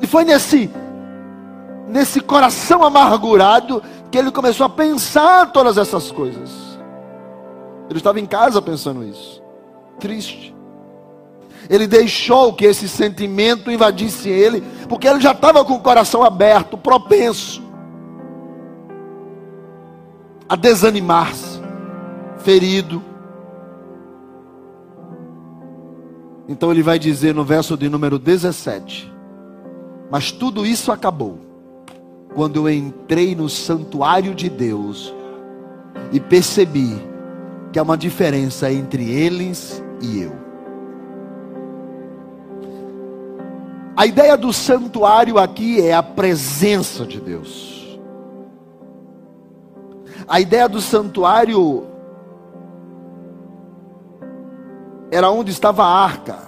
E 0.00 0.06
foi 0.06 0.24
nesse 0.24 0.68
nesse 1.88 2.20
coração 2.20 2.82
amargurado 2.82 3.82
que 4.10 4.18
ele 4.18 4.30
começou 4.30 4.66
a 4.66 4.68
pensar 4.68 5.52
todas 5.52 5.78
essas 5.78 6.10
coisas. 6.10 6.50
Ele 7.88 7.98
estava 7.98 8.20
em 8.20 8.26
casa 8.26 8.60
pensando 8.60 9.04
isso, 9.04 9.42
triste. 9.98 10.54
Ele 11.68 11.86
deixou 11.86 12.52
que 12.52 12.64
esse 12.64 12.88
sentimento 12.88 13.70
invadisse 13.70 14.28
ele, 14.28 14.62
porque 14.88 15.06
ele 15.06 15.20
já 15.20 15.32
estava 15.32 15.64
com 15.64 15.74
o 15.74 15.80
coração 15.80 16.22
aberto, 16.22 16.76
propenso 16.76 17.62
a 20.48 20.56
desanimar-se, 20.56 21.60
ferido. 22.38 23.02
Então 26.48 26.70
ele 26.70 26.82
vai 26.82 26.98
dizer 26.98 27.34
no 27.34 27.44
verso 27.44 27.76
de 27.76 27.88
número 27.88 28.18
17: 28.18 29.10
Mas 30.10 30.32
tudo 30.32 30.66
isso 30.66 30.90
acabou 30.90 31.51
quando 32.34 32.56
eu 32.56 32.70
entrei 32.70 33.34
no 33.34 33.48
santuário 33.48 34.34
de 34.34 34.48
Deus 34.48 35.12
e 36.12 36.20
percebi 36.20 36.96
que 37.72 37.78
há 37.78 37.82
uma 37.82 37.96
diferença 37.96 38.72
entre 38.72 39.10
eles 39.10 39.82
e 40.00 40.22
eu. 40.22 40.32
A 43.96 44.06
ideia 44.06 44.36
do 44.36 44.52
santuário 44.52 45.38
aqui 45.38 45.80
é 45.80 45.92
a 45.92 46.02
presença 46.02 47.04
de 47.04 47.20
Deus. 47.20 48.00
A 50.26 50.40
ideia 50.40 50.68
do 50.68 50.80
santuário 50.80 51.84
era 55.10 55.30
onde 55.30 55.50
estava 55.50 55.84
a 55.84 56.02
arca, 56.02 56.38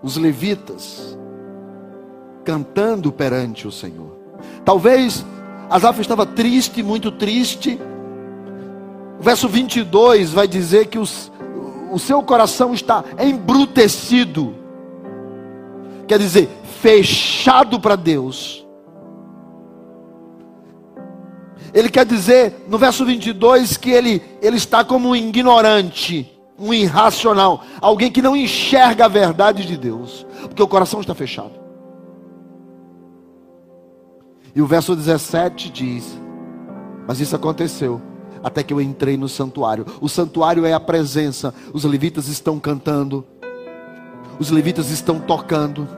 os 0.00 0.16
levitas, 0.16 1.18
cantando 2.44 3.10
perante 3.10 3.66
o 3.66 3.72
Senhor. 3.72 4.16
Talvez 4.64 5.24
Asaf 5.72 6.02
estava 6.02 6.26
triste, 6.26 6.82
muito 6.82 7.10
triste. 7.10 7.80
O 9.18 9.22
verso 9.22 9.48
22 9.48 10.30
vai 10.30 10.46
dizer 10.46 10.88
que 10.88 10.98
os, 10.98 11.32
o 11.90 11.98
seu 11.98 12.22
coração 12.22 12.74
está 12.74 13.02
embrutecido. 13.18 14.54
Quer 16.06 16.18
dizer, 16.18 16.50
fechado 16.82 17.80
para 17.80 17.96
Deus. 17.96 18.66
Ele 21.72 21.88
quer 21.88 22.04
dizer, 22.04 22.66
no 22.68 22.76
verso 22.76 23.02
22, 23.06 23.78
que 23.78 23.92
ele, 23.92 24.22
ele 24.42 24.58
está 24.58 24.84
como 24.84 25.08
um 25.08 25.16
ignorante, 25.16 26.30
um 26.58 26.74
irracional, 26.74 27.64
alguém 27.80 28.12
que 28.12 28.20
não 28.20 28.36
enxerga 28.36 29.06
a 29.06 29.08
verdade 29.08 29.66
de 29.66 29.78
Deus, 29.78 30.26
porque 30.42 30.62
o 30.62 30.68
coração 30.68 31.00
está 31.00 31.14
fechado. 31.14 31.61
E 34.54 34.60
o 34.60 34.66
verso 34.66 34.94
17 34.94 35.70
diz: 35.70 36.18
Mas 37.06 37.20
isso 37.20 37.34
aconteceu 37.34 38.00
até 38.42 38.62
que 38.62 38.72
eu 38.72 38.80
entrei 38.80 39.16
no 39.16 39.28
santuário. 39.28 39.86
O 40.00 40.08
santuário 40.08 40.66
é 40.66 40.72
a 40.72 40.80
presença. 40.80 41.54
Os 41.72 41.84
levitas 41.84 42.28
estão 42.28 42.58
cantando, 42.58 43.24
os 44.38 44.50
levitas 44.50 44.90
estão 44.90 45.18
tocando. 45.18 45.88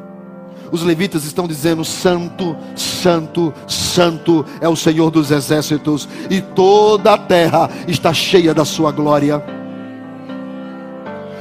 Os 0.71 0.83
levitas 0.83 1.25
estão 1.25 1.47
dizendo: 1.47 1.85
Santo, 1.85 2.57
Santo, 2.75 3.53
Santo 3.67 4.45
é 4.61 4.69
o 4.69 4.77
Senhor 4.77 5.11
dos 5.11 5.31
exércitos, 5.31 6.09
e 6.31 6.41
toda 6.41 7.15
a 7.15 7.19
terra 7.19 7.71
está 7.87 8.13
cheia 8.13 8.55
da 8.55 8.65
sua 8.65 8.91
glória. 8.91 9.43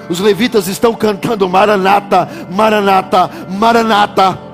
Os 0.09 0.19
levitas 0.19 0.67
estão 0.67 0.93
cantando 0.93 1.47
Maranata, 1.47 2.27
Maranata, 2.51 3.29
Maranata. 3.49 4.52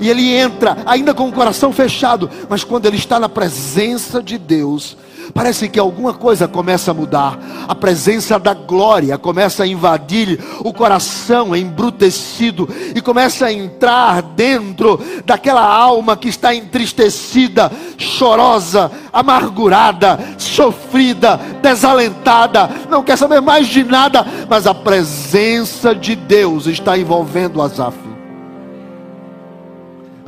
E 0.00 0.08
ele 0.08 0.34
entra, 0.34 0.78
ainda 0.86 1.12
com 1.12 1.28
o 1.28 1.32
coração 1.32 1.72
fechado, 1.72 2.30
mas 2.48 2.64
quando 2.64 2.86
ele 2.86 2.96
está 2.96 3.18
na 3.18 3.28
presença 3.28 4.22
de 4.22 4.38
Deus, 4.38 4.96
parece 5.34 5.68
que 5.68 5.78
alguma 5.78 6.14
coisa 6.14 6.48
começa 6.48 6.90
a 6.90 6.94
mudar. 6.94 7.38
A 7.66 7.74
presença 7.74 8.38
da 8.38 8.54
glória 8.54 9.18
começa 9.18 9.64
a 9.64 9.66
invadir 9.66 10.40
o 10.60 10.72
coração 10.72 11.54
embrutecido 11.54 12.68
e 12.94 13.00
começa 13.00 13.46
a 13.46 13.52
entrar 13.52 14.22
dentro 14.22 15.00
daquela 15.24 15.64
alma 15.64 16.16
que 16.16 16.28
está 16.28 16.54
entristecida, 16.54 17.70
chorosa, 17.96 18.90
amargurada, 19.12 20.18
sofrida, 20.38 21.38
desalentada, 21.60 22.70
não 22.88 23.02
quer 23.02 23.16
saber 23.16 23.40
mais 23.40 23.66
de 23.68 23.84
nada, 23.84 24.26
mas 24.48 24.66
a 24.66 24.74
presença 24.74 25.94
de 25.94 26.14
Deus 26.14 26.66
está 26.66 26.96
envolvendo 26.96 27.60
Asaf. 27.60 28.07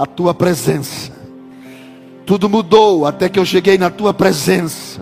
A 0.00 0.06
tua 0.06 0.32
presença 0.32 1.20
tudo 2.30 2.48
mudou 2.48 3.06
até 3.06 3.28
que 3.28 3.40
eu 3.40 3.44
cheguei 3.44 3.76
na 3.76 3.90
tua 3.90 4.14
presença. 4.14 5.00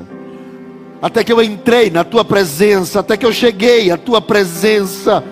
Até 1.02 1.22
que 1.22 1.30
eu 1.30 1.42
entrei 1.42 1.90
na 1.90 2.02
tua 2.02 2.24
presença, 2.24 3.00
até 3.00 3.18
que 3.18 3.26
eu 3.26 3.32
cheguei 3.34 3.90
à 3.90 3.98
tua 3.98 4.18
presença. 4.18 5.22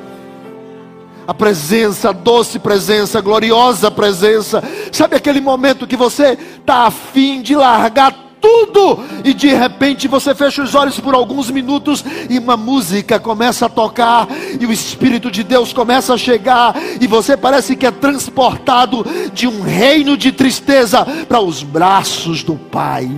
A 1.27 1.33
presença, 1.33 2.11
a 2.11 2.13
doce 2.13 2.59
presença, 2.59 3.17
a 3.17 3.23
gloriosa 3.23 3.91
presença. 3.91 4.63
Sabe 4.93 5.17
aquele 5.17 5.41
momento 5.41 5.87
que 5.87 5.97
você 5.97 6.37
está 6.61 6.87
afim 6.87 7.41
de 7.41 7.57
largar 7.57 8.26
tudo, 8.41 9.01
e 9.25 9.35
de 9.35 9.49
repente 9.49 10.09
você 10.09 10.35
fecha 10.35 10.63
os 10.63 10.75
olhos 10.75 10.99
por 11.01 11.15
alguns 11.15 11.51
minutos 11.51 12.05
e 12.29 12.39
uma 12.39 12.57
música 12.57 13.19
começa 13.19 13.67
a 13.67 13.69
tocar, 13.69 14.29
e 14.61 14.65
o 14.65 14.73
Espírito 14.73 15.31
de 15.31 15.43
Deus 15.43 15.73
começa 15.73 16.15
a 16.15 16.19
chegar, 16.19 16.75
e 17.01 17.07
você 17.07 17.37
parece 17.37 17.77
que 17.77 17.87
é 17.87 17.91
transportado 17.91 19.05
de 19.33 19.47
um 19.47 19.63
reino 19.63 20.17
de 20.17 20.33
tristeza 20.33 21.05
para 21.29 21.41
os 21.41 21.63
braços 21.63 22.43
do 22.43 22.55
Pai. 22.55 23.11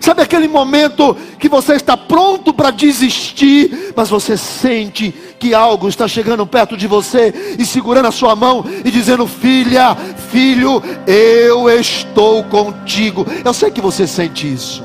Sabe 0.00 0.22
aquele 0.22 0.48
momento 0.48 1.16
que 1.38 1.48
você 1.48 1.74
está 1.74 1.96
pronto 1.96 2.52
para 2.52 2.70
desistir, 2.70 3.92
mas 3.96 4.08
você 4.08 4.36
sente 4.36 5.14
que 5.38 5.54
algo 5.54 5.88
está 5.88 6.06
chegando 6.06 6.46
perto 6.46 6.76
de 6.76 6.86
você 6.86 7.56
e 7.58 7.64
segurando 7.64 8.08
a 8.08 8.12
sua 8.12 8.36
mão 8.36 8.64
e 8.84 8.90
dizendo: 8.90 9.26
Filha, 9.26 9.96
filho, 10.30 10.82
eu 11.06 11.68
estou 11.70 12.44
contigo. 12.44 13.26
Eu 13.44 13.54
sei 13.54 13.70
que 13.70 13.80
você 13.80 14.06
sente 14.06 14.52
isso. 14.52 14.84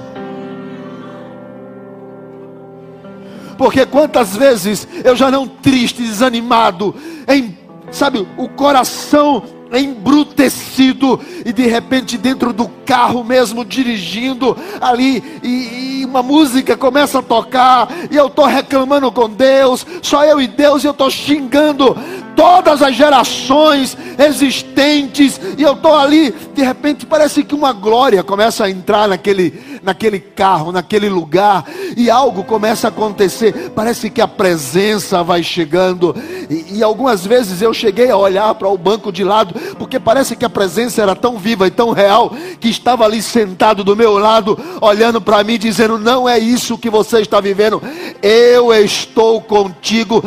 Porque 3.58 3.86
quantas 3.86 4.36
vezes 4.36 4.88
eu 5.04 5.16
já 5.16 5.30
não 5.30 5.48
triste, 5.48 6.02
desanimado, 6.02 6.96
em, 7.28 7.56
sabe, 7.92 8.28
o 8.36 8.50
coração 8.50 9.44
embrutecido 9.80 11.20
e 11.46 11.54
de 11.54 11.66
repente 11.66 12.18
dentro 12.18 12.52
do 12.52 12.68
carro 12.86 13.24
mesmo 13.24 13.64
dirigindo 13.64 14.58
ali 14.82 15.40
e, 15.42 16.02
e 16.02 16.06
uma 16.06 16.22
música 16.22 16.76
começa 16.76 17.20
a 17.20 17.24
tocar 17.24 17.88
e 18.10 18.16
eu 18.16 18.28
estou 18.28 18.46
reclamando 18.46 19.12
com 19.12 19.30
Deus, 19.30 19.86
só 20.02 20.26
eu 20.26 20.42
e 20.42 20.48
Deus 20.48 20.84
e 20.84 20.88
eu 20.88 20.92
estou 20.92 21.10
xingando 21.10 21.96
todas 22.36 22.82
as 22.82 22.96
gerações 22.96 23.98
existentes. 24.18 25.40
E 25.58 25.62
eu 25.62 25.74
estou 25.74 25.96
ali 25.96 26.32
de 26.54 26.64
repente 26.64 27.06
parece 27.06 27.44
que 27.44 27.56
uma 27.56 27.74
glória 27.74 28.24
começa 28.24 28.66
a 28.66 28.70
entrar 28.70 29.08
naquele 29.08 29.80
naquele 29.84 30.20
carro, 30.20 30.72
naquele 30.72 31.10
lugar 31.10 31.66
e 31.98 32.10
algo 32.10 32.44
começa 32.44 32.88
a 32.88 32.90
acontecer. 32.90 33.72
Parece 33.76 34.10
que 34.10 34.22
a 34.22 34.28
presença 34.28 35.24
vai 35.24 35.42
chegando. 35.42 36.16
E, 36.50 36.78
e 36.78 36.84
algumas 36.84 37.26
vezes 37.26 37.62
eu 37.62 37.74
cheguei 37.74 38.12
a 38.12 38.18
olhar 38.18 38.54
para 38.56 38.70
o 38.70 38.78
banco 38.78 39.12
de 39.12 39.24
lado 39.24 39.56
porque 39.78 40.00
parece 40.00 40.36
que 40.36 40.46
a 40.46 40.50
presença 40.50 41.02
era 41.02 41.16
tão 41.16 41.38
viva 41.38 41.68
e 41.68 41.72
tão 41.72 41.92
real 41.92 42.32
que 42.60 42.70
estava 42.70 43.06
ali 43.06 43.22
sentado 43.22 43.84
do 43.84 43.96
meu 43.96 44.18
lado, 44.18 44.58
olhando 44.80 45.20
para 45.20 45.44
mim, 45.44 45.58
dizendo: 45.58 45.98
Não 45.98 46.28
é 46.28 46.38
isso 46.38 46.78
que 46.78 46.90
você 46.90 47.20
está 47.22 47.40
vivendo, 47.40 47.82
eu 48.22 48.74
estou 48.74 49.42
contigo 49.42 50.24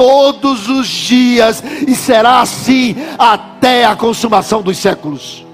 todos 0.00 0.66
os 0.66 0.88
dias 0.88 1.62
e 1.86 1.94
será 1.94 2.40
assim 2.40 2.96
até 3.18 3.84
a 3.84 3.94
consumação 3.94 4.62
dos 4.62 4.78
séculos. 4.78 5.44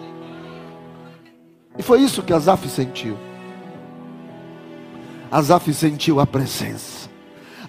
E 1.76 1.82
foi 1.82 2.02
isso 2.02 2.22
que 2.22 2.32
Asaf 2.32 2.68
sentiu. 2.68 3.18
Asaf 5.32 5.74
sentiu 5.74 6.20
a 6.20 6.26
presença, 6.28 7.10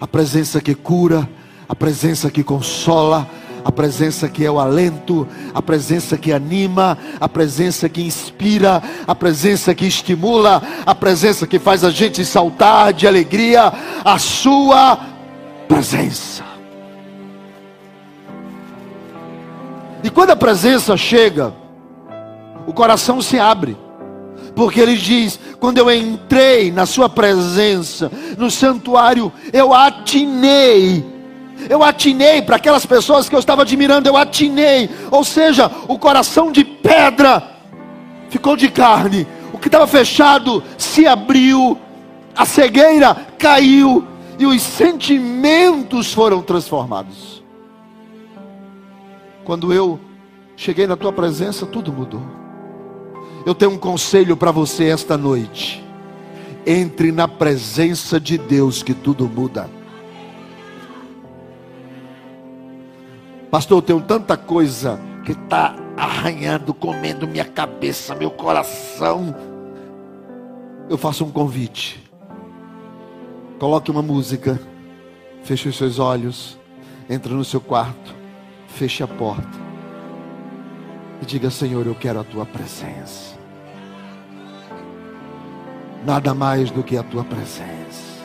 a 0.00 0.06
presença 0.06 0.60
que 0.60 0.72
cura, 0.72 1.28
a 1.68 1.74
presença 1.74 2.30
que 2.30 2.44
consola, 2.44 3.28
a 3.64 3.72
presença 3.72 4.28
que 4.28 4.46
é 4.46 4.50
o 4.50 4.60
alento, 4.60 5.26
a 5.52 5.60
presença 5.60 6.16
que 6.16 6.32
anima, 6.32 6.96
a 7.18 7.28
presença 7.28 7.88
que 7.88 8.02
inspira, 8.02 8.80
a 9.04 9.16
presença 9.16 9.74
que 9.74 9.84
estimula, 9.84 10.62
a 10.86 10.94
presença 10.94 11.44
que 11.44 11.58
faz 11.58 11.82
a 11.82 11.90
gente 11.90 12.24
saltar 12.24 12.92
de 12.92 13.08
alegria, 13.08 13.72
a 14.04 14.16
sua 14.20 14.96
presença. 15.66 16.47
E 20.02 20.10
quando 20.10 20.30
a 20.30 20.36
presença 20.36 20.96
chega, 20.96 21.52
o 22.66 22.72
coração 22.72 23.20
se 23.20 23.38
abre. 23.38 23.76
Porque 24.54 24.80
ele 24.80 24.96
diz: 24.96 25.38
quando 25.58 25.78
eu 25.78 25.90
entrei 25.90 26.70
na 26.70 26.86
sua 26.86 27.08
presença, 27.08 28.10
no 28.36 28.50
santuário, 28.50 29.32
eu 29.52 29.74
atinei 29.74 31.18
eu 31.68 31.82
atinei 31.82 32.42
para 32.42 32.56
aquelas 32.56 32.86
pessoas 32.86 33.28
que 33.28 33.34
eu 33.34 33.40
estava 33.40 33.62
admirando, 33.62 34.08
eu 34.08 34.16
atinei, 34.16 34.88
ou 35.10 35.24
seja, 35.24 35.70
o 35.88 35.98
coração 35.98 36.52
de 36.52 36.64
pedra 36.64 37.42
ficou 38.28 38.56
de 38.56 38.68
carne, 38.70 39.26
o 39.52 39.58
que 39.58 39.68
estava 39.68 39.86
fechado 39.86 40.62
se 40.76 41.06
abriu, 41.06 41.78
a 42.36 42.44
cegueira 42.44 43.16
caiu 43.38 44.06
e 44.38 44.46
os 44.46 44.62
sentimentos 44.62 46.12
foram 46.12 46.42
transformados. 46.42 47.37
Quando 49.48 49.72
eu 49.72 49.98
cheguei 50.58 50.86
na 50.86 50.94
tua 50.94 51.10
presença, 51.10 51.64
tudo 51.64 51.90
mudou. 51.90 52.20
Eu 53.46 53.54
tenho 53.54 53.70
um 53.70 53.78
conselho 53.78 54.36
para 54.36 54.50
você 54.50 54.90
esta 54.90 55.16
noite. 55.16 55.82
Entre 56.66 57.10
na 57.10 57.26
presença 57.26 58.20
de 58.20 58.36
Deus 58.36 58.82
que 58.82 58.92
tudo 58.92 59.26
muda. 59.26 59.70
Pastor, 63.50 63.78
eu 63.78 63.82
tenho 63.82 64.02
tanta 64.02 64.36
coisa 64.36 65.00
que 65.24 65.32
está 65.32 65.74
arranhando, 65.96 66.74
comendo 66.74 67.26
minha 67.26 67.46
cabeça, 67.46 68.14
meu 68.14 68.30
coração. 68.30 69.34
Eu 70.90 70.98
faço 70.98 71.24
um 71.24 71.30
convite. 71.30 72.06
Coloque 73.58 73.90
uma 73.90 74.02
música, 74.02 74.60
feche 75.42 75.70
os 75.70 75.78
seus 75.78 75.98
olhos, 75.98 76.58
entre 77.08 77.32
no 77.32 77.46
seu 77.46 77.62
quarto, 77.62 78.17
feche 78.68 79.02
a 79.02 79.08
porta 79.08 79.58
e 81.20 81.26
diga: 81.26 81.50
Senhor, 81.50 81.86
eu 81.86 81.94
quero 81.94 82.20
a 82.20 82.24
tua 82.24 82.46
presença. 82.46 83.36
Nada 86.06 86.32
mais 86.32 86.70
do 86.70 86.82
que 86.82 86.96
a 86.96 87.02
tua 87.02 87.24
presença, 87.24 88.22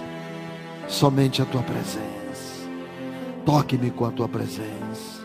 somente 0.88 1.42
a 1.42 1.46
tua 1.46 1.64
presença. 1.64 2.04
Toque-me 3.46 3.90
com 3.90 4.06
a 4.06 4.12
tua 4.12 4.30
presença. 4.30 5.24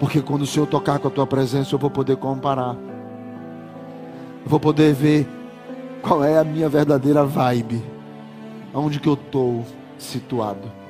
Porque 0.00 0.20
quando 0.20 0.42
o 0.42 0.46
Senhor 0.46 0.66
tocar 0.66 0.98
com 0.98 1.08
a 1.08 1.10
tua 1.10 1.26
presença, 1.26 1.74
eu 1.74 1.78
vou 1.78 1.90
poder 1.90 2.16
comparar. 2.16 2.74
Eu 4.44 4.50
vou 4.50 4.60
poder 4.60 4.92
ver 4.92 5.26
qual 6.02 6.22
é 6.22 6.36
a 6.36 6.44
minha 6.44 6.68
verdadeira 6.68 7.24
vibe. 7.24 7.82
Aonde 8.74 8.98
que 8.98 9.08
eu 9.08 9.14
estou 9.14 9.64
situado. 9.96 10.83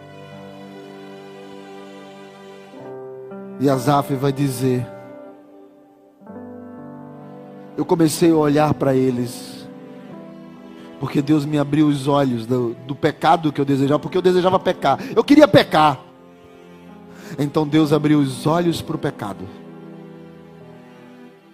E 3.61 3.69
Azaf 3.69 4.15
vai 4.15 4.33
dizer: 4.33 4.87
Eu 7.77 7.85
comecei 7.85 8.31
a 8.31 8.37
olhar 8.37 8.75
para 8.75 8.95
eles, 8.95 9.69
porque 10.99 11.23
Deus 11.23 11.45
me 11.45 11.59
abriu 11.59 11.87
os 11.87 12.09
olhos 12.09 12.47
do, 12.47 12.75
do 12.87 12.95
pecado 12.95 13.53
que 13.53 13.61
eu 13.61 13.65
desejava, 13.65 14.01
porque 14.01 14.19
eu 14.19 14.23
desejava 14.23 14.59
pecar. 14.59 14.99
Eu 15.15 15.23
queria 15.23 15.47
pecar. 15.47 16.01
Então 17.39 17.67
Deus 17.67 17.93
abriu 17.93 18.19
os 18.19 18.47
olhos 18.47 18.83
para 18.83 18.97
o 18.97 18.99
pecado. 18.99 19.47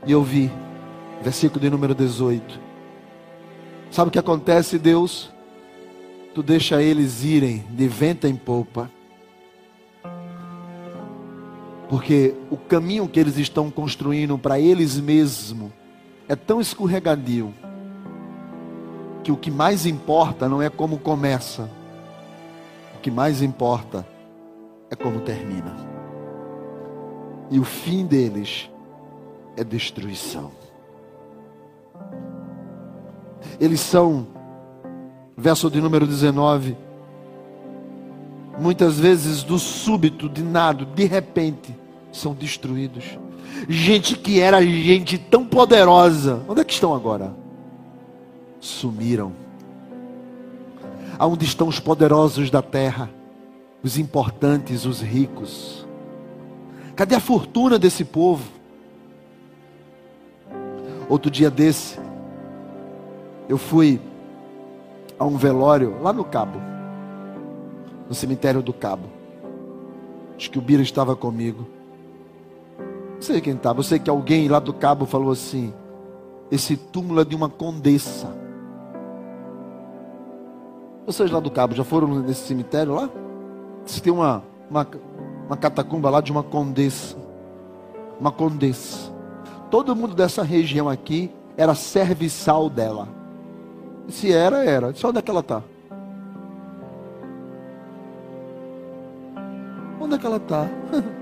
E 0.07 0.12
eu 0.12 0.22
vi, 0.22 0.51
versículo 1.22 1.61
de 1.61 1.68
número 1.68 1.94
18. 1.94 2.59
Sabe 3.90 4.09
o 4.09 4.11
que 4.11 4.18
acontece, 4.18 4.78
Deus? 4.78 5.30
Tu 6.34 6.42
deixa 6.42 6.82
eles 6.82 7.24
irem 7.24 7.64
de 7.70 7.88
vento 7.88 8.26
em 8.26 8.36
polpa. 8.36 8.90
Porque 11.91 12.36
o 12.49 12.57
caminho 12.57 13.09
que 13.09 13.18
eles 13.18 13.36
estão 13.36 13.68
construindo 13.68 14.38
para 14.38 14.61
eles 14.61 14.97
mesmos 15.01 15.72
é 16.28 16.36
tão 16.36 16.61
escorregadio 16.61 17.53
que 19.24 19.32
o 19.32 19.36
que 19.36 19.51
mais 19.51 19.84
importa 19.86 20.49
não 20.49 20.62
é 20.62 20.70
como 20.70 20.99
começa, 20.99 21.68
o 22.97 23.01
que 23.01 23.11
mais 23.11 23.43
importa 23.43 24.07
é 24.88 24.95
como 24.95 25.20
termina. 25.22 25.76
E 27.51 27.59
o 27.59 27.64
fim 27.64 28.07
deles 28.07 28.70
é 29.57 29.64
destruição. 29.64 30.53
Eles 33.59 33.80
são, 33.80 34.28
verso 35.36 35.68
de 35.68 35.80
número 35.80 36.07
19, 36.07 36.76
muitas 38.61 39.01
vezes 39.01 39.43
do 39.43 39.59
súbito, 39.59 40.28
de 40.28 40.45
nada, 40.45 40.84
de 40.84 41.05
repente, 41.05 41.79
são 42.12 42.34
destruídos. 42.34 43.18
Gente 43.68 44.16
que 44.16 44.40
era 44.40 44.64
gente 44.64 45.18
tão 45.18 45.44
poderosa, 45.44 46.42
onde 46.48 46.61
é 46.61 46.64
que 46.64 46.72
estão 46.72 46.94
agora? 46.94 47.34
Sumiram. 48.61 49.32
Aonde 51.18 51.44
estão 51.44 51.68
os 51.68 51.78
poderosos 51.80 52.50
da 52.50 52.62
terra? 52.62 53.11
Os 53.82 53.98
importantes, 53.98 54.84
os 54.84 55.00
ricos. 55.00 55.86
Cadê 56.94 57.14
a 57.14 57.20
fortuna 57.20 57.78
desse 57.78 58.04
povo? 58.04 58.44
Outro 61.08 61.30
dia 61.30 61.50
desse, 61.50 61.98
eu 63.48 63.58
fui 63.58 64.00
a 65.18 65.24
um 65.24 65.36
velório 65.36 66.00
lá 66.00 66.12
no 66.12 66.24
Cabo, 66.24 66.61
no 68.08 68.14
cemitério 68.14 68.62
do 68.62 68.72
Cabo. 68.72 69.08
Acho 70.36 70.50
que 70.50 70.58
o 70.58 70.62
Bira 70.62 70.82
estava 70.82 71.16
comigo. 71.16 71.66
Não 73.20 73.26
sei 73.26 73.38
quem 73.42 73.52
estava, 73.52 73.80
eu 73.80 73.82
sei 73.82 73.98
que 73.98 74.08
alguém 74.08 74.48
lá 74.48 74.58
do 74.58 74.72
Cabo 74.72 75.04
falou 75.04 75.30
assim: 75.30 75.74
esse 76.50 76.74
túmulo 76.74 77.20
é 77.20 77.24
de 77.24 77.36
uma 77.36 77.50
condessa. 77.50 78.34
Vocês 81.04 81.30
lá 81.30 81.38
do 81.38 81.50
Cabo 81.50 81.74
já 81.74 81.84
foram 81.84 82.08
nesse 82.20 82.46
cemitério 82.46 82.94
lá? 82.94 83.10
Se 83.84 84.00
tem 84.00 84.10
uma, 84.10 84.42
uma, 84.70 84.88
uma 85.46 85.56
catacumba 85.58 86.08
lá 86.08 86.22
de 86.22 86.32
uma 86.32 86.42
condessa. 86.42 87.14
Uma 88.18 88.32
condessa. 88.32 89.12
Todo 89.70 89.94
mundo 89.94 90.14
dessa 90.14 90.42
região 90.42 90.88
aqui 90.88 91.30
era 91.58 91.74
serviçal 91.74 92.70
dela. 92.70 93.06
Se 94.08 94.32
era, 94.32 94.64
era. 94.64 94.94
Só 94.94 95.10
onde 95.10 95.18
é 95.18 95.22
que 95.22 95.30
ela 95.30 95.40
está? 95.40 95.62
Onde 100.00 100.14
é 100.14 100.18
que 100.18 100.26
ela 100.26 100.38
está? 100.38 100.66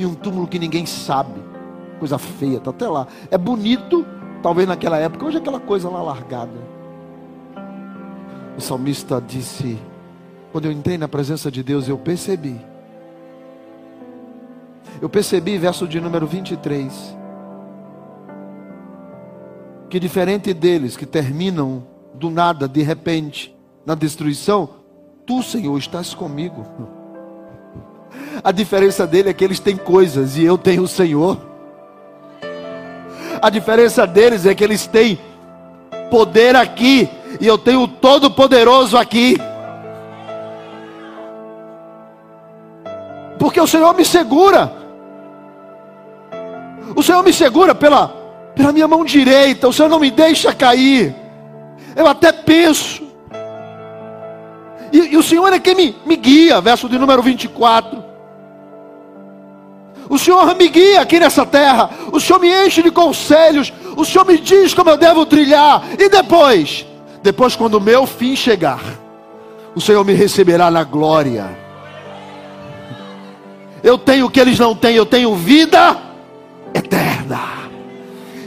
e 0.00 0.06
um 0.06 0.14
túmulo 0.14 0.46
que 0.46 0.58
ninguém 0.58 0.86
sabe. 0.86 1.40
Coisa 1.98 2.16
feia, 2.16 2.56
está 2.56 2.70
até 2.70 2.88
lá. 2.88 3.06
É 3.30 3.36
bonito, 3.36 4.06
talvez 4.42 4.66
naquela 4.66 4.96
época, 4.96 5.26
hoje 5.26 5.36
é 5.36 5.40
aquela 5.40 5.60
coisa 5.60 5.90
lá 5.90 6.02
largada. 6.02 6.58
O 8.56 8.60
salmista 8.60 9.22
disse: 9.24 9.78
Quando 10.52 10.64
eu 10.64 10.72
entrei 10.72 10.96
na 10.96 11.06
presença 11.06 11.50
de 11.50 11.62
Deus, 11.62 11.86
eu 11.86 11.98
percebi. 11.98 12.58
Eu 15.02 15.08
percebi, 15.08 15.58
verso 15.58 15.86
de 15.86 16.00
número 16.00 16.26
23, 16.26 17.16
que 19.90 20.00
diferente 20.00 20.52
deles 20.54 20.96
que 20.96 21.06
terminam 21.06 21.86
do 22.14 22.30
nada, 22.30 22.66
de 22.66 22.82
repente, 22.82 23.54
na 23.84 23.94
destruição, 23.94 24.68
tu, 25.26 25.42
Senhor, 25.42 25.76
estás 25.78 26.14
comigo. 26.14 26.66
A 28.42 28.52
diferença 28.52 29.06
dele 29.06 29.30
é 29.30 29.34
que 29.34 29.44
eles 29.44 29.60
têm 29.60 29.76
coisas 29.76 30.36
e 30.36 30.44
eu 30.44 30.56
tenho 30.56 30.82
o 30.82 30.88
Senhor. 30.88 31.38
A 33.40 33.50
diferença 33.50 34.06
deles 34.06 34.46
é 34.46 34.54
que 34.54 34.64
eles 34.64 34.86
têm 34.86 35.18
poder 36.10 36.56
aqui 36.56 37.08
e 37.40 37.46
eu 37.46 37.58
tenho 37.58 37.82
o 37.82 37.88
Todo-Poderoso 37.88 38.96
aqui. 38.96 39.36
Porque 43.38 43.60
o 43.60 43.66
Senhor 43.66 43.94
me 43.94 44.04
segura. 44.04 44.72
O 46.96 47.02
Senhor 47.02 47.22
me 47.22 47.32
segura 47.32 47.74
pela, 47.74 48.08
pela 48.54 48.72
minha 48.72 48.88
mão 48.88 49.04
direita. 49.04 49.68
O 49.68 49.72
Senhor 49.72 49.88
não 49.88 50.00
me 50.00 50.10
deixa 50.10 50.52
cair. 50.52 51.14
Eu 51.94 52.06
até 52.06 52.32
penso. 52.32 53.02
E, 54.92 55.14
e 55.14 55.16
o 55.16 55.22
Senhor 55.22 55.52
é 55.52 55.58
quem 55.58 55.74
me, 55.74 55.96
me 56.04 56.16
guia. 56.16 56.60
Verso 56.60 56.88
de 56.88 56.98
número 56.98 57.22
24. 57.22 58.09
O 60.10 60.18
Senhor 60.18 60.56
me 60.56 60.68
guia 60.68 61.02
aqui 61.02 61.20
nessa 61.20 61.46
terra. 61.46 61.88
O 62.10 62.18
Senhor 62.18 62.40
me 62.40 62.48
enche 62.66 62.82
de 62.82 62.90
conselhos. 62.90 63.72
O 63.96 64.04
Senhor 64.04 64.26
me 64.26 64.38
diz 64.38 64.74
como 64.74 64.90
eu 64.90 64.96
devo 64.96 65.24
trilhar. 65.24 65.84
E 65.96 66.08
depois? 66.08 66.84
Depois, 67.22 67.54
quando 67.54 67.74
o 67.74 67.80
meu 67.80 68.04
fim 68.08 68.34
chegar, 68.34 68.80
o 69.72 69.80
Senhor 69.80 70.04
me 70.04 70.12
receberá 70.12 70.68
na 70.68 70.82
glória. 70.82 71.56
Eu 73.84 73.96
tenho 73.96 74.26
o 74.26 74.30
que 74.30 74.40
eles 74.40 74.58
não 74.58 74.74
têm. 74.74 74.96
Eu 74.96 75.06
tenho 75.06 75.32
vida 75.36 75.96
eterna. 76.74 77.40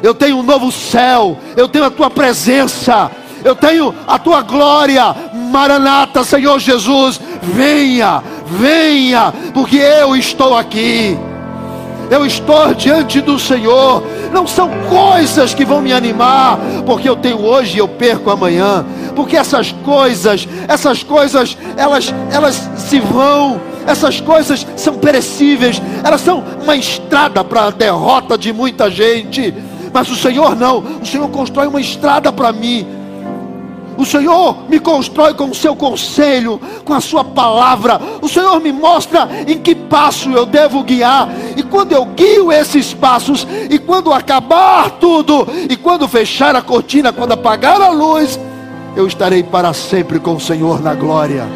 Eu 0.04 0.14
tenho 0.14 0.40
um 0.40 0.44
novo 0.44 0.70
céu. 0.70 1.38
Eu 1.56 1.70
tenho 1.70 1.86
a 1.86 1.90
tua 1.90 2.10
presença. 2.10 3.10
Eu 3.42 3.56
tenho 3.56 3.96
a 4.06 4.20
tua 4.20 4.42
glória. 4.42 5.16
Maranata, 5.34 6.26
Senhor 6.26 6.60
Jesus. 6.60 7.22
Venha, 7.42 8.22
venha, 8.48 9.34
porque 9.54 9.78
eu 9.78 10.14
estou 10.14 10.58
aqui 10.58 11.18
eu 12.10 12.26
estou 12.26 12.74
diante 12.74 13.22
do 13.22 13.40
Senhor. 13.40 14.04
Não 14.32 14.48
são 14.48 14.70
coisas 14.90 15.54
que 15.54 15.66
vão 15.66 15.82
me 15.82 15.94
animar, 15.94 16.60
porque 16.86 17.08
eu 17.08 17.16
tenho 17.16 17.44
hoje 17.44 17.76
e 17.76 17.80
eu 17.80 17.88
perco 17.88 18.30
amanhã. 18.30 18.86
Porque 19.16 19.38
essas 19.38 19.72
coisas, 19.84 20.48
essas 20.68 21.04
coisas, 21.04 21.58
elas, 21.78 22.14
elas 22.32 22.70
se 22.78 23.00
vão. 23.00 23.62
Essas 23.86 24.22
coisas 24.22 24.66
são 24.76 24.96
perecíveis. 24.96 25.82
Elas 26.04 26.22
são 26.22 26.44
uma 26.62 26.76
estrada 26.76 27.44
para 27.44 27.66
a 27.66 27.72
derrota 27.72 28.38
de 28.38 28.54
muita 28.54 28.90
gente. 28.90 29.54
Mas 29.94 30.10
o 30.10 30.16
Senhor 30.16 30.56
não. 30.56 30.80
O 31.02 31.06
Senhor 31.06 31.28
constrói 31.30 31.68
uma 31.68 31.82
estrada 31.82 32.32
para 32.32 32.52
mim 32.52 33.03
o 33.98 34.06
Senhor 34.06 34.70
me 34.70 34.80
constrói 34.80 35.34
com 35.34 35.46
o 35.46 35.56
seu 35.56 35.76
conselho, 35.76 36.60
com 36.84 36.94
a 36.94 37.02
sua 37.02 37.24
palavra. 37.24 38.00
O 38.22 38.28
Senhor 38.28 38.60
me 38.60 38.72
mostra 38.72 39.30
em 39.48 39.60
que 39.60 39.76
passo 39.76 40.30
eu 40.32 40.46
devo 40.46 40.84
guiar. 40.84 41.30
E 41.56 41.64
quando 41.64 41.92
eu 41.92 42.06
guio 42.06 42.52
esses 42.52 42.94
passos, 42.94 43.48
e 43.70 43.78
quando 43.78 44.12
acabar 44.12 44.90
tudo, 44.92 45.48
e 45.70 45.76
quando 45.76 46.08
fechar 46.08 46.56
a 46.56 46.62
cortina, 46.62 47.14
quando 47.14 47.34
apagar 47.34 47.82
a 47.82 47.90
luz, 47.90 48.40
eu 48.96 49.08
estarei 49.08 49.44
para 49.44 49.74
sempre 49.74 50.20
com 50.20 50.36
o 50.36 50.40
Senhor 50.40 50.82
na 50.82 50.94
glória. 50.94 51.48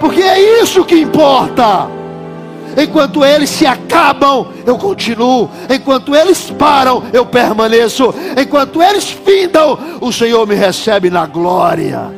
Porque 0.00 0.22
é 0.22 0.62
isso 0.62 0.84
que 0.84 0.96
importa. 0.96 2.01
Enquanto 2.76 3.24
eles 3.24 3.50
se 3.50 3.66
acabam, 3.66 4.46
eu 4.64 4.76
continuo. 4.78 5.50
Enquanto 5.68 6.14
eles 6.14 6.50
param, 6.50 7.02
eu 7.12 7.26
permaneço. 7.26 8.14
Enquanto 8.40 8.82
eles 8.82 9.10
findam, 9.10 9.78
o 10.00 10.12
Senhor 10.12 10.46
me 10.46 10.54
recebe 10.54 11.10
na 11.10 11.26
glória. 11.26 12.10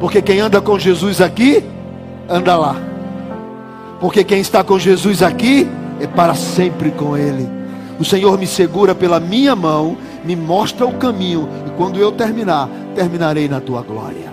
Porque 0.00 0.22
quem 0.22 0.40
anda 0.40 0.60
com 0.60 0.78
Jesus 0.78 1.20
aqui, 1.20 1.64
anda 2.28 2.56
lá. 2.56 2.76
Porque 4.00 4.22
quem 4.22 4.40
está 4.40 4.62
com 4.62 4.78
Jesus 4.78 5.22
aqui, 5.22 5.68
é 6.00 6.06
para 6.06 6.34
sempre 6.34 6.90
com 6.90 7.16
Ele. 7.16 7.48
O 7.98 8.04
Senhor 8.04 8.38
me 8.38 8.46
segura 8.46 8.94
pela 8.94 9.18
minha 9.18 9.56
mão, 9.56 9.96
me 10.24 10.36
mostra 10.36 10.86
o 10.86 10.94
caminho, 10.94 11.48
e 11.66 11.70
quando 11.70 11.98
eu 11.98 12.12
terminar, 12.12 12.68
terminarei 12.94 13.48
na 13.48 13.60
tua 13.60 13.82
glória. 13.82 14.32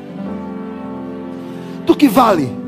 Do 1.83 1.95
que 1.95 2.07
vale? 2.07 2.64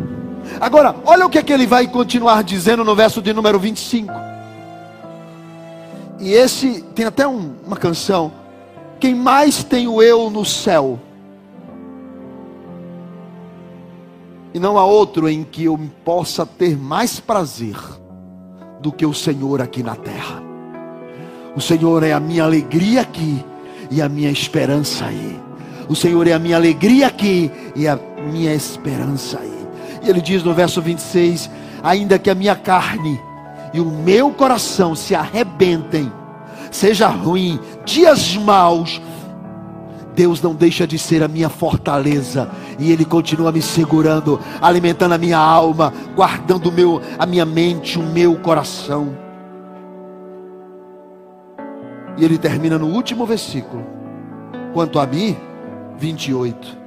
Agora, 0.59 0.95
olha 1.05 1.25
o 1.25 1.29
que, 1.29 1.37
é 1.37 1.43
que 1.43 1.53
ele 1.53 1.67
vai 1.67 1.87
continuar 1.87 2.43
dizendo 2.43 2.83
no 2.83 2.95
verso 2.95 3.21
de 3.21 3.33
número 3.33 3.59
25. 3.59 4.13
E 6.19 6.33
esse 6.33 6.81
tem 6.95 7.05
até 7.05 7.27
um, 7.27 7.53
uma 7.65 7.75
canção. 7.75 8.31
Quem 8.99 9.13
mais 9.13 9.63
tenho 9.63 10.01
eu 10.01 10.29
no 10.29 10.43
céu? 10.43 10.99
E 14.53 14.59
não 14.59 14.77
há 14.77 14.85
outro 14.85 15.29
em 15.29 15.43
que 15.43 15.65
eu 15.65 15.79
possa 16.03 16.45
ter 16.45 16.75
mais 16.75 17.19
prazer 17.19 17.77
do 18.81 18.91
que 18.91 19.05
o 19.05 19.13
Senhor 19.13 19.61
aqui 19.61 19.83
na 19.83 19.95
terra. 19.95 20.41
O 21.55 21.61
Senhor 21.61 22.03
é 22.03 22.13
a 22.13 22.19
minha 22.19 22.43
alegria 22.43 23.01
aqui 23.01 23.43
e 23.91 24.01
a 24.01 24.09
minha 24.09 24.31
esperança 24.31 25.05
aí. 25.05 25.39
O 25.87 25.95
Senhor 25.95 26.27
é 26.27 26.33
a 26.33 26.39
minha 26.39 26.55
alegria 26.55 27.07
aqui 27.07 27.51
e 27.75 27.87
a 27.87 27.99
minha 28.31 28.53
esperança 28.53 29.39
aí. 29.39 29.66
E 30.01 30.09
ele 30.09 30.21
diz 30.21 30.43
no 30.43 30.53
verso 30.53 30.81
26: 30.81 31.49
Ainda 31.83 32.19
que 32.19 32.29
a 32.29 32.35
minha 32.35 32.55
carne 32.55 33.19
e 33.73 33.79
o 33.79 33.85
meu 33.85 34.31
coração 34.31 34.95
se 34.95 35.13
arrebentem, 35.13 36.11
seja 36.71 37.07
ruim, 37.07 37.59
dias 37.85 38.35
maus, 38.37 39.01
Deus 40.15 40.41
não 40.41 40.55
deixa 40.55 40.87
de 40.87 40.97
ser 40.97 41.21
a 41.21 41.27
minha 41.27 41.47
fortaleza 41.47 42.49
e 42.79 42.91
Ele 42.91 43.05
continua 43.05 43.51
me 43.51 43.61
segurando, 43.61 44.39
alimentando 44.61 45.13
a 45.13 45.17
minha 45.17 45.37
alma, 45.37 45.93
guardando 46.15 46.71
meu, 46.71 47.01
a 47.19 47.25
minha 47.25 47.45
mente, 47.45 47.99
o 47.99 48.03
meu 48.03 48.35
coração. 48.37 49.27
E 52.17 52.25
ele 52.25 52.37
termina 52.37 52.79
no 52.79 52.87
último 52.87 53.25
versículo. 53.25 53.85
Quanto 54.73 54.99
a 54.99 55.05
mim, 55.05 55.37
28. 55.97 56.77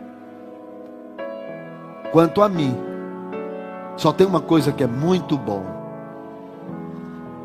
Quanto 2.10 2.42
a 2.42 2.48
mim, 2.48 2.76
só 4.00 4.14
tem 4.14 4.26
uma 4.26 4.40
coisa 4.40 4.72
que 4.72 4.82
é 4.82 4.86
muito 4.86 5.36
bom: 5.36 5.62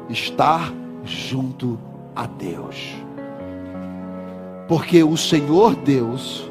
estar 0.07 0.71
junto 1.03 1.77
a 2.15 2.25
Deus. 2.25 2.95
Porque 4.65 5.03
o 5.03 5.17
Senhor 5.17 5.75
Deus, 5.75 6.49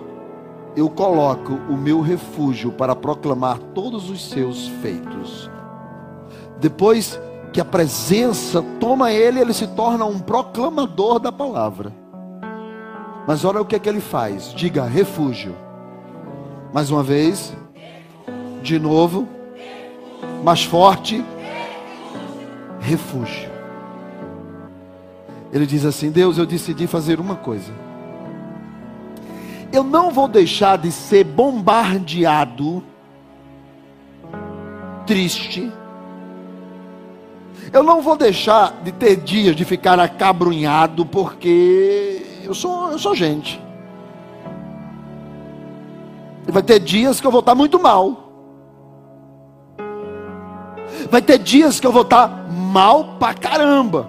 eu 0.77 0.91
coloco 0.91 1.55
o 1.71 1.77
meu 1.77 2.03
refúgio 2.03 2.71
para 2.71 2.95
proclamar 2.95 3.59
todos 3.75 4.11
os 4.11 4.29
seus 4.29 4.69
feitos. 4.83 5.51
Depois 6.61 7.19
que 7.51 7.61
a 7.61 7.65
presença 7.65 8.63
toma 8.79 9.11
ele, 9.11 9.41
ele 9.41 9.55
se 9.55 9.67
torna 9.69 10.05
um 10.05 10.19
proclamador 10.19 11.19
da 11.19 11.33
palavra. 11.33 11.91
Mas 13.27 13.43
olha 13.43 13.63
o 13.63 13.65
que 13.65 13.75
é 13.75 13.79
que 13.79 13.89
ele 13.89 14.03
faz. 14.03 14.53
Diga 14.53 14.85
refúgio. 14.85 15.57
Mais 16.75 16.91
uma 16.91 17.03
vez. 17.03 17.55
De 18.63 18.79
novo. 18.79 19.27
Mais 20.45 20.63
forte. 20.63 21.25
Refúgio. 22.79 23.49
Ele 25.51 25.65
diz 25.65 25.87
assim: 25.87 26.11
Deus, 26.11 26.37
eu 26.37 26.45
decidi 26.45 26.87
fazer 26.87 27.19
uma 27.19 27.35
coisa. 27.35 27.73
Eu 29.73 29.83
não 29.83 30.11
vou 30.11 30.29
deixar 30.29 30.77
de 30.77 30.93
ser 30.93 31.25
bombardeado, 31.25 32.83
triste. 35.07 35.73
Eu 37.73 37.83
não 37.83 38.03
vou 38.03 38.17
deixar 38.17 38.83
de 38.85 38.93
ter 38.93 39.17
dias 39.17 39.57
de 39.57 39.65
ficar 39.65 39.99
acabrunhado, 39.99 41.07
porque 41.07 42.23
eu 42.45 42.55
sou, 42.55 42.93
eu 42.93 42.99
sou 42.99 43.15
gente. 43.15 43.61
E 46.47 46.53
vai 46.53 46.63
ter 46.63 46.79
dias 46.79 47.21
que 47.21 47.27
eu 47.27 47.31
vou 47.31 47.41
estar 47.41 47.55
muito 47.55 47.81
mal. 47.81 48.24
Vai 51.15 51.23
ter 51.23 51.39
dias 51.39 51.79
que 51.79 51.87
eu 51.87 51.93
vou 51.93 52.03
estar 52.03 52.51
mal 52.51 53.15
pra 53.21 53.33
caramba. 53.33 54.09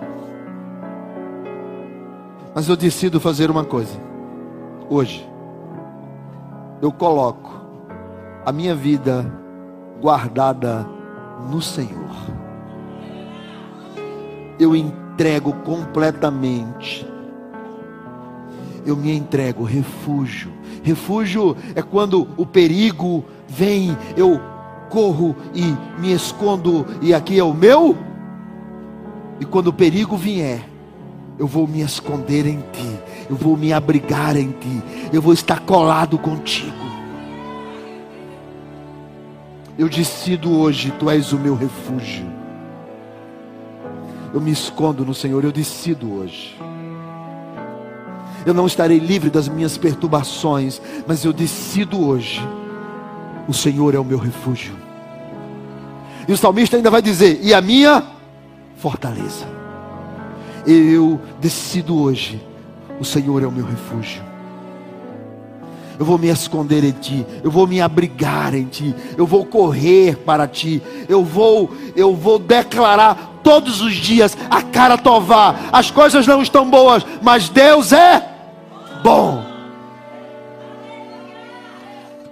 Mas 2.56 2.68
eu 2.68 2.76
decido 2.76 3.20
fazer 3.20 3.52
uma 3.52 3.64
coisa. 3.64 3.96
Hoje, 4.90 5.24
eu 6.82 6.92
coloco 6.92 7.62
a 8.44 8.52
minha 8.52 8.74
vida 8.74 9.24
guardada 10.02 10.84
no 11.48 11.62
Senhor. 11.62 12.10
Eu 14.60 14.76
entrego 14.76 15.54
completamente 15.64 17.08
eu 18.86 18.96
me 18.96 19.12
entrego, 19.12 19.64
refúgio. 19.64 20.52
Refúgio 20.84 21.58
é 21.74 21.82
quando 21.82 22.28
o 22.38 22.46
perigo 22.46 23.26
vem, 23.48 23.98
eu 24.16 24.40
corro 24.96 25.36
e 25.54 25.76
me 26.00 26.14
escondo, 26.14 26.86
e 27.02 27.14
aqui 27.14 27.38
é 27.38 27.44
o 27.44 27.54
meu. 27.54 27.98
E 29.42 29.44
quando 29.44 29.68
o 29.68 29.74
perigo 29.74 30.16
vier, 30.16 30.66
eu 31.38 31.46
vou 31.46 31.68
me 31.68 31.82
esconder 31.82 32.46
em 32.48 32.60
ti, 32.72 33.00
eu 33.30 33.36
vou 33.36 33.58
me 33.58 33.74
abrigar 33.74 34.38
em 34.38 34.52
ti, 34.52 34.82
eu 35.12 35.22
vou 35.22 35.34
estar 35.34 35.60
colado 35.60 36.18
contigo. 36.18 36.86
Eu 39.78 39.90
decido 39.90 40.58
hoje, 40.58 40.94
tu 40.98 41.10
és 41.10 41.34
o 41.34 41.38
meu 41.38 41.56
refúgio. 41.56 42.26
Eu 44.34 44.40
me 44.40 44.52
escondo 44.52 45.04
no 45.04 45.14
Senhor, 45.14 45.44
eu 45.44 45.52
decido 45.52 46.10
hoje 46.14 46.58
eu 48.46 48.54
não 48.54 48.68
estarei 48.68 49.00
livre 49.00 49.32
das 49.32 49.50
minhas 49.50 49.76
perturbações, 49.76 50.80
mas 51.08 51.26
eu 51.26 51.34
decido 51.34 52.00
hoje: 52.06 52.48
o 53.48 53.54
Senhor 53.54 53.96
é 53.96 54.00
o 54.00 54.06
meu 54.06 54.20
refúgio. 54.20 54.85
E 56.28 56.34
o 56.34 56.38
salmista 56.38 56.76
ainda 56.78 56.90
vai 56.90 57.02
dizer: 57.02 57.40
e 57.42 57.54
a 57.54 57.62
minha 57.62 58.04
fortaleza. 58.78 59.46
Eu 60.66 61.20
decido 61.40 62.02
hoje: 62.02 62.42
o 63.00 63.06
Senhor 63.06 63.44
é 63.44 63.48
o 63.48 63.52
meu 63.52 63.66
refúgio. 63.66 64.24
Eu 65.98 66.06
vou 66.06 66.18
me 66.18 66.28
esconder 66.28 66.84
em 66.84 66.92
ti, 66.92 67.26
eu 67.42 67.50
vou 67.50 67.66
me 67.66 67.80
abrigar 67.80 68.54
em 68.54 68.66
ti, 68.66 68.94
eu 69.18 69.26
vou 69.26 69.46
correr 69.46 70.18
para 70.18 70.46
ti, 70.46 70.82
eu 71.08 71.24
vou, 71.24 71.72
eu 71.96 72.14
vou 72.14 72.38
declarar 72.38 73.40
todos 73.42 73.80
os 73.82 73.94
dias 73.94 74.38
a 74.50 74.62
cara 74.62 74.98
tovar. 74.98 75.70
As 75.72 75.90
coisas 75.90 76.28
não 76.28 76.42
estão 76.42 76.70
boas, 76.70 77.06
mas 77.22 77.48
Deus 77.48 77.94
é 77.94 78.28
bom. 79.02 79.46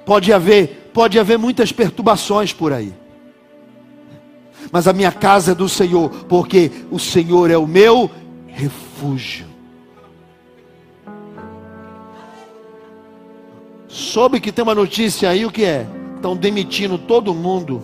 Pode 0.06 0.34
haver, 0.34 0.92
pode 0.94 1.18
haver 1.18 1.40
muitas 1.40 1.72
perturbações 1.72 2.52
por 2.52 2.74
aí. 2.74 2.94
Mas 4.74 4.88
a 4.88 4.92
minha 4.92 5.12
casa 5.12 5.52
é 5.52 5.56
do 5.56 5.70
Senhor, 5.70 6.10
porque 6.28 6.72
o 6.90 6.98
Senhor 6.98 7.52
é 7.52 7.56
o 7.56 7.68
meu 7.68 8.10
refúgio. 8.48 9.46
Soube 13.88 14.42
que 14.42 14.52
tem 14.52 14.64
uma 14.64 14.74
notícia 14.74 15.30
aí, 15.30 15.46
o 15.46 15.52
que 15.52 15.64
é? 15.64 15.86
Estão 16.16 16.36
demitindo 16.36 16.98
todo 16.98 17.36
mundo. 17.36 17.84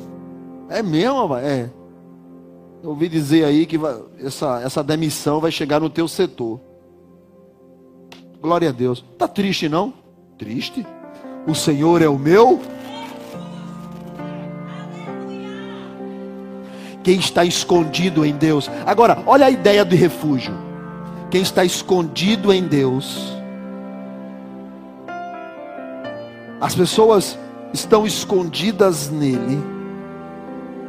É 0.68 0.82
mesmo, 0.82 1.36
é. 1.36 1.70
Eu 2.82 2.90
ouvi 2.90 3.08
dizer 3.08 3.46
aí 3.46 3.68
que 3.68 3.78
vai, 3.78 3.96
essa, 4.18 4.60
essa 4.62 4.84
demissão 4.84 5.40
vai 5.40 5.52
chegar 5.52 5.80
no 5.80 5.92
teu 5.92 6.08
setor. 6.08 6.60
Glória 8.42 8.70
a 8.70 8.72
Deus. 8.72 9.06
Está 9.14 9.28
triste 9.28 9.70
não? 9.70 9.94
Triste? 10.40 10.84
O 11.46 11.54
Senhor 11.54 12.02
é 12.02 12.10
o 12.10 12.18
meu. 12.18 12.60
Quem 17.04 17.18
está 17.18 17.46
escondido 17.46 18.26
em 18.26 18.34
Deus. 18.34 18.70
Agora, 18.86 19.24
olha 19.26 19.46
a 19.46 19.52
ideia 19.52 19.86
de 19.86 19.96
refúgio. 19.96 20.54
Quem 21.32 21.42
está 21.42 21.64
escondido 21.64 22.52
em 22.52 22.64
Deus. 22.64 23.34
As 26.60 26.76
pessoas 26.76 27.38
estão 27.74 28.06
escondidas 28.06 29.10
nele. 29.10 29.62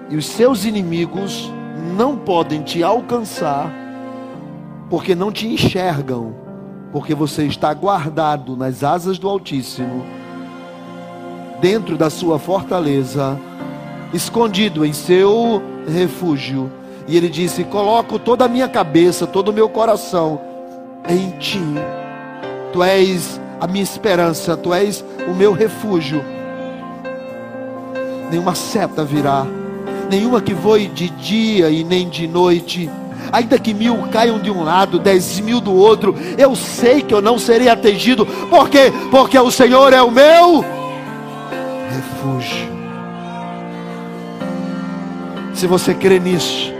E 0.08 0.16
os 0.16 0.26
seus 0.26 0.64
inimigos 0.64 1.50
não 1.96 2.16
podem 2.16 2.62
te 2.62 2.82
alcançar. 2.82 3.70
Porque 4.88 5.14
não 5.14 5.30
te 5.30 5.46
enxergam 5.46 6.40
porque 6.92 7.14
você 7.14 7.44
está 7.44 7.72
guardado 7.72 8.56
nas 8.56 8.82
asas 8.82 9.18
do 9.18 9.28
Altíssimo, 9.28 10.04
dentro 11.60 11.96
da 11.96 12.10
sua 12.10 12.38
fortaleza, 12.38 13.38
escondido 14.12 14.84
em 14.84 14.92
seu 14.92 15.62
refúgio. 15.88 16.70
E 17.06 17.16
ele 17.16 17.28
disse: 17.28 17.64
Coloco 17.64 18.18
toda 18.18 18.44
a 18.44 18.48
minha 18.48 18.68
cabeça, 18.68 19.26
todo 19.26 19.48
o 19.48 19.52
meu 19.52 19.68
coração 19.68 20.40
em 21.08 21.30
ti. 21.38 21.62
Tu 22.72 22.82
és 22.82 23.40
a 23.60 23.66
minha 23.66 23.82
esperança, 23.82 24.56
tu 24.56 24.72
és 24.72 25.04
o 25.28 25.34
meu 25.34 25.52
refúgio. 25.52 26.24
Nenhuma 28.30 28.54
seta 28.54 29.04
virá, 29.04 29.44
nenhuma 30.08 30.40
que 30.40 30.54
voe 30.54 30.86
de 30.86 31.10
dia 31.10 31.68
e 31.68 31.82
nem 31.82 32.08
de 32.08 32.28
noite 32.28 32.88
ainda 33.32 33.58
que 33.58 33.72
mil 33.74 33.96
caiam 34.10 34.38
de 34.38 34.50
um 34.50 34.62
lado, 34.62 34.98
dez 34.98 35.38
mil 35.40 35.60
do 35.60 35.74
outro, 35.74 36.14
eu 36.36 36.54
sei 36.56 37.02
que 37.02 37.14
eu 37.14 37.20
não 37.20 37.38
serei 37.38 37.68
atingido, 37.68 38.26
por 38.26 38.68
quê? 38.68 38.92
Porque 39.10 39.38
o 39.38 39.50
Senhor 39.50 39.92
é 39.92 40.02
o 40.02 40.10
meu 40.10 40.64
refúgio. 41.90 42.79
Se 45.60 45.66
você 45.66 45.92
crê 45.92 46.18
nisso, 46.18 46.72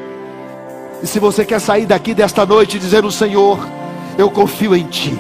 e 1.03 1.07
se 1.07 1.19
você 1.19 1.45
quer 1.45 1.61
sair 1.61 1.85
daqui 1.85 2.15
desta 2.15 2.47
noite 2.47 2.79
e 2.79 2.81
dizer: 2.81 3.05
O 3.05 3.13
Senhor, 3.13 3.59
eu 4.17 4.31
confio 4.31 4.75
em 4.75 4.85
Ti. 4.85 5.19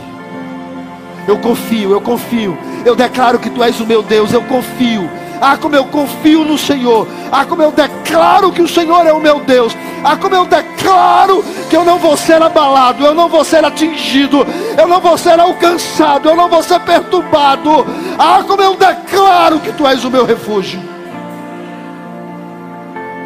Eu 1.29 1.37
confio, 1.37 1.93
eu 1.93 2.01
confio. 2.01 2.57
Eu 2.87 2.97
declaro 2.97 3.39
que 3.39 3.51
Tu 3.51 3.63
és 3.63 3.79
o 3.79 3.87
meu 3.87 4.03
Deus, 4.03 4.33
eu 4.33 4.41
confio. 4.45 5.11
Ah, 5.43 5.59
como 5.59 5.77
eu 5.77 5.85
confio 5.85 6.43
no 6.43 6.57
Senhor. 6.57 7.07
Ah, 7.31 7.45
como 7.45 7.63
eu 7.63 7.71
declaro 7.71 8.51
que 8.51 8.63
o 8.63 8.69
Senhor 8.69 9.07
é 9.07 9.13
o 9.13 9.21
meu 9.21 9.41
Deus. 9.41 9.77
Ah, 10.03 10.17
como 10.17 10.35
eu 10.35 10.47
declaro 10.47 11.45
que 11.69 11.77
eu 11.77 11.85
não 11.85 11.99
vou 11.99 12.17
ser 12.17 12.41
abalado, 12.41 13.05
eu 13.05 13.15
não 13.15 13.29
vou 13.29 13.45
ser 13.45 13.63
atingido, 13.63 14.39
eu 14.79 14.89
não 14.89 15.03
vou 15.03 15.19
ser 15.19 15.39
alcançado, 15.39 16.31
eu 16.31 16.35
não 16.35 16.49
vou 16.49 16.63
ser 16.63 16.81
perturbado. 16.81 17.87
Ah, 18.19 18.43
como 18.43 18.63
eu 18.63 18.75
declaro 18.75 19.61
que 19.61 19.71
tu 19.71 19.87
és 19.87 20.03
o 20.03 20.11
meu 20.11 20.25
refúgio. 20.25 20.90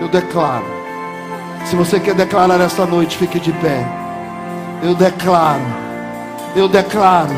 Eu 0.04 0.08
declaro. 0.10 0.66
Se 1.64 1.74
você 1.74 1.98
quer 1.98 2.14
declarar 2.14 2.60
esta 2.60 2.84
noite, 2.84 3.16
fique 3.16 3.40
de 3.40 3.50
pé. 3.52 3.86
Eu 4.82 4.94
declaro. 4.94 5.64
Eu 6.54 6.68
declaro. 6.68 7.32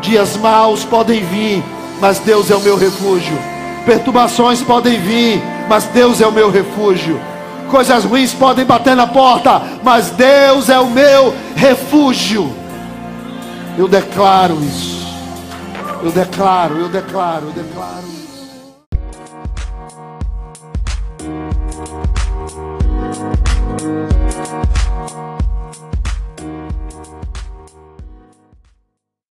Dias 0.00 0.36
maus 0.36 0.84
podem 0.84 1.24
vir, 1.26 1.62
mas 2.00 2.18
Deus 2.18 2.50
é 2.50 2.56
o 2.56 2.60
meu 2.60 2.76
refúgio. 2.76 3.38
Perturbações 3.86 4.60
podem 4.60 4.98
vir, 4.98 5.40
mas 5.68 5.84
Deus 5.84 6.20
é 6.20 6.26
o 6.26 6.32
meu 6.32 6.50
refúgio. 6.50 7.20
Coisas 7.70 8.04
ruins 8.04 8.34
podem 8.34 8.64
bater 8.64 8.96
na 8.96 9.06
porta, 9.06 9.62
mas 9.84 10.10
Deus 10.10 10.68
é 10.68 10.80
o 10.80 10.90
meu 10.90 11.32
refúgio. 11.54 12.52
Eu 13.78 13.86
declaro 13.86 14.58
isso. 14.64 15.06
Eu 16.02 16.10
declaro, 16.10 16.76
eu 16.76 16.88
declaro, 16.88 17.46
eu 17.46 17.52
declaro. 17.52 18.19